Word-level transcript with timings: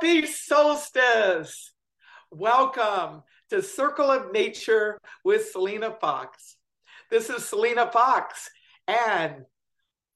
Happy 0.00 0.24
solstice! 0.24 1.74
Welcome 2.30 3.22
to 3.50 3.62
Circle 3.62 4.10
of 4.10 4.32
Nature 4.32 4.98
with 5.26 5.50
Selena 5.50 5.94
Fox. 6.00 6.56
This 7.10 7.28
is 7.28 7.44
Selena 7.44 7.90
Fox, 7.92 8.48
and 8.88 9.44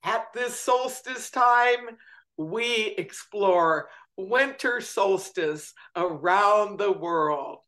at 0.02 0.32
this 0.32 0.58
solstice 0.58 1.28
time, 1.28 1.98
we 2.38 2.94
explore 2.96 3.90
winter 4.16 4.80
solstice 4.80 5.74
around 5.96 6.78
the 6.78 6.92
world. 6.92 7.58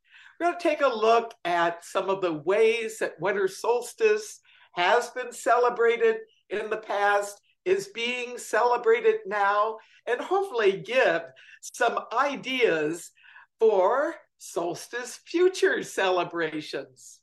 We're 0.40 0.52
going 0.52 0.58
to 0.58 0.68
take 0.68 0.80
a 0.80 0.88
look 0.88 1.34
at 1.44 1.84
some 1.84 2.08
of 2.08 2.22
the 2.22 2.32
ways 2.32 2.96
that 3.00 3.20
winter 3.20 3.46
solstice 3.46 4.40
has 4.72 5.10
been 5.10 5.32
celebrated 5.32 6.16
in 6.48 6.70
the 6.70 6.78
past, 6.78 7.38
is 7.66 7.88
being 7.88 8.38
celebrated 8.38 9.16
now, 9.26 9.76
and 10.06 10.20
hopefully 10.20 10.78
give 10.78 11.22
some 11.60 11.98
ideas 12.16 13.10
for 13.58 14.14
solstice 14.38 15.18
future 15.26 15.82
celebrations. 15.82 17.20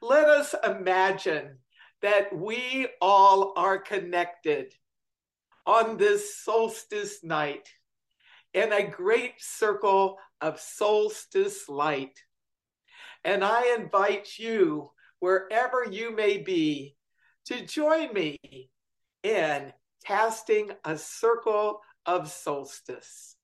Let 0.00 0.28
us 0.28 0.54
imagine 0.64 1.58
that 2.00 2.34
we 2.34 2.86
all 3.00 3.54
are 3.56 3.78
connected 3.78 4.72
on 5.66 5.96
this 5.96 6.36
solstice 6.36 7.24
night 7.24 7.68
in 8.52 8.72
a 8.72 8.86
great 8.86 9.34
circle 9.38 10.18
of 10.40 10.60
solstice 10.60 11.68
light. 11.68 12.22
And 13.24 13.42
I 13.42 13.74
invite 13.74 14.38
you, 14.38 14.90
wherever 15.18 15.84
you 15.90 16.14
may 16.14 16.38
be, 16.38 16.96
to 17.46 17.66
join 17.66 18.12
me 18.12 18.38
in 19.24 19.72
casting 20.04 20.70
a 20.84 20.96
circle 20.96 21.80
of 22.06 22.30
solstice. 22.30 23.36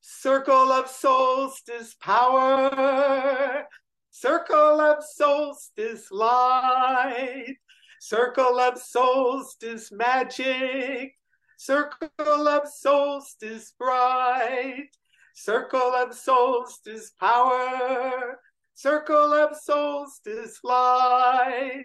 Circle 0.00 0.72
of 0.72 0.88
solstice 0.88 1.94
power, 2.00 3.66
circle 4.10 4.80
of 4.80 5.02
solstice 5.04 6.10
light, 6.12 7.56
circle 8.00 8.60
of 8.60 8.78
solstice 8.78 9.90
magic, 9.90 11.14
circle 11.58 12.48
of 12.48 12.68
solstice 12.68 13.74
bright, 13.78 14.88
circle 15.34 15.94
of 15.94 16.14
solstice 16.14 17.10
power, 17.18 18.38
circle 18.74 19.32
of 19.34 19.56
solstice 19.56 20.60
light, 20.62 21.84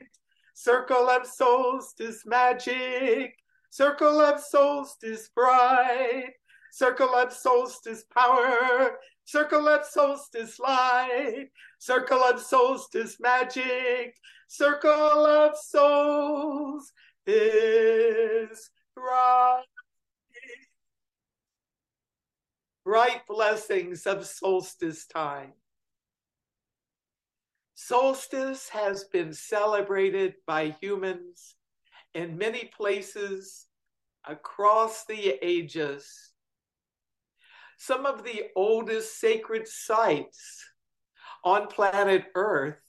circle 0.64 1.10
of 1.10 1.28
solstice 1.28 2.26
magic, 2.26 3.36
circle 3.70 4.22
of 4.22 4.40
solstice 4.40 5.30
bright, 5.36 6.32
circle 6.72 7.14
of 7.16 7.34
solstice 7.34 8.06
power, 8.18 8.98
circle 9.26 9.68
of 9.68 9.86
solstice 9.86 10.60
light, 10.62 11.50
circle 11.80 12.24
of 12.24 12.40
solstice 12.40 13.18
magic, 13.20 14.16
circle 14.48 15.26
of 15.26 15.58
souls 15.58 16.94
is 17.28 18.70
bright. 18.96 19.64
Bright 22.86 23.28
blessings 23.28 24.06
of 24.08 24.26
solstice 24.26 25.06
time. 25.08 25.52
Solstice 27.86 28.70
has 28.70 29.04
been 29.04 29.34
celebrated 29.34 30.36
by 30.48 30.74
humans 30.80 31.56
in 32.14 32.38
many 32.38 32.72
places 32.78 33.68
across 34.26 35.04
the 35.04 35.38
ages. 35.46 36.32
Some 37.78 38.06
of 38.06 38.24
the 38.24 38.44
oldest 38.56 39.20
sacred 39.20 39.68
sites 39.68 40.64
on 41.44 41.68
planet 41.68 42.28
Earth 42.36 42.80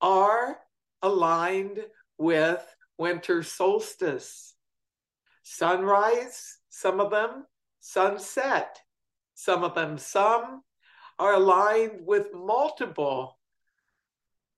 are 0.00 0.60
aligned 1.02 1.80
with 2.16 2.64
winter 2.98 3.42
solstice. 3.42 4.54
Sunrise, 5.42 6.58
some 6.68 7.00
of 7.00 7.10
them, 7.10 7.46
sunset, 7.80 8.80
some 9.34 9.64
of 9.64 9.74
them, 9.74 9.98
some 9.98 10.62
are 11.18 11.34
aligned 11.34 12.00
with 12.04 12.32
multiple 12.32 13.38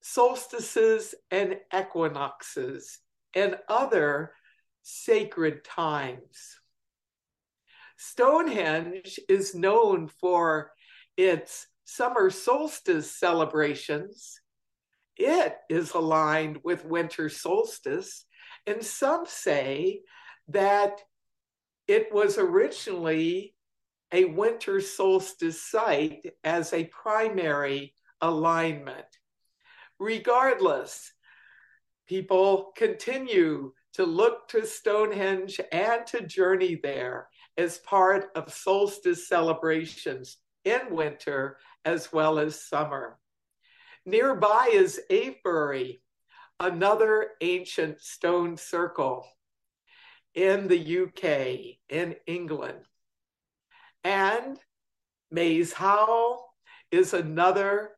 solstices 0.00 1.15
and 1.31 1.59
equinoxes 1.77 3.00
and 3.34 3.59
other 3.69 4.33
sacred 4.83 5.65
times. 5.65 6.61
Stonehenge 7.99 9.19
is 9.28 9.55
known 9.55 10.06
for 10.06 10.72
its 11.16 11.66
summer 11.84 12.31
solstice 12.31 13.11
celebrations. 13.11 14.41
It 15.16 15.56
is 15.69 15.93
aligned 15.93 16.61
with 16.62 16.84
winter 16.84 17.28
solstice, 17.28 18.27
and 18.66 18.84
some 18.84 19.25
say 19.27 20.03
that 20.49 21.00
it 21.89 22.12
was 22.12 22.39
originally 22.39 23.56
a 24.12 24.25
winter 24.25 24.81
solstice 24.81 25.61
site 25.61 26.34
as 26.44 26.72
a 26.72 26.84
primary 26.84 27.94
alignment. 28.21 29.06
Regardless, 29.99 31.12
people 32.06 32.72
continue 32.77 33.72
to 33.95 34.05
look 34.05 34.49
to 34.49 34.66
Stonehenge 34.66 35.61
and 35.72 36.06
to 36.06 36.27
journey 36.27 36.78
there 36.83 37.28
as 37.56 37.78
part 37.78 38.27
of 38.34 38.53
solstice 38.53 39.27
celebrations 39.27 40.37
in 40.65 40.81
winter 40.91 41.56
as 41.84 42.12
well 42.12 42.39
as 42.39 42.61
summer. 42.61 43.19
Nearby 44.05 44.71
is 44.72 45.00
Avebury, 45.11 46.03
another 46.61 47.31
ancient 47.41 48.00
stone 48.00 48.56
circle 48.56 49.27
in 50.34 50.69
the 50.69 50.99
UK, 51.03 51.78
in 51.89 52.16
England. 52.27 52.84
And 54.06 54.61
Maes 55.33 55.72
Howe 55.72 56.39
is 56.93 57.12
another 57.12 57.91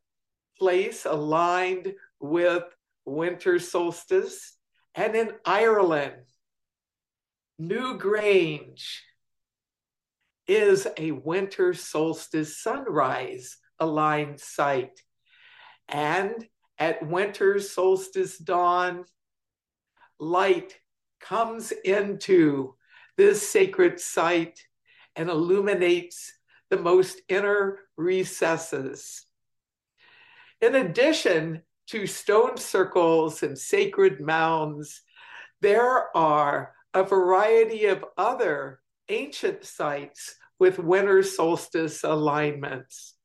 place 0.57 1.05
aligned 1.05 1.93
with 2.19 2.63
winter 3.05 3.59
solstice. 3.59 4.57
And 4.95 5.15
in 5.15 5.33
Ireland, 5.45 6.23
Newgrange 7.61 9.01
is 10.47 10.87
a 10.97 11.11
winter 11.11 11.75
solstice 11.75 12.57
sunrise 12.57 13.57
aligned 13.77 14.39
site. 14.39 14.99
And 15.87 16.43
at 16.79 17.05
winter 17.05 17.59
solstice 17.59 18.39
dawn, 18.39 19.05
light 20.19 20.75
comes 21.19 21.71
into 21.71 22.73
this 23.15 23.47
sacred 23.47 23.99
site 23.99 24.59
and 25.19 25.29
illuminates 25.29 26.31
the 26.69 26.77
most 26.77 27.21
inner 27.27 27.79
recesses. 27.97 29.25
In 30.61 30.75
addition 30.75 31.63
to 31.87 32.07
stone 32.07 32.55
circles 32.55 33.43
and 33.43 33.57
sacred 33.57 34.21
mounds, 34.21 35.01
there 35.59 36.15
are 36.15 36.73
a 36.93 37.03
variety 37.03 37.87
of 37.87 38.05
other 38.17 38.79
ancient 39.09 39.65
sites 39.65 40.37
with 40.57 40.79
winter 40.79 41.21
solstice 41.21 42.05
alignments. 42.05 43.15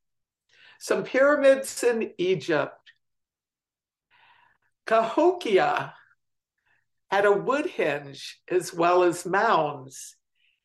Some 0.81 1.05
pyramids 1.05 1.85
in 1.85 2.11
Egypt. 2.19 2.91
Cahokia 4.85 5.95
had 7.09 7.25
a 7.25 7.31
wood 7.31 7.67
henge 7.67 8.33
as 8.51 8.75
well 8.75 9.05
as 9.05 9.25
mounds 9.25 10.17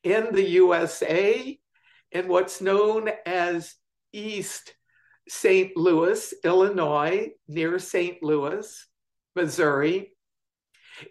in 0.02 0.32
the 0.32 0.48
USA 0.50 1.58
in 2.12 2.28
what's 2.28 2.60
known 2.60 3.10
as 3.26 3.74
East 4.12 4.74
St. 5.28 5.76
Louis, 5.76 6.34
Illinois, 6.44 7.30
near 7.46 7.78
St. 7.78 8.22
Louis, 8.22 8.86
Missouri. 9.36 10.12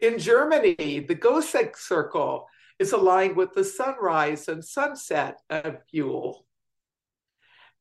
In 0.02 0.20
Germany, 0.20 1.06
the 1.08 1.16
Goseck 1.16 1.78
Circle 1.78 2.48
is 2.80 2.92
aligned 2.92 3.36
with 3.36 3.54
the 3.54 3.64
sunrise 3.64 4.48
and 4.48 4.64
sunset 4.64 5.40
of 5.50 5.78
Yule. 5.92 6.46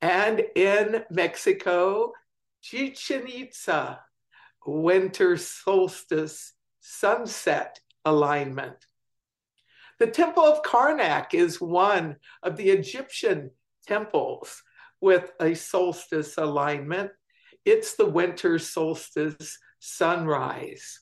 And 0.00 0.40
in 0.54 1.04
Mexico, 1.10 2.12
Chichen 2.62 3.26
Itza, 3.26 4.00
winter 4.64 5.36
solstice 5.36 6.52
sunset 6.80 7.80
alignment. 8.04 8.87
The 9.98 10.06
Temple 10.06 10.44
of 10.44 10.62
Karnak 10.62 11.34
is 11.34 11.60
one 11.60 12.16
of 12.42 12.56
the 12.56 12.70
Egyptian 12.70 13.50
temples 13.86 14.62
with 15.00 15.32
a 15.40 15.54
solstice 15.54 16.38
alignment. 16.38 17.10
It's 17.64 17.96
the 17.96 18.06
winter 18.06 18.58
solstice 18.60 19.58
sunrise. 19.80 21.00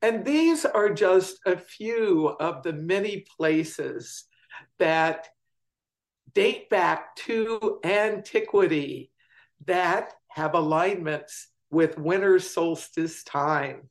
And 0.00 0.24
these 0.24 0.64
are 0.64 0.92
just 0.92 1.40
a 1.46 1.56
few 1.56 2.28
of 2.28 2.62
the 2.62 2.72
many 2.72 3.26
places 3.36 4.24
that 4.78 5.28
date 6.34 6.70
back 6.70 7.16
to 7.16 7.80
antiquity 7.84 9.10
that 9.66 10.12
have 10.28 10.54
alignments 10.54 11.48
with 11.70 11.98
winter 11.98 12.38
solstice 12.38 13.24
time. 13.24 13.88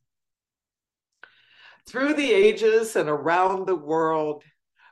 Through 1.87 2.15
the 2.15 2.31
ages 2.31 2.95
and 2.95 3.07
around 3.07 3.67
the 3.67 3.75
world, 3.75 4.43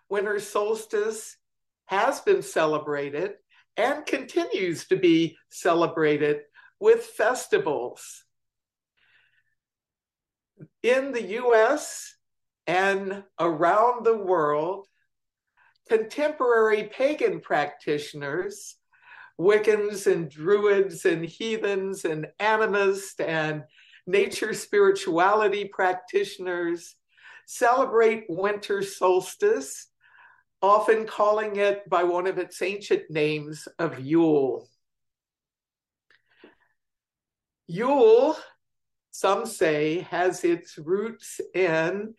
winter 0.09 0.39
solstice 0.39 1.37
has 1.85 2.21
been 2.21 2.41
celebrated 2.41 3.33
and 3.77 4.05
continues 4.05 4.87
to 4.87 4.95
be 4.95 5.37
celebrated 5.49 6.41
with 6.79 7.03
festivals. 7.03 8.23
In 10.83 11.11
the 11.11 11.23
US 11.41 12.15
and 12.67 13.23
around 13.39 14.05
the 14.05 14.17
world, 14.17 14.87
contemporary 15.89 16.83
pagan 16.83 17.39
practitioners, 17.39 18.75
Wiccans 19.39 20.05
and 20.11 20.29
Druids 20.29 21.05
and 21.05 21.25
heathens 21.25 22.05
and 22.05 22.27
animists 22.39 23.19
and 23.19 23.63
nature 24.05 24.53
spirituality 24.53 25.65
practitioners 25.65 26.95
celebrate 27.45 28.25
winter 28.29 28.81
solstice, 28.81 29.87
often 30.61 31.05
calling 31.05 31.57
it 31.57 31.87
by 31.89 32.03
one 32.03 32.27
of 32.27 32.37
its 32.37 32.61
ancient 32.61 33.09
names 33.09 33.67
of 33.79 33.99
Yule. 33.99 34.67
Yule, 37.67 38.37
some 39.11 39.45
say, 39.45 39.99
has 40.09 40.43
its 40.43 40.77
roots 40.77 41.39
in 41.53 42.13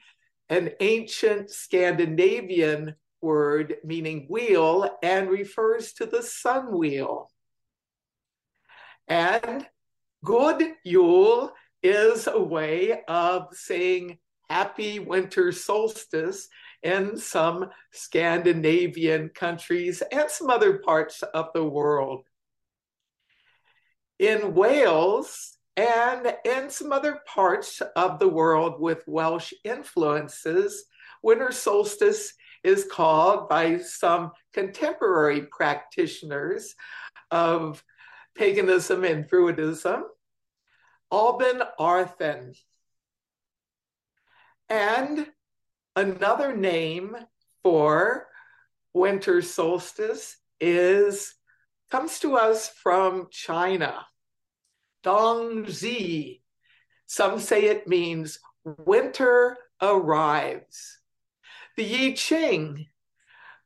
an 0.49 0.71
ancient 0.81 1.51
Scandinavian 1.51 2.95
word 3.21 3.77
meaning 3.83 4.27
wheel 4.29 4.89
and 5.03 5.31
refers 5.31 5.93
to 5.95 6.07
the 6.07 6.23
sun 6.23 6.77
wheel. 6.77 7.31
And 9.09 9.67
good 10.23 10.63
Yule 10.85 11.53
is 11.85 12.27
a 12.27 12.41
way 12.41 13.03
of 13.07 13.49
saying 13.53 14.19
happy 14.49 14.99
winter 14.99 15.53
solstice 15.53 16.49
in 16.83 17.17
some 17.17 17.69
Scandinavian 17.93 19.29
countries 19.29 20.03
and 20.11 20.31
some 20.31 20.49
other 20.49 20.79
parts 20.79 21.23
of 21.23 21.49
the 21.55 21.65
world. 21.65 22.25
In 24.19 24.55
Wales 24.55 25.59
and 25.77 26.35
in 26.45 26.71
some 26.71 26.91
other 26.91 27.21
parts 27.27 27.83
of 27.97 28.19
the 28.19 28.29
world 28.29 28.81
with 28.81 29.03
Welsh 29.07 29.53
influences, 29.63 30.87
winter 31.23 31.53
solstice 31.53 32.33
is 32.63 32.89
called 32.91 33.49
by 33.49 33.77
some 33.77 34.31
contemporary 34.55 35.43
practitioners 35.51 36.75
of 37.31 37.85
paganism 38.35 39.05
and 39.05 39.29
Druidism, 39.29 40.03
Alban 41.15 41.63
Arthen. 41.79 42.55
And 44.69 45.29
another 45.95 46.57
name 46.57 47.17
for 47.63 48.27
winter 48.93 49.41
solstice 49.41 50.37
is 50.61 51.37
comes 51.89 52.19
to 52.19 52.35
us 52.35 52.69
from 52.69 53.29
China. 53.31 54.05
Dongzhi. 55.05 56.41
Some 57.07 57.39
say 57.39 57.67
it 57.67 57.87
means 57.87 58.41
winter 58.65 59.57
arrives. 59.81 60.99
The 61.77 62.09
I 62.09 62.15
Ching, 62.15 62.89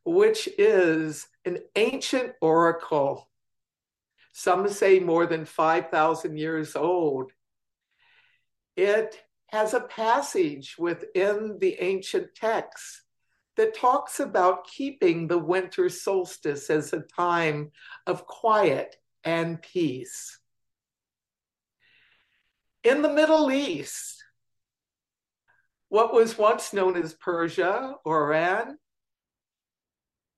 which 0.04 0.50
is 0.58 1.26
an 1.46 1.60
ancient 1.76 2.34
oracle, 2.42 3.30
some 4.34 4.68
say 4.68 5.00
more 5.00 5.24
than 5.24 5.46
5,000 5.46 6.36
years 6.36 6.76
old. 6.76 7.32
It 8.78 9.20
has 9.48 9.74
a 9.74 9.80
passage 9.80 10.76
within 10.78 11.58
the 11.58 11.74
ancient 11.80 12.32
texts 12.36 13.02
that 13.56 13.74
talks 13.74 14.20
about 14.20 14.68
keeping 14.68 15.26
the 15.26 15.36
winter 15.36 15.88
solstice 15.88 16.70
as 16.70 16.92
a 16.92 17.00
time 17.00 17.72
of 18.06 18.24
quiet 18.24 18.94
and 19.24 19.60
peace. 19.60 20.38
In 22.84 23.02
the 23.02 23.08
Middle 23.08 23.50
East, 23.50 24.22
what 25.88 26.14
was 26.14 26.38
once 26.38 26.72
known 26.72 26.96
as 26.96 27.14
Persia 27.14 27.96
or 28.04 28.32
Iran. 28.32 28.78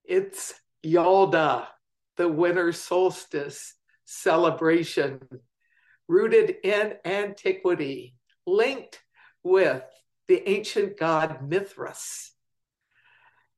It's 0.02 0.54
Yalda, 0.82 1.66
the 2.16 2.28
winter 2.28 2.72
solstice 2.72 3.74
celebration, 4.06 5.20
rooted 6.08 6.56
in 6.64 6.94
antiquity, 7.04 8.14
linked 8.46 9.00
with 9.42 9.82
the 10.28 10.48
ancient 10.48 10.98
god 10.98 11.48
Mithras. 11.48 12.32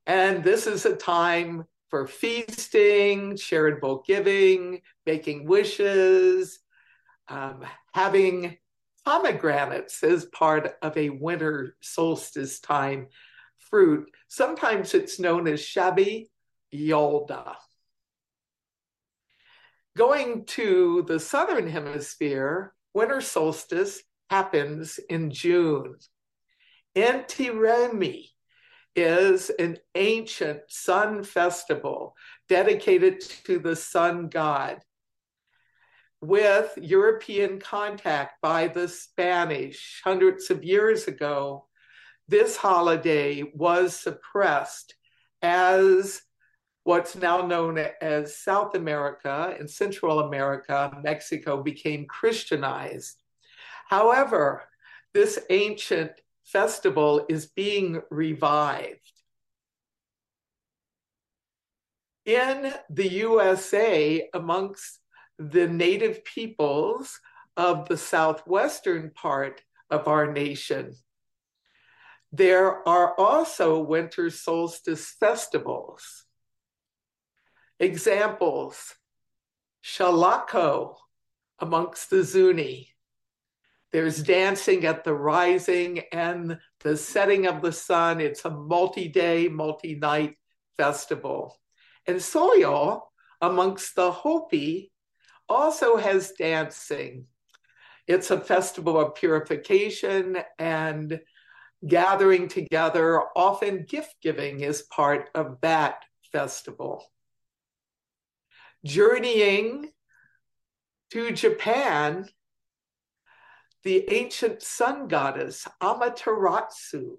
And 0.06 0.42
this 0.42 0.66
is 0.66 0.84
a 0.86 0.96
time 0.96 1.64
for 1.88 2.06
feasting, 2.06 3.36
charitable 3.36 4.02
giving, 4.06 4.80
making 5.04 5.46
wishes, 5.46 6.58
um, 7.28 7.64
having 7.92 8.56
pomegranates 9.04 10.02
as 10.02 10.24
part 10.26 10.74
of 10.80 10.96
a 10.96 11.10
winter 11.10 11.76
solstice 11.82 12.60
time 12.60 13.08
fruit. 13.58 14.10
Sometimes 14.28 14.94
it's 14.94 15.20
known 15.20 15.46
as 15.46 15.60
Shabi 15.60 16.28
Yalda. 16.74 17.56
Going 19.96 20.46
to 20.46 21.04
the 21.06 21.20
southern 21.20 21.68
hemisphere, 21.68 22.72
winter 22.94 23.20
solstice 23.20 24.02
happens 24.32 24.98
in 25.10 25.30
June. 25.30 25.96
Inti 26.96 27.50
Raymi 27.50 28.28
is 28.96 29.50
an 29.50 29.76
ancient 29.94 30.62
sun 30.68 31.22
festival 31.22 32.14
dedicated 32.48 33.20
to 33.44 33.58
the 33.58 33.76
sun 33.76 34.28
god 34.28 34.80
with 36.22 36.78
European 36.80 37.58
contact 37.58 38.40
by 38.40 38.68
the 38.68 38.88
Spanish 38.88 40.00
hundreds 40.04 40.50
of 40.50 40.64
years 40.64 41.08
ago, 41.08 41.66
this 42.28 42.56
holiday 42.56 43.42
was 43.54 43.94
suppressed 43.96 44.94
as 45.42 46.22
what's 46.84 47.16
now 47.16 47.44
known 47.44 47.76
as 48.00 48.38
South 48.38 48.76
America 48.76 49.54
and 49.58 49.68
Central 49.68 50.20
America, 50.20 50.96
Mexico 51.02 51.62
became 51.62 52.06
Christianized. 52.06 53.21
However, 53.92 54.62
this 55.12 55.38
ancient 55.50 56.12
festival 56.44 57.26
is 57.28 57.44
being 57.44 58.00
revived. 58.10 59.12
In 62.24 62.72
the 62.88 63.06
USA, 63.26 64.30
amongst 64.32 64.98
the 65.38 65.68
native 65.68 66.24
peoples 66.24 67.20
of 67.58 67.86
the 67.86 67.98
southwestern 67.98 69.10
part 69.10 69.60
of 69.90 70.08
our 70.08 70.32
nation. 70.32 70.94
There 72.32 72.88
are 72.88 73.14
also 73.20 73.78
winter 73.78 74.30
solstice 74.30 75.10
festivals. 75.20 76.24
Examples 77.78 78.94
Shalako 79.84 80.96
amongst 81.58 82.08
the 82.08 82.22
Zuni. 82.24 82.91
There's 83.92 84.22
dancing 84.22 84.86
at 84.86 85.04
the 85.04 85.14
rising 85.14 86.00
and 86.12 86.58
the 86.80 86.96
setting 86.96 87.46
of 87.46 87.60
the 87.60 87.72
sun. 87.72 88.20
It's 88.20 88.44
a 88.44 88.50
multi 88.50 89.08
day, 89.08 89.48
multi 89.48 89.96
night 89.96 90.36
festival. 90.78 91.60
And 92.06 92.16
Soyal 92.16 93.02
amongst 93.40 93.94
the 93.94 94.10
Hopi 94.10 94.92
also 95.48 95.96
has 95.96 96.32
dancing. 96.32 97.26
It's 98.06 98.30
a 98.30 98.40
festival 98.40 98.98
of 98.98 99.14
purification 99.14 100.38
and 100.58 101.20
gathering 101.86 102.48
together. 102.48 103.20
Often 103.36 103.84
gift 103.84 104.16
giving 104.22 104.60
is 104.60 104.82
part 104.82 105.28
of 105.34 105.58
that 105.60 106.04
festival. 106.32 107.04
Journeying 108.84 109.90
to 111.10 111.30
Japan, 111.32 112.28
the 113.84 114.10
ancient 114.12 114.62
sun 114.62 115.08
goddess 115.08 115.66
Amaterasu 115.82 117.16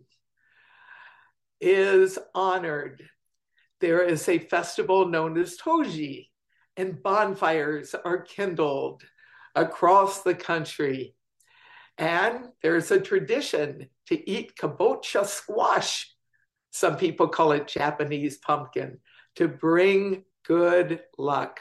is 1.59 2.17
honored. 2.33 3.03
There 3.81 4.03
is 4.03 4.29
a 4.29 4.39
festival 4.39 5.07
known 5.07 5.37
as 5.37 5.57
Toji, 5.57 6.29
and 6.77 7.01
bonfires 7.03 7.93
are 7.93 8.21
kindled 8.21 9.03
across 9.55 10.21
the 10.23 10.35
country. 10.35 11.15
And 11.97 12.49
there's 12.61 12.91
a 12.91 12.99
tradition 12.99 13.89
to 14.07 14.29
eat 14.29 14.55
kabocha 14.59 15.25
squash 15.25 16.09
Some 16.71 16.97
people 16.97 17.27
call 17.27 17.51
it 17.51 17.67
Japanese 17.67 18.39
pumpkin, 18.39 18.97
to 19.35 19.47
bring 19.47 20.23
good 20.43 21.01
luck. 21.19 21.59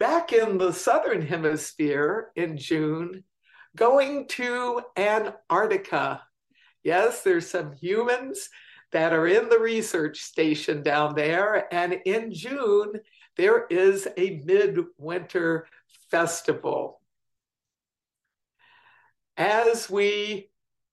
Back 0.00 0.32
in 0.32 0.56
the 0.56 0.72
southern 0.72 1.20
hemisphere 1.20 2.32
in 2.34 2.56
June, 2.56 3.22
going 3.76 4.26
to 4.28 4.80
Antarctica. 4.96 6.22
Yes, 6.82 7.22
there's 7.22 7.50
some 7.50 7.74
humans 7.74 8.48
that 8.92 9.12
are 9.12 9.26
in 9.26 9.50
the 9.50 9.58
research 9.58 10.20
station 10.20 10.82
down 10.82 11.14
there. 11.14 11.72
And 11.72 12.00
in 12.06 12.32
June, 12.32 12.94
there 13.36 13.66
is 13.66 14.08
a 14.16 14.40
midwinter 14.46 15.68
festival. 16.10 17.02
As 19.36 19.90
we 19.90 20.48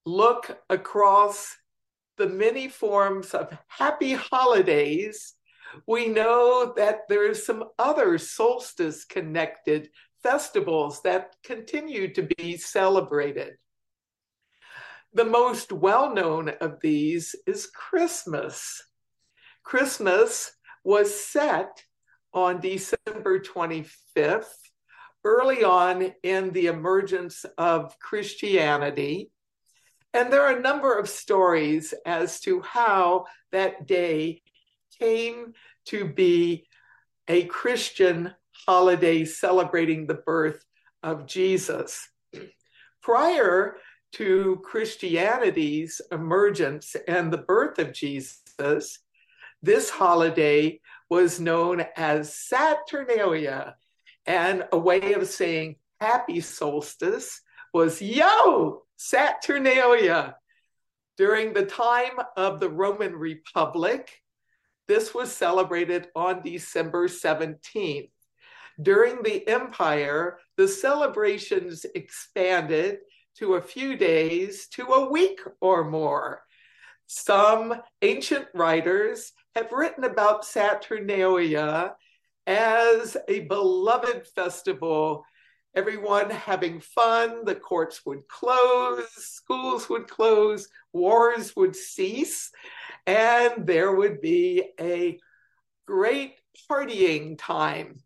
look 0.06 0.60
across 0.70 1.56
the 2.18 2.28
many 2.28 2.68
forms 2.68 3.34
of 3.34 3.58
happy 3.68 4.16
holidays, 4.16 5.37
we 5.86 6.08
know 6.08 6.74
that 6.76 7.02
there's 7.10 7.46
some 7.46 7.66
other 7.78 8.18
solstice 8.18 9.06
connected 9.06 9.90
festivals 10.24 11.02
that 11.04 11.36
continue 11.44 12.14
to 12.14 12.24
be 12.38 12.58
celebrated. 12.58 13.54
The 15.14 15.26
most 15.26 15.72
well 15.72 16.14
known 16.14 16.50
of 16.62 16.80
these 16.82 17.36
is 17.46 17.68
Christmas. 17.68 18.82
Christmas 19.64 20.52
was 20.84 21.14
set 21.14 21.84
on 22.34 22.60
December 22.60 23.40
25th, 23.40 24.54
early 25.24 25.64
on 25.64 26.14
in 26.24 26.52
the 26.52 26.68
emergence 26.68 27.46
of 27.58 27.98
Christianity. 28.00 29.32
And 30.14 30.32
there 30.32 30.44
are 30.44 30.58
a 30.58 30.62
number 30.62 30.98
of 30.98 31.10
stories 31.10 31.94
as 32.06 32.40
to 32.42 32.62
how 32.62 33.26
that 33.52 33.88
day 33.88 34.42
came 35.00 35.54
to 35.88 36.06
be 36.06 36.66
a 37.28 37.46
Christian 37.46 38.34
holiday 38.66 39.26
celebrating 39.26 40.08
the 40.08 40.16
birth 40.16 40.64
of 41.04 41.26
Jesus. 41.26 42.08
Prior 43.02 43.78
to 44.14 44.62
Christianity's 44.64 46.02
emergence 46.12 46.96
and 47.08 47.32
the 47.32 47.38
birth 47.38 47.80
of 47.80 47.94
Jesus, 47.94 49.00
this 49.62 49.90
holiday 49.90 50.80
was 51.10 51.40
known 51.40 51.86
as 51.96 52.36
Saturnalia, 52.36 53.76
and 54.26 54.66
a 54.72 54.78
way 54.78 55.14
of 55.14 55.28
saying 55.28 55.76
happy 56.00 56.42
solstice 56.42 57.42
was 57.74 58.02
Io, 58.02 58.84
Saturnalia. 58.98 60.36
During 61.18 61.54
the 61.54 61.66
time 61.66 62.20
of 62.36 62.60
the 62.60 62.70
Roman 62.70 63.16
Republic, 63.16 64.12
this 64.88 65.14
was 65.14 65.32
celebrated 65.32 66.08
on 66.16 66.42
December 66.44 67.08
17th. 67.08 68.10
During 68.82 69.24
the 69.24 69.48
empire, 69.48 70.40
the 70.56 70.68
celebrations 70.68 71.86
expanded 71.96 73.00
to 73.38 73.56
a 73.56 73.62
few 73.62 73.98
days 73.98 74.68
to 74.70 74.84
a 74.84 75.10
week 75.10 75.40
or 75.62 75.84
more. 75.84 76.44
Some 77.08 77.82
ancient 78.02 78.48
writers 78.54 79.32
have 79.56 79.72
written 79.72 80.04
about 80.04 80.46
Saturnalia 80.46 81.96
as 82.46 83.18
a 83.28 83.42
beloved 83.42 84.28
festival. 84.28 85.26
Everyone 85.78 86.32
having 86.32 86.80
fun, 86.80 87.46
the 87.46 87.54
courts 87.54 88.04
would 88.04 88.28
close, 88.28 89.08
schools 89.12 89.88
would 89.90 90.08
close, 90.08 90.68
wars 90.92 91.56
would 91.56 91.76
cease, 91.76 92.50
and 93.06 93.68
there 93.68 93.92
would 93.92 94.20
be 94.20 94.72
a 94.82 95.20
great 95.86 96.42
partying 96.68 97.38
time. 97.38 98.00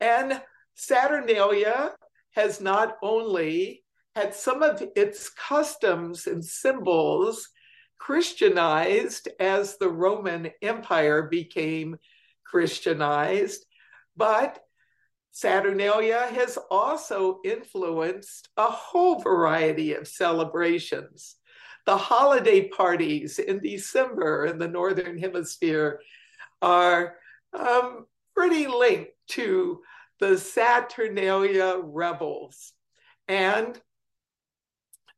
And 0.00 0.40
Saturnalia 0.76 1.92
has 2.30 2.62
not 2.62 2.96
only 3.02 3.84
had 4.16 4.34
some 4.34 4.62
of 4.62 4.82
its 4.96 5.28
customs 5.28 6.26
and 6.26 6.42
symbols 6.42 7.50
Christianized 7.98 9.28
as 9.38 9.76
the 9.76 9.90
Roman 9.90 10.52
Empire 10.62 11.24
became 11.24 11.98
Christianized, 12.46 13.66
but 14.16 14.63
Saturnalia 15.36 16.28
has 16.32 16.56
also 16.70 17.40
influenced 17.44 18.50
a 18.56 18.66
whole 18.66 19.18
variety 19.18 19.94
of 19.94 20.06
celebrations. 20.06 21.34
The 21.86 21.96
holiday 21.96 22.68
parties 22.68 23.40
in 23.40 23.58
December 23.58 24.46
in 24.46 24.60
the 24.60 24.68
Northern 24.68 25.18
Hemisphere 25.18 25.98
are 26.62 27.16
um, 27.52 28.06
pretty 28.36 28.68
linked 28.68 29.10
to 29.30 29.80
the 30.20 30.38
Saturnalia 30.38 31.78
revels. 31.82 32.72
And 33.26 33.76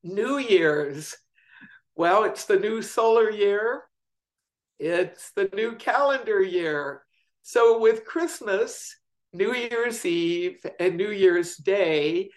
New 0.02 0.38
Year's, 0.38 1.14
well, 1.94 2.24
it's 2.24 2.46
the 2.46 2.58
new 2.58 2.80
solar 2.80 3.30
year, 3.30 3.82
it's 4.78 5.32
the 5.32 5.50
new 5.52 5.74
calendar 5.74 6.40
year. 6.40 7.02
So 7.42 7.78
with 7.78 8.06
Christmas, 8.06 8.96
New 9.36 9.54
Year's 9.54 10.04
Eve, 10.06 10.64
and 10.80 10.96
New 10.96 11.10
Year's 11.10 11.56
Day 11.56 12.30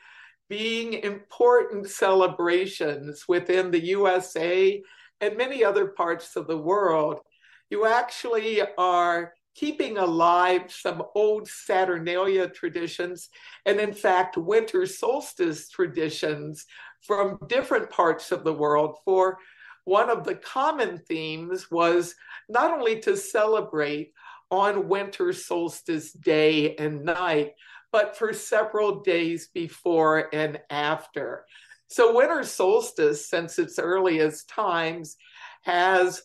being 0.49 0.93
important 0.93 1.89
celebrations 1.89 3.25
within 3.27 3.71
the 3.71 3.85
USA 3.85 4.81
and 5.21 5.37
many 5.37 5.63
other 5.63 5.87
parts 5.87 6.35
of 6.35 6.47
the 6.47 6.57
world, 6.57 7.21
you 7.69 7.85
actually 7.85 8.61
are 8.77 9.33
keeping 9.55 9.97
alive 9.97 10.63
some 10.69 11.03
old 11.15 11.47
Saturnalia 11.47 12.49
traditions, 12.49 13.29
and 13.65 13.79
in 13.79 13.93
fact, 13.93 14.37
winter 14.37 14.85
solstice 14.85 15.69
traditions 15.69 16.65
from 17.01 17.39
different 17.47 17.89
parts 17.89 18.31
of 18.31 18.43
the 18.43 18.53
world. 18.53 18.97
For 19.05 19.37
one 19.85 20.09
of 20.09 20.23
the 20.23 20.35
common 20.35 20.97
themes 20.97 21.71
was 21.71 22.15
not 22.47 22.71
only 22.71 22.99
to 23.01 23.15
celebrate 23.15 24.13
on 24.51 24.87
winter 24.87 25.33
solstice 25.33 26.11
day 26.11 26.75
and 26.75 27.03
night, 27.03 27.53
but 27.91 28.17
for 28.17 28.33
several 28.33 29.01
days 29.01 29.49
before 29.53 30.33
and 30.33 30.59
after. 30.69 31.45
So, 31.87 32.15
winter 32.15 32.43
solstice, 32.43 33.27
since 33.27 33.57
its 33.57 33.79
earliest 33.79 34.47
times, 34.49 35.17
has 35.63 36.21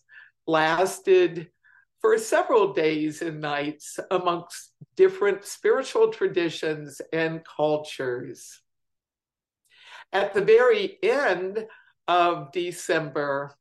lasted 0.47 1.49
for 2.01 2.19
several 2.19 2.75
days 2.75 3.23
and 3.23 3.41
nights 3.41 3.99
amongst 4.11 4.73
different 4.95 5.45
spiritual 5.45 6.09
traditions 6.13 7.01
and 7.13 7.43
cultures. 7.45 8.61
At 10.13 10.35
the 10.35 10.43
very 10.43 10.99
end 11.03 11.67
of 12.07 12.53
December, 12.53 13.55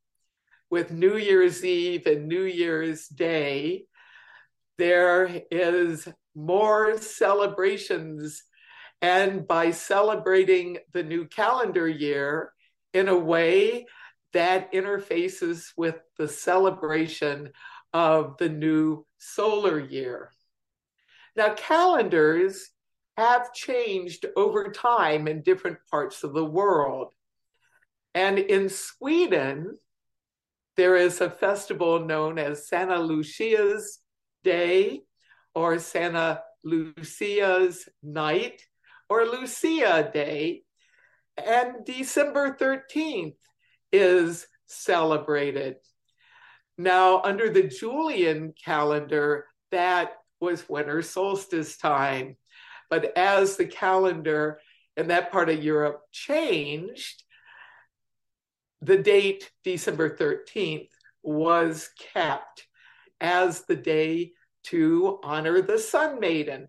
with 0.69 0.91
New 0.91 1.17
Year's 1.17 1.63
Eve 1.63 2.05
and 2.05 2.27
New 2.27 2.43
Year's 2.43 3.07
Day, 3.07 3.85
there 4.77 5.41
is 5.51 6.07
more 6.35 6.97
celebrations. 6.97 8.43
And 9.01 9.47
by 9.47 9.71
celebrating 9.71 10.77
the 10.93 11.03
new 11.03 11.27
calendar 11.27 11.87
year 11.87 12.53
in 12.93 13.09
a 13.09 13.17
way 13.17 13.85
that 14.31 14.71
interfaces 14.73 15.67
with 15.75 15.99
the 16.17 16.27
celebration 16.27 17.51
of 17.93 18.37
the 18.37 18.49
new 18.49 19.05
solar 19.17 19.79
year. 19.79 20.31
Now, 21.35 21.53
calendars 21.53 22.69
have 23.17 23.53
changed 23.53 24.25
over 24.35 24.71
time 24.71 25.27
in 25.27 25.41
different 25.41 25.77
parts 25.89 26.23
of 26.23 26.33
the 26.33 26.45
world. 26.45 27.13
And 28.15 28.39
in 28.39 28.69
Sweden, 28.69 29.77
there 30.75 30.95
is 30.95 31.21
a 31.21 31.29
festival 31.29 32.05
known 32.05 32.39
as 32.39 32.67
Santa 32.67 32.99
Lucia's 32.99 33.99
Day 34.43 35.01
or 35.55 35.79
Santa 35.79 36.41
Lucia's 36.63 37.87
Night 38.01 38.61
or 39.09 39.25
Lucia 39.25 40.09
Day. 40.13 40.63
And 41.37 41.85
December 41.85 42.55
13th 42.59 43.35
is 43.91 44.47
celebrated. 44.65 45.75
Now, 46.77 47.21
under 47.21 47.49
the 47.49 47.63
Julian 47.63 48.53
calendar, 48.63 49.45
that 49.71 50.13
was 50.39 50.67
winter 50.67 51.01
solstice 51.01 51.77
time. 51.77 52.37
But 52.89 53.17
as 53.17 53.57
the 53.57 53.65
calendar 53.65 54.59
in 54.97 55.07
that 55.07 55.31
part 55.31 55.49
of 55.49 55.63
Europe 55.63 56.01
changed, 56.11 57.23
the 58.81 58.97
date, 58.97 59.49
December 59.63 60.15
13th, 60.15 60.89
was 61.23 61.89
kept 62.13 62.67
as 63.23 63.61
the 63.61 63.75
day 63.75 64.33
to 64.65 65.19
honor 65.23 65.61
the 65.61 65.79
Sun 65.79 66.19
Maiden. 66.19 66.67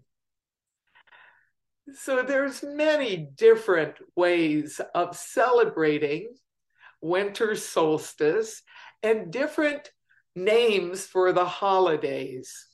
So 1.93 2.23
there's 2.23 2.63
many 2.63 3.29
different 3.37 3.97
ways 4.17 4.81
of 4.95 5.17
celebrating 5.17 6.35
winter 7.03 7.55
solstice 7.57 8.63
and 9.03 9.31
different 9.31 9.91
names 10.35 11.05
for 11.05 11.33
the 11.33 11.45
holidays. 11.45 12.69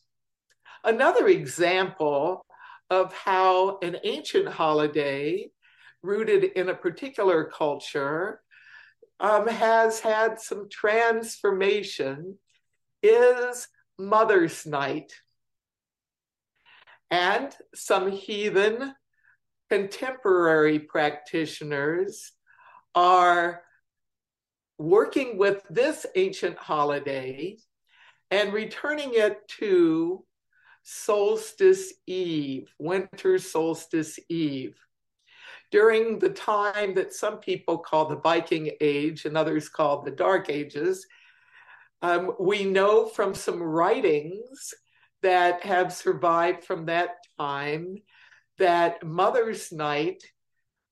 Another 0.85 1.27
example 1.27 2.47
of 2.89 3.13
how 3.13 3.79
an 3.83 3.97
ancient 4.05 4.49
holiday 4.49 5.49
rooted 6.03 6.45
in 6.45 6.69
a 6.69 6.75
particular 6.75 7.45
culture 7.45 8.41
um, 9.19 9.47
has 9.49 10.01
had 10.01 10.41
some 10.41 10.69
transformation 10.71 12.39
is 13.03 13.69
Mother's 13.99 14.67
Night. 14.67 15.13
And 17.11 17.55
some 17.75 18.11
heathen 18.11 18.95
contemporary 19.69 20.79
practitioners 20.79 22.33
are 22.95 23.63
working 24.79 25.37
with 25.37 25.63
this 25.69 26.07
ancient 26.15 26.57
holiday 26.57 27.57
and 28.31 28.53
returning 28.53 29.11
it 29.13 29.47
to 29.49 30.25
solstice 30.83 31.93
eve, 32.07 32.73
winter 32.79 33.39
solstice 33.39 34.19
eve. 34.29 34.77
During 35.71 36.19
the 36.19 36.31
time 36.31 36.95
that 36.95 37.13
some 37.15 37.39
people 37.39 37.79
call 37.79 38.07
the 38.07 38.17
Viking 38.17 38.71
Age 38.81 39.25
and 39.25 39.37
others 39.37 39.69
call 39.69 40.03
the 40.03 40.11
Dark 40.11 40.51
Ages, 40.51 41.07
um, 42.03 42.33
we 42.39 42.65
know 42.65 43.07
from 43.07 43.35
some 43.35 43.63
writings 43.63 44.75
that 45.23 45.63
have 45.65 45.93
survived 45.93 46.65
from 46.65 46.87
that 46.87 47.17
time 47.39 47.97
that 48.59 49.05
Mother's 49.07 49.71
Night 49.73 50.23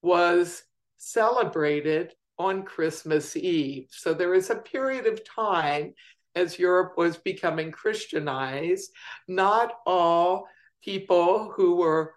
was 0.02 0.62
celebrated 0.98 2.14
on 2.38 2.62
Christmas 2.62 3.36
Eve. 3.36 3.88
So 3.90 4.14
there 4.14 4.34
is 4.34 4.50
a 4.50 4.56
period 4.56 5.06
of 5.06 5.24
time 5.24 5.94
as 6.34 6.58
Europe 6.58 6.94
was 6.96 7.16
becoming 7.16 7.72
Christianized, 7.72 8.90
not 9.26 9.72
all 9.86 10.46
people 10.82 11.52
who 11.56 11.76
were 11.76 12.14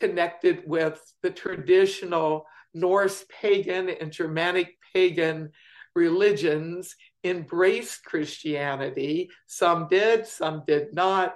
connected 0.00 0.62
with 0.66 1.00
the 1.22 1.30
traditional 1.30 2.46
Norse 2.74 3.24
pagan 3.40 3.88
and 3.88 4.12
Germanic 4.12 4.76
pagan 4.92 5.52
religions 5.94 6.94
embraced 7.28 8.04
Christianity. 8.04 9.30
Some 9.46 9.88
did, 9.88 10.26
some 10.26 10.62
did 10.66 10.94
not. 10.94 11.34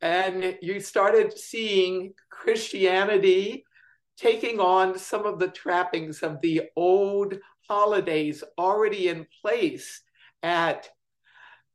And 0.00 0.56
you 0.62 0.80
started 0.80 1.36
seeing 1.36 2.14
Christianity 2.30 3.64
taking 4.16 4.60
on 4.60 4.98
some 4.98 5.26
of 5.26 5.38
the 5.38 5.48
trappings 5.48 6.22
of 6.22 6.40
the 6.40 6.62
old 6.76 7.34
holidays 7.68 8.42
already 8.58 9.08
in 9.08 9.26
place 9.42 10.02
at 10.42 10.88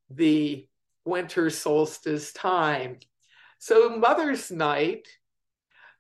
the 0.09 0.67
winter 1.05 1.49
solstice 1.49 2.33
time. 2.33 2.99
So 3.59 3.97
Mother's 3.97 4.51
Night 4.51 5.07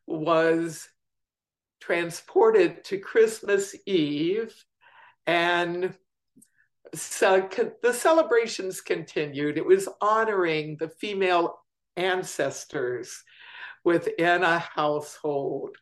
was 0.05 0.87
transported 1.79 2.83
to 2.85 2.97
Christmas 2.97 3.75
Eve, 3.85 4.53
and 5.25 5.93
so 6.93 7.49
the 7.81 7.93
celebrations 7.93 8.81
continued. 8.81 9.57
It 9.57 9.65
was 9.65 9.89
honoring 10.01 10.77
the 10.79 10.89
female 10.89 11.59
ancestors 11.95 13.23
within 13.83 14.43
a 14.43 14.59
household. 14.59 15.75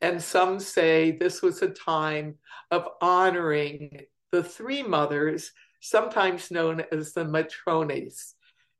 And 0.00 0.20
some 0.20 0.58
say 0.58 1.12
this 1.12 1.42
was 1.42 1.62
a 1.62 1.68
time 1.68 2.36
of 2.70 2.88
honoring 3.00 4.02
the 4.32 4.42
three 4.42 4.82
mothers, 4.82 5.52
sometimes 5.80 6.50
known 6.50 6.82
as 6.90 7.12
the 7.12 7.24
matrones. 7.24 8.32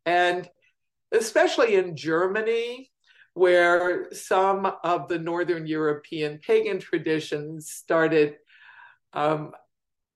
And 0.05 0.49
especially 1.13 1.77
in 1.77 1.97
Germany, 1.97 2.91
where 3.35 4.13
some 4.13 4.71
of 4.83 5.09
the 5.09 5.19
Northern 5.19 5.67
European 5.67 6.39
pagan 6.39 6.79
traditions 6.81 7.71
started 7.71 8.37
um, 9.13 9.53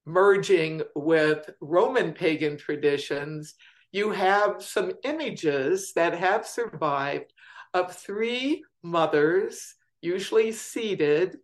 merging 0.07 0.83
with 0.95 1.51
Roman 1.61 2.13
pagan 2.13 2.57
traditions, 2.57 3.55
you 3.93 4.11
have 4.11 4.63
some 4.63 4.93
images 5.03 5.93
that 5.95 6.15
have 6.15 6.47
survived 6.47 7.33
of 7.75 7.95
three 7.95 8.65
mothers, 8.83 9.75
usually 10.01 10.53
seated, 10.53 11.39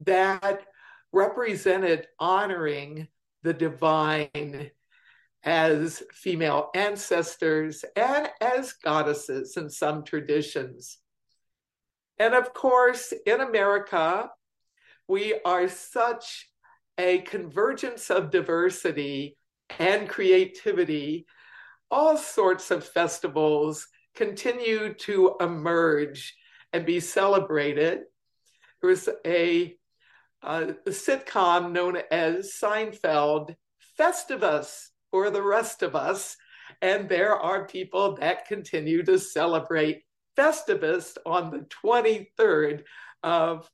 that 0.00 0.62
represented 1.12 2.06
honoring 2.20 3.08
the 3.42 3.54
divine 3.54 4.70
as 5.42 6.02
female 6.12 6.70
ancestors 6.74 7.84
and 7.96 8.28
as 8.40 8.72
goddesses 8.72 9.56
in 9.56 9.68
some 9.68 10.04
traditions. 10.04 10.98
And 12.18 12.34
of 12.34 12.54
course, 12.54 13.12
in 13.26 13.40
America, 13.40 14.30
we 15.06 15.38
are 15.44 15.68
such 15.68 16.48
a 16.98 17.18
convergence 17.20 18.10
of 18.10 18.30
diversity 18.30 19.36
and 19.78 20.08
creativity. 20.08 21.26
All 21.90 22.16
sorts 22.16 22.70
of 22.70 22.84
festivals 22.84 23.86
continue 24.14 24.94
to 24.94 25.36
emerge 25.40 26.34
and 26.72 26.86
be 26.86 27.00
celebrated. 27.00 28.00
There 28.80 28.90
was 28.90 29.08
a, 29.26 29.76
a 30.42 30.74
sitcom 30.88 31.72
known 31.72 31.98
as 32.10 32.52
Seinfeld, 32.60 33.54
Festivus 33.98 34.88
for 35.10 35.30
the 35.30 35.42
rest 35.42 35.82
of 35.82 35.94
us. 35.94 36.36
And 36.82 37.08
there 37.08 37.36
are 37.36 37.66
people 37.66 38.16
that 38.16 38.46
continue 38.46 39.02
to 39.04 39.18
celebrate 39.18 40.02
Festivus 40.36 41.16
on 41.24 41.50
the 41.50 41.66
23rd 41.84 42.82
of 43.22 43.70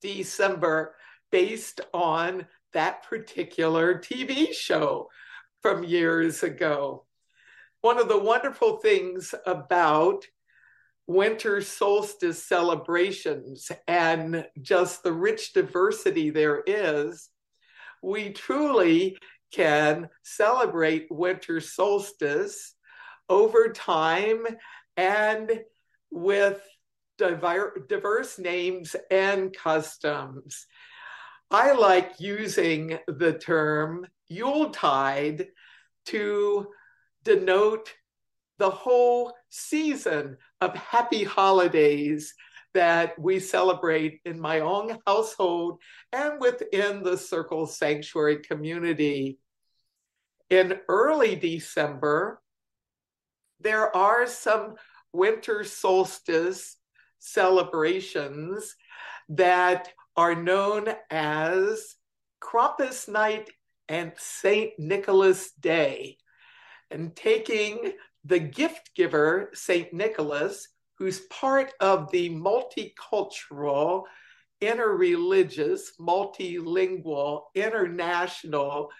December, 0.00 0.94
based 1.32 1.80
on 1.92 2.46
that 2.72 3.02
particular 3.02 3.98
TV 3.98 4.52
show 4.52 5.08
from 5.60 5.82
years 5.82 6.42
ago. 6.44 7.04
One 7.80 7.98
of 7.98 8.08
the 8.08 8.18
wonderful 8.18 8.76
things 8.76 9.34
about 9.44 10.24
winter 11.08 11.60
solstice 11.60 12.42
celebrations 12.44 13.72
and 13.88 14.46
just 14.60 15.02
the 15.02 15.12
rich 15.12 15.52
diversity 15.52 16.30
there 16.30 16.62
is, 16.66 17.28
we 18.02 18.30
truly 18.30 19.16
can 19.52 20.08
celebrate 20.22 21.08
winter 21.10 21.60
solstice 21.60 22.74
over 23.28 23.68
time 23.70 24.46
and 24.96 25.60
with 26.10 26.60
diverse 27.18 28.38
names 28.38 28.96
and 29.10 29.54
customs. 29.54 30.66
I 31.52 31.72
like 31.72 32.18
using 32.18 32.98
the 33.06 33.34
term 33.38 34.06
Yuletide 34.28 35.48
to 36.06 36.68
denote 37.24 37.92
the 38.56 38.70
whole 38.70 39.34
season 39.50 40.38
of 40.62 40.74
happy 40.74 41.24
holidays 41.24 42.32
that 42.72 43.18
we 43.18 43.38
celebrate 43.38 44.22
in 44.24 44.40
my 44.40 44.60
own 44.60 44.96
household 45.06 45.78
and 46.10 46.40
within 46.40 47.02
the 47.02 47.18
Circle 47.18 47.66
Sanctuary 47.66 48.38
community. 48.38 49.38
In 50.48 50.80
early 50.88 51.36
December, 51.36 52.40
there 53.60 53.94
are 53.94 54.26
some 54.26 54.76
winter 55.12 55.64
solstice 55.64 56.78
celebrations 57.18 58.74
that 59.28 59.92
are 60.16 60.34
known 60.34 60.88
as 61.10 61.94
Krampus 62.40 63.08
Night 63.08 63.50
and 63.88 64.12
St. 64.16 64.72
Nicholas 64.78 65.52
Day. 65.52 66.18
And 66.90 67.14
taking 67.16 67.92
the 68.24 68.38
gift 68.38 68.90
giver, 68.94 69.50
St. 69.54 69.92
Nicholas, 69.92 70.68
who's 70.98 71.20
part 71.20 71.72
of 71.80 72.10
the 72.12 72.30
multicultural, 72.30 74.04
interreligious, 74.60 75.80
multilingual, 75.98 77.42
international 77.54 78.90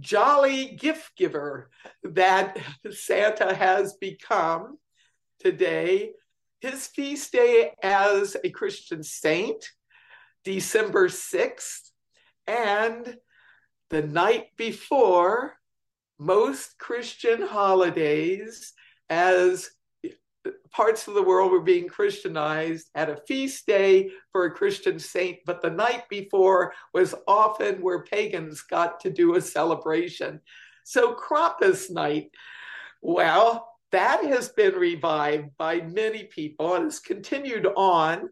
jolly 0.00 0.76
gift 0.76 1.12
giver 1.16 1.70
that 2.02 2.58
Santa 2.90 3.54
has 3.54 3.94
become 3.94 4.78
today. 5.38 6.12
His 6.60 6.86
feast 6.86 7.32
day 7.32 7.72
as 7.82 8.36
a 8.42 8.50
Christian 8.50 9.02
saint, 9.02 9.64
December 10.46 11.08
6th, 11.08 11.90
and 12.46 13.16
the 13.90 14.02
night 14.02 14.46
before 14.56 15.56
most 16.20 16.78
Christian 16.78 17.42
holidays 17.42 18.72
as 19.10 19.68
parts 20.70 21.08
of 21.08 21.14
the 21.14 21.22
world 21.22 21.50
were 21.50 21.62
being 21.62 21.88
Christianized, 21.88 22.90
had 22.94 23.10
a 23.10 23.20
feast 23.26 23.66
day 23.66 24.12
for 24.30 24.44
a 24.44 24.52
Christian 24.52 25.00
saint, 25.00 25.38
but 25.46 25.62
the 25.62 25.70
night 25.70 26.04
before 26.08 26.72
was 26.94 27.12
often 27.26 27.82
where 27.82 28.04
pagans 28.04 28.62
got 28.62 29.00
to 29.00 29.10
do 29.10 29.34
a 29.34 29.40
celebration. 29.40 30.40
So 30.84 31.12
Krampus 31.12 31.90
night, 31.90 32.30
well, 33.02 33.68
that 33.90 34.24
has 34.24 34.50
been 34.50 34.74
revived 34.74 35.56
by 35.58 35.80
many 35.80 36.22
people 36.22 36.76
and 36.76 36.84
has 36.84 37.00
continued 37.00 37.66
on 37.76 38.30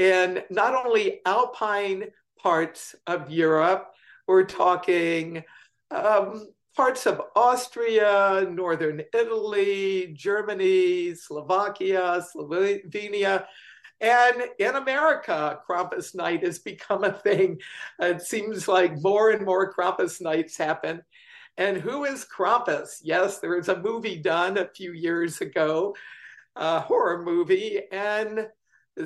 in 0.00 0.42
not 0.48 0.74
only 0.74 1.20
alpine 1.26 2.06
parts 2.38 2.94
of 3.06 3.30
Europe, 3.30 3.92
we're 4.26 4.46
talking 4.46 5.44
um, 5.90 6.48
parts 6.74 7.04
of 7.04 7.20
Austria, 7.36 8.48
northern 8.50 9.02
Italy, 9.12 10.14
Germany, 10.16 11.14
Slovakia, 11.14 12.24
Slovenia. 12.34 13.44
And 14.00 14.44
in 14.58 14.76
America, 14.76 15.60
Krampus 15.68 16.14
Night 16.14 16.42
has 16.44 16.58
become 16.58 17.04
a 17.04 17.12
thing. 17.12 17.58
It 17.98 18.22
seems 18.22 18.66
like 18.66 19.02
more 19.02 19.28
and 19.28 19.44
more 19.44 19.70
Krampus 19.70 20.22
nights 20.22 20.56
happen. 20.56 21.02
And 21.58 21.76
who 21.76 22.06
is 22.06 22.24
Krampus? 22.24 23.00
Yes, 23.02 23.40
there 23.40 23.54
was 23.54 23.68
a 23.68 23.78
movie 23.78 24.16
done 24.16 24.56
a 24.56 24.70
few 24.74 24.92
years 24.92 25.42
ago, 25.42 25.94
a 26.56 26.80
horror 26.80 27.22
movie, 27.22 27.82
and 27.92 28.48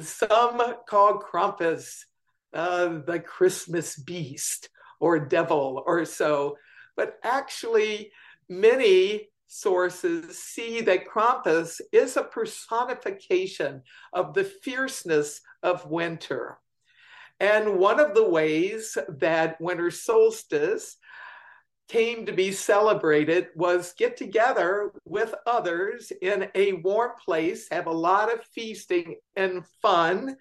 some 0.00 0.76
call 0.88 1.20
Krampus 1.20 2.04
uh, 2.52 3.00
the 3.06 3.20
Christmas 3.20 3.96
beast 3.96 4.68
or 5.00 5.18
devil 5.18 5.82
or 5.86 6.04
so. 6.04 6.56
But 6.96 7.18
actually, 7.24 8.12
many 8.48 9.28
sources 9.46 10.38
see 10.38 10.80
that 10.82 11.06
Krampus 11.06 11.80
is 11.92 12.16
a 12.16 12.24
personification 12.24 13.82
of 14.12 14.34
the 14.34 14.44
fierceness 14.44 15.40
of 15.62 15.86
winter. 15.90 16.58
And 17.40 17.78
one 17.78 17.98
of 17.98 18.14
the 18.14 18.28
ways 18.28 18.96
that 19.08 19.60
winter 19.60 19.90
solstice 19.90 20.96
came 21.88 22.26
to 22.26 22.32
be 22.32 22.50
celebrated 22.50 23.48
was 23.54 23.94
get 23.98 24.16
together 24.16 24.92
with 25.04 25.34
others 25.46 26.12
in 26.22 26.48
a 26.54 26.72
warm 26.72 27.12
place, 27.24 27.68
have 27.70 27.86
a 27.86 27.92
lot 27.92 28.32
of 28.32 28.44
feasting 28.54 29.16
and 29.36 29.64
fun, 29.82 30.36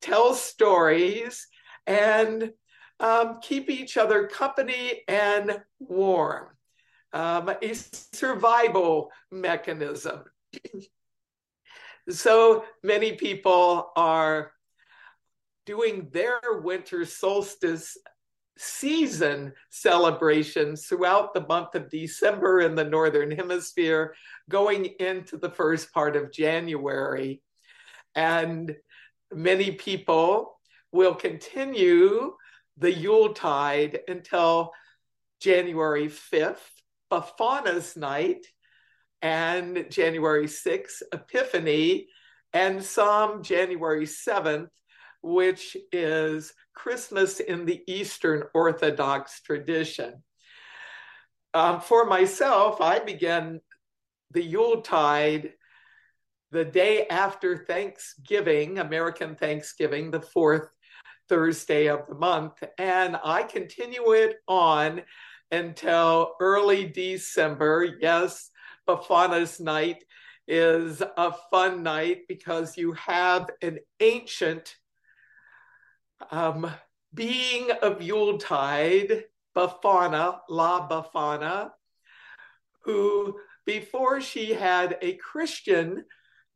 tell 0.00 0.34
stories, 0.34 1.46
and 1.86 2.52
um, 3.00 3.38
keep 3.42 3.70
each 3.70 3.96
other 3.96 4.26
company 4.26 5.02
and 5.08 5.60
warm. 5.78 6.48
Um, 7.12 7.48
a 7.62 7.74
survival 7.74 9.10
mechanism. 9.30 10.24
so 12.08 12.64
many 12.82 13.12
people 13.12 13.90
are 13.96 14.52
doing 15.64 16.08
their 16.12 16.40
winter 16.62 17.04
solstice 17.04 17.96
season 18.58 19.52
celebrations 19.70 20.86
throughout 20.86 21.32
the 21.32 21.46
month 21.46 21.74
of 21.74 21.90
December 21.90 22.60
in 22.60 22.74
the 22.74 22.84
Northern 22.84 23.30
Hemisphere, 23.30 24.14
going 24.50 24.86
into 25.00 25.36
the 25.36 25.50
first 25.50 25.92
part 25.92 26.16
of 26.16 26.32
January. 26.32 27.42
And 28.14 28.74
many 29.32 29.72
people 29.72 30.58
will 30.92 31.14
continue 31.14 32.34
the 32.76 32.92
Yuletide 32.92 34.00
until 34.08 34.72
January 35.40 36.08
5th, 36.08 36.56
Befana's 37.10 37.96
night, 37.96 38.46
and 39.22 39.86
January 39.90 40.46
6th, 40.46 41.02
Epiphany, 41.12 42.08
and 42.52 42.82
some 42.82 43.42
January 43.42 44.06
7th, 44.06 44.68
which 45.22 45.76
is 45.92 46.52
Christmas 46.74 47.40
in 47.40 47.64
the 47.64 47.82
Eastern 47.86 48.44
Orthodox 48.54 49.40
tradition. 49.40 50.22
Um, 51.54 51.80
for 51.80 52.04
myself, 52.04 52.80
I 52.80 52.98
began 52.98 53.60
the 54.30 54.42
Yuletide 54.42 55.54
the 56.50 56.64
day 56.64 57.06
after 57.08 57.64
Thanksgiving, 57.64 58.78
American 58.78 59.34
Thanksgiving, 59.34 60.10
the 60.10 60.20
fourth 60.20 60.68
Thursday 61.28 61.88
of 61.88 62.06
the 62.08 62.14
month. 62.14 62.62
And 62.78 63.18
I 63.22 63.42
continue 63.42 64.12
it 64.12 64.36
on 64.46 65.02
until 65.50 66.34
early 66.40 66.86
December. 66.86 67.96
Yes, 68.00 68.50
Befana's 68.86 69.60
night 69.60 70.04
is 70.46 71.02
a 71.02 71.32
fun 71.50 71.82
night 71.82 72.22
because 72.28 72.78
you 72.78 72.92
have 72.92 73.50
an 73.60 73.78
ancient 74.00 74.74
um, 76.30 76.70
being 77.14 77.70
of 77.82 78.02
Yuletide, 78.02 79.24
Befana, 79.56 80.40
La 80.48 80.88
Befana, 80.88 81.70
who 82.84 83.38
before 83.66 84.20
she 84.20 84.52
had 84.52 84.96
a 85.02 85.14
Christian 85.14 86.04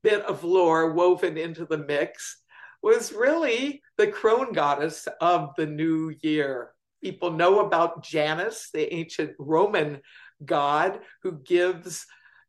bit 0.02 0.22
of 0.22 0.44
lore 0.44 0.92
woven 0.92 1.36
into 1.36 1.66
the 1.66 1.78
mix, 1.78 2.42
was 2.82 3.12
really 3.12 3.82
the 3.96 4.08
crone 4.08 4.52
goddess 4.52 5.06
of 5.20 5.50
the 5.56 5.66
new 5.66 6.14
year. 6.22 6.72
People 7.02 7.30
know 7.30 7.60
about 7.60 8.02
Janus, 8.02 8.70
the 8.72 8.92
ancient 8.92 9.32
Roman 9.38 10.00
god 10.44 11.00
who 11.22 11.40
gives 11.40 12.06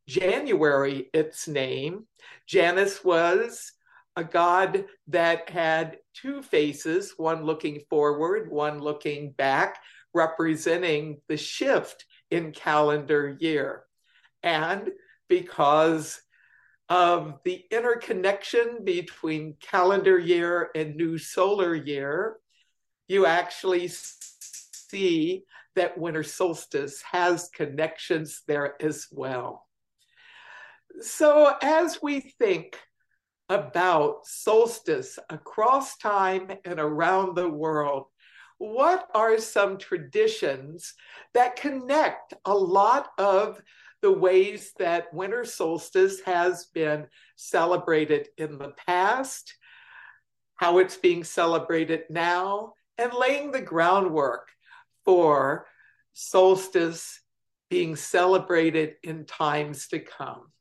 January 0.07 1.09
its 1.13 1.47
name. 1.47 2.05
Janus 2.47 3.03
was 3.03 3.71
a 4.15 4.23
god 4.23 4.85
that 5.07 5.49
had 5.49 5.97
two 6.13 6.41
faces, 6.41 7.13
one 7.17 7.43
looking 7.43 7.81
forward, 7.89 8.51
one 8.51 8.79
looking 8.79 9.31
back, 9.31 9.79
representing 10.13 11.19
the 11.27 11.37
shift 11.37 12.05
in 12.29 12.51
calendar 12.51 13.35
year. 13.39 13.83
And 14.43 14.89
because 15.29 16.21
of 16.89 17.39
the 17.43 17.63
interconnection 17.71 18.83
between 18.83 19.55
calendar 19.59 20.19
year 20.19 20.69
and 20.75 20.95
new 20.95 21.17
solar 21.17 21.73
year, 21.73 22.37
you 23.07 23.25
actually 23.25 23.89
see 23.89 25.43
that 25.75 25.97
winter 25.97 26.23
solstice 26.23 27.01
has 27.01 27.49
connections 27.53 28.43
there 28.47 28.75
as 28.81 29.07
well. 29.11 29.67
So, 31.01 31.55
as 31.61 31.99
we 32.03 32.19
think 32.19 32.77
about 33.53 34.25
solstice 34.25 35.19
across 35.29 35.97
time 35.97 36.51
and 36.65 36.79
around 36.79 37.35
the 37.35 37.49
world, 37.49 38.07
what 38.57 39.07
are 39.13 39.37
some 39.37 39.77
traditions 39.77 40.93
that 41.33 41.55
connect 41.55 42.33
a 42.45 42.53
lot 42.53 43.11
of 43.17 43.61
the 44.01 44.11
ways 44.11 44.73
that 44.79 45.13
winter 45.13 45.45
solstice 45.45 46.19
has 46.21 46.65
been 46.73 47.07
celebrated 47.35 48.27
in 48.37 48.57
the 48.57 48.73
past, 48.85 49.53
how 50.55 50.79
it's 50.79 50.97
being 50.97 51.23
celebrated 51.23 52.03
now, 52.09 52.73
and 52.97 53.13
laying 53.13 53.51
the 53.51 53.61
groundwork 53.61 54.49
for 55.05 55.65
solstice 56.13 57.21
being 57.69 57.95
celebrated 57.95 58.95
in 59.03 59.25
times 59.25 59.87
to 59.87 59.99
come. 59.99 60.51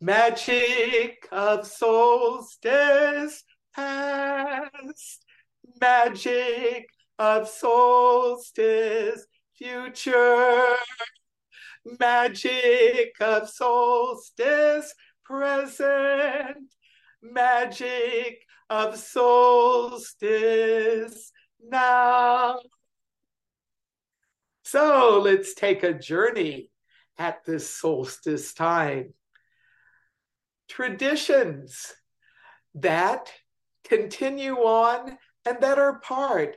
Magic 0.00 1.26
of 1.32 1.66
solstice 1.66 3.42
past, 3.74 5.24
magic 5.80 6.86
of 7.18 7.48
solstice 7.48 9.26
future 9.56 10.76
magic 12.00 13.12
of 13.20 13.48
solstice 13.48 14.92
present, 15.24 16.74
magic 17.22 18.42
of 18.68 18.96
solstice 18.98 20.32
now. 21.62 22.58
So 24.64 25.20
let's 25.22 25.54
take 25.54 25.82
a 25.84 25.94
journey 25.94 26.70
at 27.18 27.44
this 27.44 27.72
solstice 27.72 28.52
time. 28.52 29.14
Traditions 30.68 31.92
that 32.74 33.32
continue 33.84 34.56
on 34.56 35.16
and 35.46 35.60
that 35.60 35.78
are 35.78 36.00
part 36.00 36.56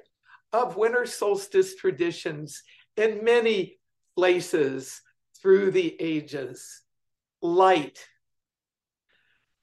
of 0.51 0.77
winter 0.77 1.05
solstice 1.05 1.75
traditions 1.75 2.63
in 2.97 3.23
many 3.23 3.77
places 4.15 5.01
through 5.41 5.71
the 5.71 5.95
ages. 6.01 6.81
Light, 7.41 8.05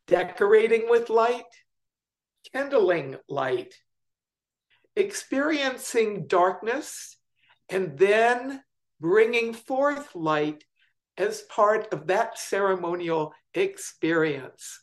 decorating 0.06 0.88
with 0.88 1.10
light, 1.10 1.44
kindling 2.52 3.16
light, 3.28 3.74
experiencing 4.94 6.26
darkness, 6.26 7.16
and 7.68 7.98
then 7.98 8.62
bringing 9.00 9.52
forth 9.52 10.14
light 10.14 10.64
as 11.18 11.42
part 11.42 11.92
of 11.92 12.06
that 12.08 12.38
ceremonial 12.38 13.32
experience. 13.54 14.80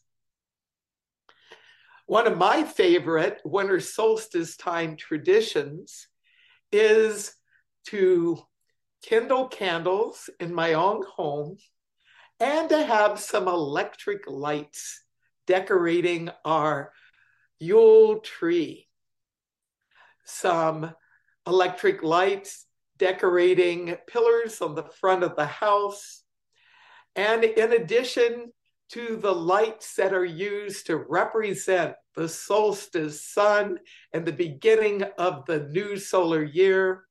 One 2.05 2.27
of 2.27 2.37
my 2.37 2.63
favorite 2.63 3.39
winter 3.45 3.79
solstice 3.79 4.57
time 4.57 4.97
traditions 4.97 6.07
is 6.71 7.33
to 7.87 8.39
kindle 9.01 9.47
candles 9.47 10.29
in 10.39 10.53
my 10.53 10.73
own 10.73 11.03
home 11.15 11.57
and 12.39 12.69
to 12.69 12.83
have 12.83 13.19
some 13.19 13.47
electric 13.47 14.27
lights 14.27 15.03
decorating 15.47 16.29
our 16.43 16.91
Yule 17.59 18.19
tree. 18.19 18.89
Some 20.25 20.93
electric 21.47 22.03
lights 22.03 22.65
decorating 22.97 23.95
pillars 24.07 24.61
on 24.61 24.75
the 24.75 24.83
front 24.83 25.23
of 25.23 25.37
the 25.37 25.45
house. 25.45 26.22
And 27.15 27.43
in 27.43 27.73
addition 27.73 28.51
to 28.89 29.17
the 29.17 29.33
lights 29.33 29.95
that 29.95 30.13
are 30.13 30.25
used 30.25 30.87
to 30.87 30.97
represent 30.97 31.95
the 32.15 32.27
solstice 32.27 33.23
sun 33.25 33.79
and 34.13 34.25
the 34.25 34.31
beginning 34.31 35.03
of 35.17 35.45
the 35.45 35.67
new 35.71 35.97
solar 35.97 36.43
year, 36.43 37.05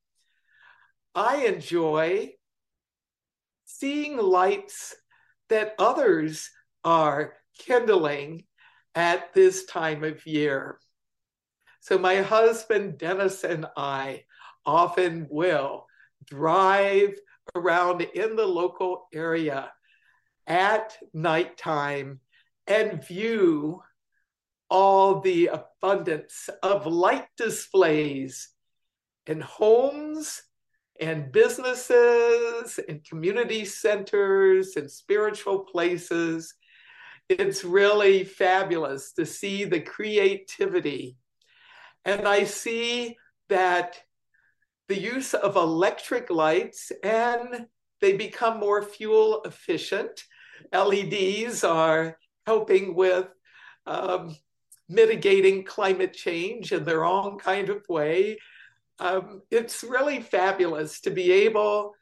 I 1.15 1.45
enjoy 1.45 2.33
seeing 3.65 4.17
lights 4.17 4.95
that 5.49 5.75
others 5.77 6.49
are 6.83 7.33
kindling 7.59 8.45
at 8.95 9.33
this 9.33 9.65
time 9.65 10.03
of 10.03 10.25
year. 10.25 10.79
So, 11.81 11.97
my 11.97 12.21
husband 12.21 12.97
Dennis 12.97 13.43
and 13.43 13.65
I 13.75 14.23
often 14.65 15.27
will 15.29 15.85
drive 16.25 17.19
around 17.55 18.01
in 18.01 18.35
the 18.35 18.45
local 18.45 19.07
area 19.13 19.71
at 20.47 20.97
nighttime 21.13 22.19
and 22.67 23.05
view 23.05 23.81
all 24.69 25.19
the 25.19 25.47
abundance 25.47 26.49
of 26.61 26.87
light 26.87 27.27
displays 27.37 28.49
in 29.27 29.39
homes 29.39 30.41
and 30.99 31.31
businesses 31.31 32.79
and 32.87 33.03
community 33.03 33.65
centers 33.65 34.75
and 34.75 34.89
spiritual 34.89 35.59
places. 35.59 36.53
It's 37.29 37.63
really 37.63 38.23
fabulous 38.23 39.13
to 39.13 39.25
see 39.25 39.63
the 39.65 39.79
creativity. 39.79 41.17
And 42.05 42.27
I 42.27 42.43
see 42.43 43.17
that 43.49 43.99
the 44.87 44.99
use 44.99 45.33
of 45.33 45.55
electric 45.55 46.29
lights 46.29 46.91
and 47.03 47.67
they 48.01 48.13
become 48.13 48.59
more 48.59 48.83
fuel 48.83 49.41
efficient. 49.45 50.23
LEDs 50.71 51.63
are 51.63 52.17
helping 52.45 52.95
with 52.95 53.27
um, 53.85 54.35
mitigating 54.89 55.63
climate 55.63 56.13
change 56.13 56.71
in 56.71 56.83
their 56.83 57.03
own 57.03 57.37
kind 57.39 57.69
of 57.69 57.83
way. 57.89 58.37
Um, 58.99 59.41
it's 59.49 59.83
really 59.83 60.21
fabulous 60.21 61.01
to 61.01 61.11
be 61.11 61.31
able 61.31 61.93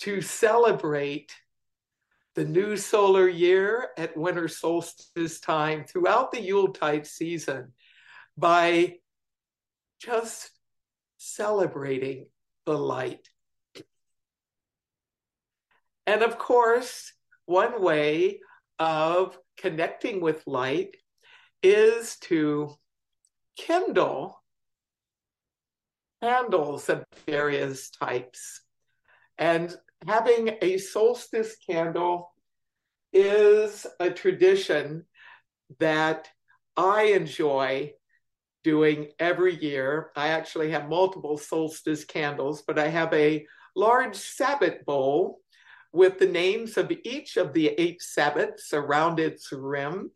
to 0.00 0.20
celebrate 0.20 1.32
the 2.34 2.44
new 2.44 2.76
solar 2.76 3.28
year 3.28 3.88
at 3.96 4.16
winter 4.16 4.46
solstice 4.46 5.40
time 5.40 5.84
throughout 5.84 6.30
the 6.30 6.40
Yuletide 6.40 7.06
season 7.06 7.72
by 8.36 8.96
just 9.98 10.50
celebrating 11.16 12.26
the 12.66 12.76
light. 12.76 13.26
And 16.06 16.22
of 16.22 16.38
course, 16.38 17.12
one 17.46 17.82
way 17.82 18.40
of 18.78 19.38
connecting 19.56 20.20
with 20.20 20.46
light 20.46 20.96
is 21.62 22.16
to 22.18 22.74
kindle 23.56 24.42
candles 26.22 26.88
of 26.88 27.04
various 27.26 27.90
types. 27.90 28.62
And 29.38 29.74
having 30.06 30.56
a 30.60 30.78
solstice 30.78 31.56
candle 31.56 32.30
is 33.12 33.86
a 34.00 34.10
tradition 34.10 35.04
that 35.78 36.28
I 36.76 37.04
enjoy 37.04 37.94
doing 38.64 39.08
every 39.18 39.54
year. 39.54 40.10
I 40.16 40.28
actually 40.28 40.70
have 40.72 40.88
multiple 40.88 41.38
solstice 41.38 42.04
candles, 42.04 42.62
but 42.66 42.78
I 42.78 42.88
have 42.88 43.12
a 43.14 43.46
large 43.74 44.16
Sabbat 44.16 44.84
bowl 44.84 45.40
with 45.92 46.18
the 46.18 46.26
names 46.26 46.76
of 46.76 46.92
each 47.04 47.36
of 47.36 47.52
the 47.52 47.68
eight 47.78 48.00
Sabbats 48.00 48.72
around 48.72 49.18
its 49.18 49.52
rim. 49.52 50.10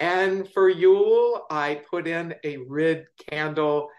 And 0.00 0.50
for 0.52 0.68
Yule, 0.68 1.46
I 1.50 1.82
put 1.90 2.06
in 2.06 2.34
a 2.42 2.56
red 2.56 3.06
candle 3.30 3.90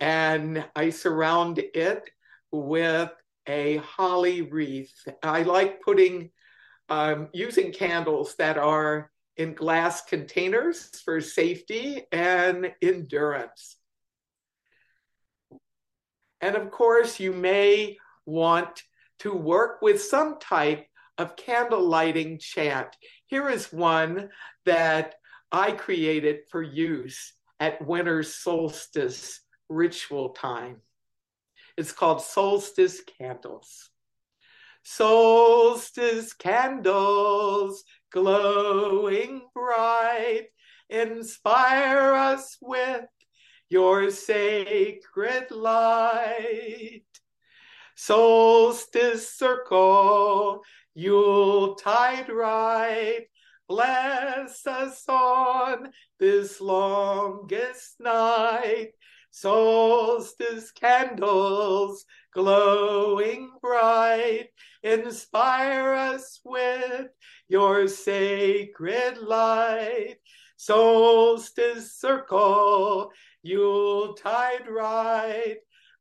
and 0.00 0.64
I 0.76 0.90
surround 0.90 1.58
it 1.58 2.02
with 2.50 3.10
a 3.46 3.76
holly 3.78 4.42
wreath. 4.42 4.92
I 5.22 5.42
like 5.42 5.80
putting, 5.82 6.30
um, 6.88 7.28
using 7.32 7.72
candles 7.72 8.34
that 8.36 8.58
are 8.58 9.10
in 9.36 9.54
glass 9.54 10.04
containers 10.04 11.00
for 11.04 11.20
safety 11.20 12.02
and 12.12 12.72
endurance. 12.82 13.76
And 16.40 16.56
of 16.56 16.70
course, 16.70 17.18
you 17.18 17.32
may 17.32 17.98
want 18.26 18.82
to 19.20 19.32
work 19.34 19.82
with 19.82 20.02
some 20.02 20.38
type 20.38 20.86
of 21.18 21.36
candle 21.36 21.82
lighting 21.82 22.38
chant. 22.38 22.88
Here 23.26 23.48
is 23.48 23.72
one 23.72 24.30
that 24.64 25.16
I 25.50 25.72
created 25.72 26.40
for 26.50 26.62
use 26.62 27.32
at 27.58 27.84
winter 27.84 28.22
solstice 28.22 29.40
ritual 29.68 30.30
time. 30.30 30.82
It's 31.76 31.92
called 31.92 32.22
Solstice 32.22 33.02
Candles. 33.18 33.90
Solstice 34.82 36.32
candles 36.32 37.84
glowing 38.10 39.42
bright, 39.54 40.46
inspire 40.88 42.14
us 42.14 42.56
with 42.60 43.04
your 43.68 44.10
sacred 44.10 45.50
light. 45.50 47.02
Solstice 48.00 49.28
circle, 49.28 50.62
Yuletide 50.94 52.28
rite, 52.28 53.26
bless 53.68 54.64
us 54.68 55.02
on 55.08 55.92
this 56.20 56.60
longest 56.60 57.96
night. 57.98 58.92
Solstice 59.32 60.70
candles 60.70 62.04
glowing 62.32 63.50
bright, 63.60 64.50
inspire 64.84 65.92
us 65.92 66.40
with 66.44 67.08
your 67.48 67.88
sacred 67.88 69.18
light. 69.18 70.18
Solstice 70.56 71.98
circle, 71.98 73.10
Yuletide 73.42 74.68
rite, 74.68 75.58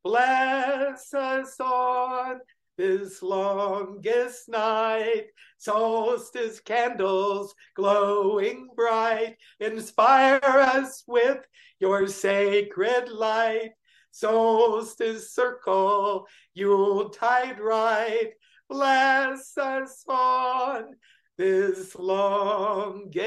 bless 0.08 1.14
us 1.14 1.60
on 1.60 2.40
this 2.78 3.22
longest 3.22 4.48
night. 4.48 5.26
Solstice 5.58 6.62
candles 6.62 7.54
glowing 7.76 8.70
bright, 8.74 9.36
inspire 9.60 10.40
us 10.42 11.04
with 11.08 11.40
your 11.82 12.08
sacred 12.08 13.10
light. 13.10 13.72
Solstice 14.12 15.34
circle, 15.34 16.26
Yuletide 16.54 17.60
rite, 17.60 18.32
bless 18.70 19.58
us 19.58 20.06
on 20.08 20.96
this 21.38 21.94
longest 21.96 23.26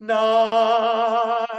night. 0.00 1.58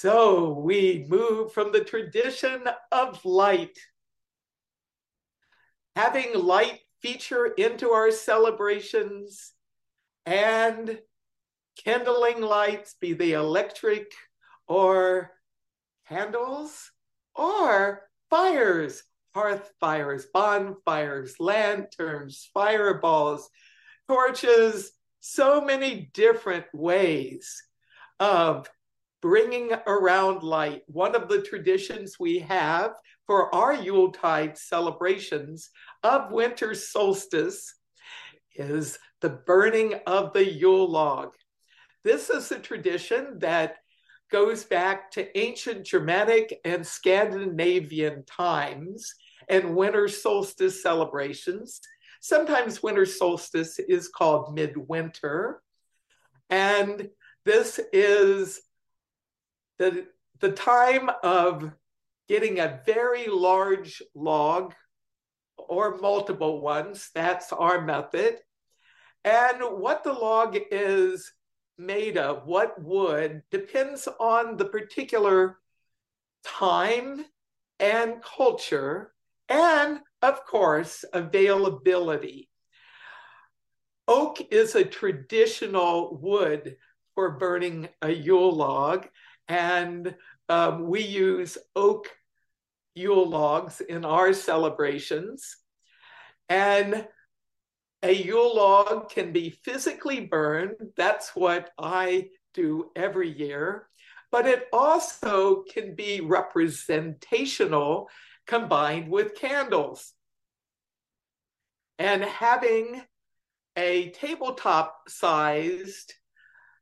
So 0.00 0.52
we 0.52 1.04
move 1.10 1.52
from 1.52 1.72
the 1.72 1.84
tradition 1.84 2.64
of 2.90 3.22
light, 3.26 3.78
having 5.94 6.32
light 6.34 6.80
feature 7.02 7.44
into 7.44 7.90
our 7.90 8.10
celebrations 8.10 9.52
and 10.24 10.98
kindling 11.84 12.40
lights, 12.40 12.94
be 12.98 13.12
they 13.12 13.32
electric 13.32 14.10
or 14.66 15.32
candles 16.08 16.92
or 17.34 18.08
fires, 18.30 19.02
hearth 19.34 19.70
fires, 19.80 20.24
bonfires, 20.32 21.34
lanterns, 21.38 22.48
fireballs, 22.54 23.50
torches, 24.08 24.92
so 25.20 25.60
many 25.60 26.10
different 26.14 26.64
ways 26.72 27.62
of 28.18 28.66
bringing 29.20 29.72
around 29.86 30.42
light. 30.42 30.82
One 30.86 31.14
of 31.14 31.28
the 31.28 31.42
traditions 31.42 32.16
we 32.18 32.38
have 32.40 32.92
for 33.26 33.54
our 33.54 33.74
Yuletide 33.74 34.56
celebrations 34.56 35.70
of 36.02 36.32
winter 36.32 36.74
solstice 36.74 37.74
is 38.54 38.98
the 39.20 39.28
burning 39.28 39.94
of 40.06 40.32
the 40.32 40.44
Yule 40.44 40.90
log. 40.90 41.34
This 42.02 42.30
is 42.30 42.50
a 42.50 42.58
tradition 42.58 43.38
that 43.40 43.76
goes 44.30 44.64
back 44.64 45.10
to 45.12 45.38
ancient 45.38 45.84
Germanic 45.84 46.58
and 46.64 46.86
Scandinavian 46.86 48.24
times 48.24 49.12
and 49.48 49.76
winter 49.76 50.08
solstice 50.08 50.82
celebrations. 50.82 51.80
Sometimes 52.20 52.82
winter 52.82 53.06
solstice 53.06 53.78
is 53.78 54.08
called 54.08 54.54
midwinter. 54.54 55.62
And 56.48 57.08
this 57.44 57.80
is 57.92 58.60
the, 59.80 60.06
the 60.40 60.52
time 60.52 61.08
of 61.22 61.72
getting 62.28 62.60
a 62.60 62.80
very 62.84 63.28
large 63.28 64.02
log 64.14 64.74
or 65.56 65.96
multiple 65.96 66.60
ones. 66.60 67.10
That's 67.14 67.50
our 67.50 67.80
method. 67.80 68.36
And 69.24 69.62
what 69.62 70.04
the 70.04 70.12
log 70.12 70.58
is 70.70 71.32
made 71.78 72.18
of, 72.18 72.46
what 72.46 72.80
wood, 72.80 73.42
depends 73.50 74.06
on 74.20 74.58
the 74.58 74.66
particular 74.66 75.56
time 76.44 77.24
and 77.78 78.22
culture, 78.22 79.14
and 79.48 80.00
of 80.20 80.44
course, 80.44 81.06
availability. 81.14 82.50
Oak 84.06 84.42
is 84.52 84.74
a 84.74 84.84
traditional 84.84 86.18
wood 86.20 86.76
for 87.14 87.38
burning 87.38 87.88
a 88.02 88.10
Yule 88.10 88.54
log, 88.54 89.08
and 89.50 90.14
um, 90.48 90.86
we 90.86 91.02
use 91.02 91.58
oak 91.74 92.08
Yule 92.94 93.28
logs 93.28 93.80
in 93.80 94.04
our 94.04 94.32
celebrations. 94.32 95.56
And 96.48 97.06
a 98.02 98.12
Yule 98.12 98.56
log 98.56 99.10
can 99.10 99.32
be 99.32 99.50
physically 99.50 100.20
burned. 100.20 100.76
That's 100.96 101.34
what 101.34 101.70
I 101.78 102.28
do 102.54 102.90
every 102.96 103.30
year. 103.30 103.88
But 104.32 104.46
it 104.46 104.68
also 104.72 105.64
can 105.64 105.96
be 105.96 106.20
representational 106.20 108.08
combined 108.46 109.08
with 109.08 109.34
candles. 109.34 110.12
And 111.98 112.22
having 112.22 113.02
a 113.76 114.10
tabletop 114.10 114.94
sized 115.08 116.14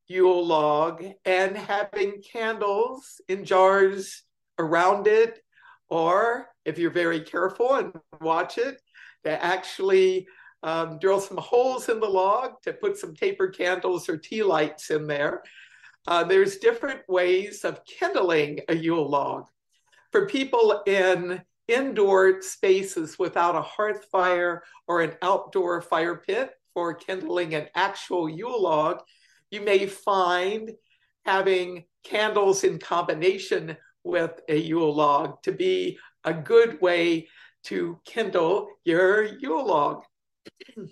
Yule 0.09 0.47
log 0.47 1.05
and 1.25 1.57
having 1.57 2.23
candles 2.23 3.21
in 3.29 3.45
jars 3.45 4.23
around 4.59 5.07
it, 5.07 5.41
or 5.89 6.49
if 6.65 6.79
you're 6.79 6.91
very 6.91 7.21
careful 7.21 7.75
and 7.75 7.93
watch 8.21 8.59
it, 8.59 8.81
to 9.25 9.45
actually 9.45 10.27
um, 10.63 10.99
drill 10.99 11.21
some 11.21 11.37
holes 11.37 11.89
in 11.89 12.01
the 12.01 12.09
log 12.09 12.61
to 12.63 12.73
put 12.73 12.97
some 12.97 13.15
taper 13.15 13.49
candles 13.49 14.09
or 14.09 14.17
tea 14.17 14.43
lights 14.43 14.91
in 14.91 15.07
there. 15.07 15.43
Uh, 16.07 16.25
there's 16.25 16.57
different 16.57 17.01
ways 17.09 17.65
of 17.65 17.85
kindling 17.85 18.61
a 18.69 18.75
Yule 18.75 19.09
log. 19.09 19.45
For 20.11 20.27
people 20.27 20.83
in 20.87 21.43
indoor 21.69 22.41
spaces 22.41 23.19
without 23.19 23.55
a 23.55 23.63
hearth 23.63 24.07
fire 24.11 24.63
or 24.87 25.03
an 25.03 25.13
outdoor 25.21 25.83
fire 25.83 26.17
pit 26.17 26.53
for 26.73 26.95
kindling 26.95 27.55
an 27.55 27.67
actual 27.75 28.29
Yule 28.29 28.63
log, 28.63 29.03
you 29.51 29.61
may 29.63 29.87
find 29.87 30.73
having 31.25 31.85
candles 32.05 32.65
in 32.65 32.79
combination 32.79 33.77
with 34.05 34.41
a 34.49 34.57
Yule 34.57 34.95
log 34.95 35.43
to 35.43 35.53
be 35.53 35.99
a 36.25 36.33
good 36.33 36.81
way 36.81 37.29
to 37.65 38.01
kindle 38.05 38.69
your 38.85 39.25
Yule 39.25 39.67
log. 39.67 40.05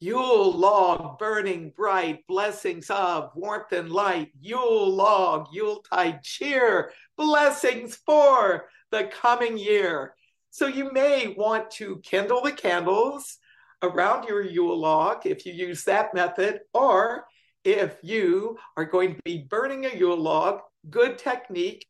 Yule 0.00 0.52
log 0.52 1.18
burning 1.18 1.72
bright, 1.74 2.26
blessings 2.26 2.90
of 2.90 3.30
warmth 3.34 3.72
and 3.72 3.90
light. 3.90 4.30
Yule 4.38 4.94
log, 4.94 5.48
Yuletide 5.52 6.22
cheer, 6.22 6.92
blessings 7.16 7.96
for 8.04 8.68
the 8.90 9.04
coming 9.04 9.56
year. 9.56 10.14
So 10.50 10.66
you 10.66 10.92
may 10.92 11.34
want 11.36 11.70
to 11.72 12.00
kindle 12.04 12.42
the 12.42 12.52
candles 12.52 13.38
around 13.82 14.28
your 14.28 14.42
Yule 14.42 14.78
log 14.78 15.26
if 15.26 15.46
you 15.46 15.52
use 15.52 15.84
that 15.84 16.14
method, 16.14 16.60
or 16.72 17.24
if 17.64 17.96
you 18.02 18.58
are 18.76 18.84
going 18.84 19.14
to 19.14 19.22
be 19.24 19.46
burning 19.48 19.86
a 19.86 19.94
Yule 19.94 20.16
log, 20.16 20.60
good 20.90 21.18
technique, 21.18 21.86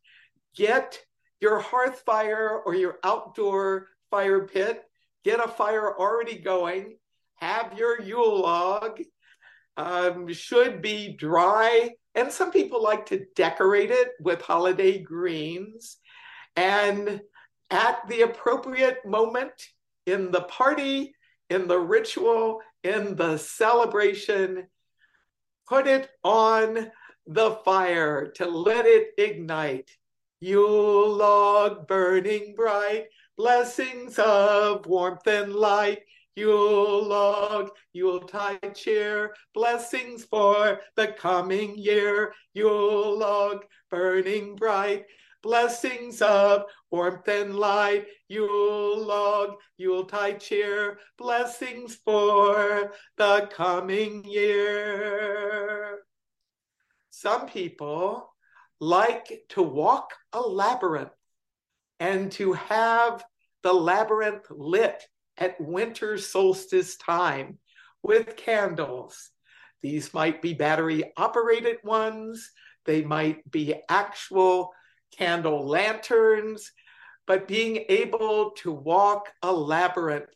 get 0.57 0.99
your 1.40 1.59
hearth 1.61 2.03
fire 2.07 2.61
or 2.64 2.75
your 2.75 2.99
outdoor 3.03 3.88
fire 4.11 4.47
pit 4.47 4.85
get 5.25 5.42
a 5.42 5.49
fire 5.49 5.99
already 5.99 6.38
going, 6.38 6.97
have 7.37 7.77
your 7.77 8.01
Yule 8.01 8.42
log, 8.42 9.01
um, 9.77 10.33
should 10.33 10.83
be 10.83 11.16
dry. 11.16 11.90
And 12.14 12.31
some 12.31 12.53
people 12.53 12.83
like 12.83 13.07
to 13.07 13.27
decorate 13.35 13.90
it 13.90 14.11
with 14.20 14.40
holiday 14.42 14.99
greens. 14.99 15.97
And 16.55 17.20
at 17.70 18.07
the 18.09 18.20
appropriate 18.20 19.05
moment 19.05 19.53
in 20.07 20.31
the 20.31 20.42
party, 20.42 21.14
in 21.55 21.69
the 21.69 21.79
ritual, 21.79 22.61
in 22.83 23.14
the 23.14 23.38
celebration, 23.38 24.67
put 25.69 25.87
it 25.87 26.11
on 26.25 26.90
the 27.27 27.53
fire 27.64 28.33
to 28.33 28.45
let 28.45 28.87
it 28.87 29.12
ignite. 29.17 29.90
Yule 30.40 31.09
log 31.09 31.87
burning 31.87 32.55
bright, 32.57 33.07
blessings 33.38 34.19
of 34.19 34.85
warmth 34.87 35.27
and 35.29 35.55
light. 35.55 36.01
Yule 36.35 37.07
log, 37.07 37.71
Yuletide 37.93 38.75
cheer, 38.75 39.33
blessings 39.55 40.25
for 40.25 40.81
the 40.97 41.07
coming 41.07 41.79
year. 41.79 42.35
Yule 42.53 43.17
log, 43.17 43.64
burning 43.90 44.57
bright, 44.57 45.05
blessings 45.45 46.23
of 46.23 46.65
warmth 46.91 47.29
and 47.29 47.55
light. 47.55 48.07
Yule 48.29 49.05
log, 49.05 49.57
Yuletide 49.77 50.41
cheer, 50.41 50.99
blessings 51.19 51.97
for 51.97 52.93
the 53.19 53.49
coming 53.53 54.25
year. 54.25 55.99
Some 57.11 57.47
people 57.47 58.33
like 58.81 59.45
to 59.51 59.63
walk 59.63 60.15
a 60.33 60.41
labyrinth 60.41 61.11
and 62.01 62.33
to 62.33 62.55
have 62.55 63.23
the 63.63 63.73
labyrinth 63.73 64.47
lit 64.51 65.05
at 65.37 65.61
winter 65.61 66.17
solstice 66.17 66.97
time 66.97 67.59
with 68.03 68.37
candles. 68.37 69.31
These 69.83 70.15
might 70.15 70.41
be 70.41 70.55
battery 70.55 71.13
operated 71.19 71.77
ones, 71.85 72.51
they 72.87 73.03
might 73.03 73.51
be 73.51 73.75
actual 73.91 74.71
candle 75.16 75.66
lanterns, 75.66 76.72
but 77.27 77.48
being 77.48 77.85
able 77.88 78.50
to 78.50 78.72
walk 78.72 79.29
a 79.42 79.53
labyrinth 79.53 80.31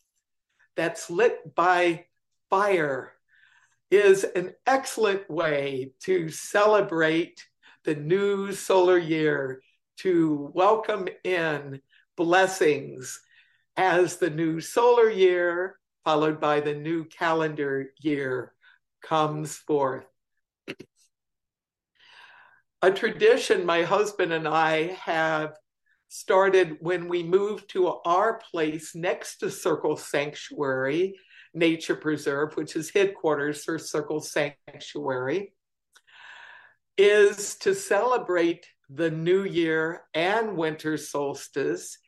that's 0.76 1.10
lit 1.10 1.54
by 1.54 2.04
fire 2.50 3.12
is 3.90 4.24
an 4.24 4.54
excellent 4.66 5.28
way 5.30 5.92
to 6.00 6.28
celebrate 6.28 7.44
the 7.84 7.94
new 7.94 8.52
solar 8.52 8.98
year 8.98 9.62
to 9.98 10.50
welcome 10.54 11.08
in 11.24 11.80
blessings 12.16 13.20
as 13.76 14.16
the 14.16 14.30
new 14.30 14.60
solar 14.60 15.08
year, 15.08 15.78
followed 16.04 16.40
by 16.40 16.60
the 16.60 16.74
new 16.74 17.04
calendar 17.04 17.90
year, 18.00 18.52
comes 19.02 19.56
forth. 19.56 20.04
A 22.80 22.92
tradition 22.92 23.66
my 23.66 23.82
husband 23.82 24.32
and 24.32 24.46
I 24.46 24.92
have 25.02 25.56
started 26.06 26.76
when 26.80 27.08
we 27.08 27.24
moved 27.24 27.70
to 27.70 27.88
our 28.04 28.38
place 28.38 28.94
next 28.94 29.38
to 29.38 29.50
Circle 29.50 29.96
Sanctuary 29.96 31.18
Nature 31.52 31.96
Preserve, 31.96 32.56
which 32.56 32.76
is 32.76 32.90
headquarters 32.90 33.64
for 33.64 33.78
Circle 33.78 34.20
Sanctuary, 34.20 35.52
is 36.96 37.56
to 37.56 37.74
celebrate 37.74 38.64
the 38.88 39.10
new 39.10 39.42
year 39.42 40.04
and 40.14 40.56
winter 40.56 40.96
solstice 40.96 41.98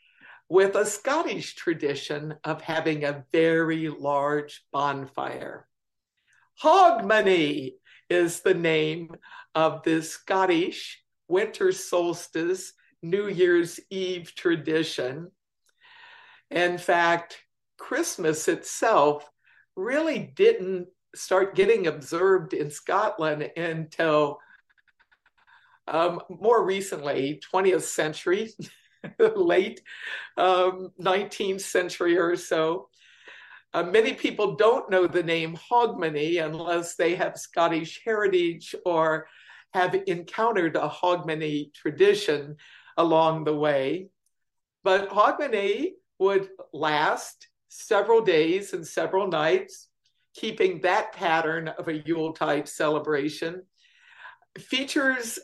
with 0.48 0.76
a 0.76 0.86
Scottish 0.86 1.56
tradition 1.56 2.36
of 2.44 2.62
having 2.62 3.04
a 3.04 3.24
very 3.32 3.88
large 3.88 4.64
bonfire. 4.72 5.66
Hogmanay 6.62 7.72
is 8.10 8.40
the 8.40 8.54
name 8.54 9.14
of 9.54 9.82
this 9.84 10.10
Scottish 10.10 11.02
winter 11.28 11.72
solstice 11.72 12.72
New 13.02 13.28
Year's 13.28 13.80
Eve 13.88 14.34
tradition. 14.34 15.30
In 16.50 16.76
fact, 16.76 17.38
Christmas 17.78 18.48
itself 18.48 19.30
really 19.76 20.18
didn't 20.18 20.88
start 21.14 21.54
getting 21.54 21.86
observed 21.86 22.52
in 22.52 22.70
Scotland 22.70 23.50
until 23.56 24.38
um, 25.88 26.20
more 26.28 26.64
recently, 26.64 27.40
20th 27.52 27.82
century, 27.82 28.50
late 29.36 29.80
um, 30.36 30.90
19th 31.00 31.62
century 31.62 32.18
or 32.18 32.36
so. 32.36 32.89
Uh, 33.72 33.84
many 33.84 34.14
people 34.14 34.56
don't 34.56 34.90
know 34.90 35.06
the 35.06 35.22
name 35.22 35.56
Hogmanay 35.70 36.44
unless 36.44 36.96
they 36.96 37.14
have 37.14 37.38
Scottish 37.38 38.00
heritage 38.04 38.74
or 38.84 39.26
have 39.72 39.94
encountered 40.06 40.76
a 40.76 40.88
Hogmanay 40.88 41.72
tradition 41.72 42.56
along 42.96 43.44
the 43.44 43.54
way. 43.54 44.08
But 44.82 45.10
Hogmanay 45.10 45.92
would 46.18 46.48
last 46.72 47.46
several 47.68 48.20
days 48.20 48.72
and 48.72 48.84
several 48.84 49.28
nights, 49.28 49.88
keeping 50.34 50.80
that 50.80 51.12
pattern 51.12 51.68
of 51.68 51.86
a 51.86 51.98
Yuletide 51.98 52.68
celebration. 52.68 53.62
Features 54.58 55.38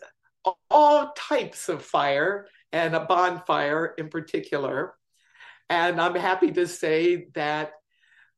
all 0.71 1.13
types 1.17 1.69
of 1.69 1.85
fire 1.85 2.49
and 2.73 2.95
a 2.97 3.05
bonfire 3.05 3.95
in 3.99 4.09
particular. 4.09 4.95
And 5.71 6.01
I'm 6.01 6.15
happy 6.15 6.51
to 6.53 6.67
say 6.67 7.29
that 7.35 7.73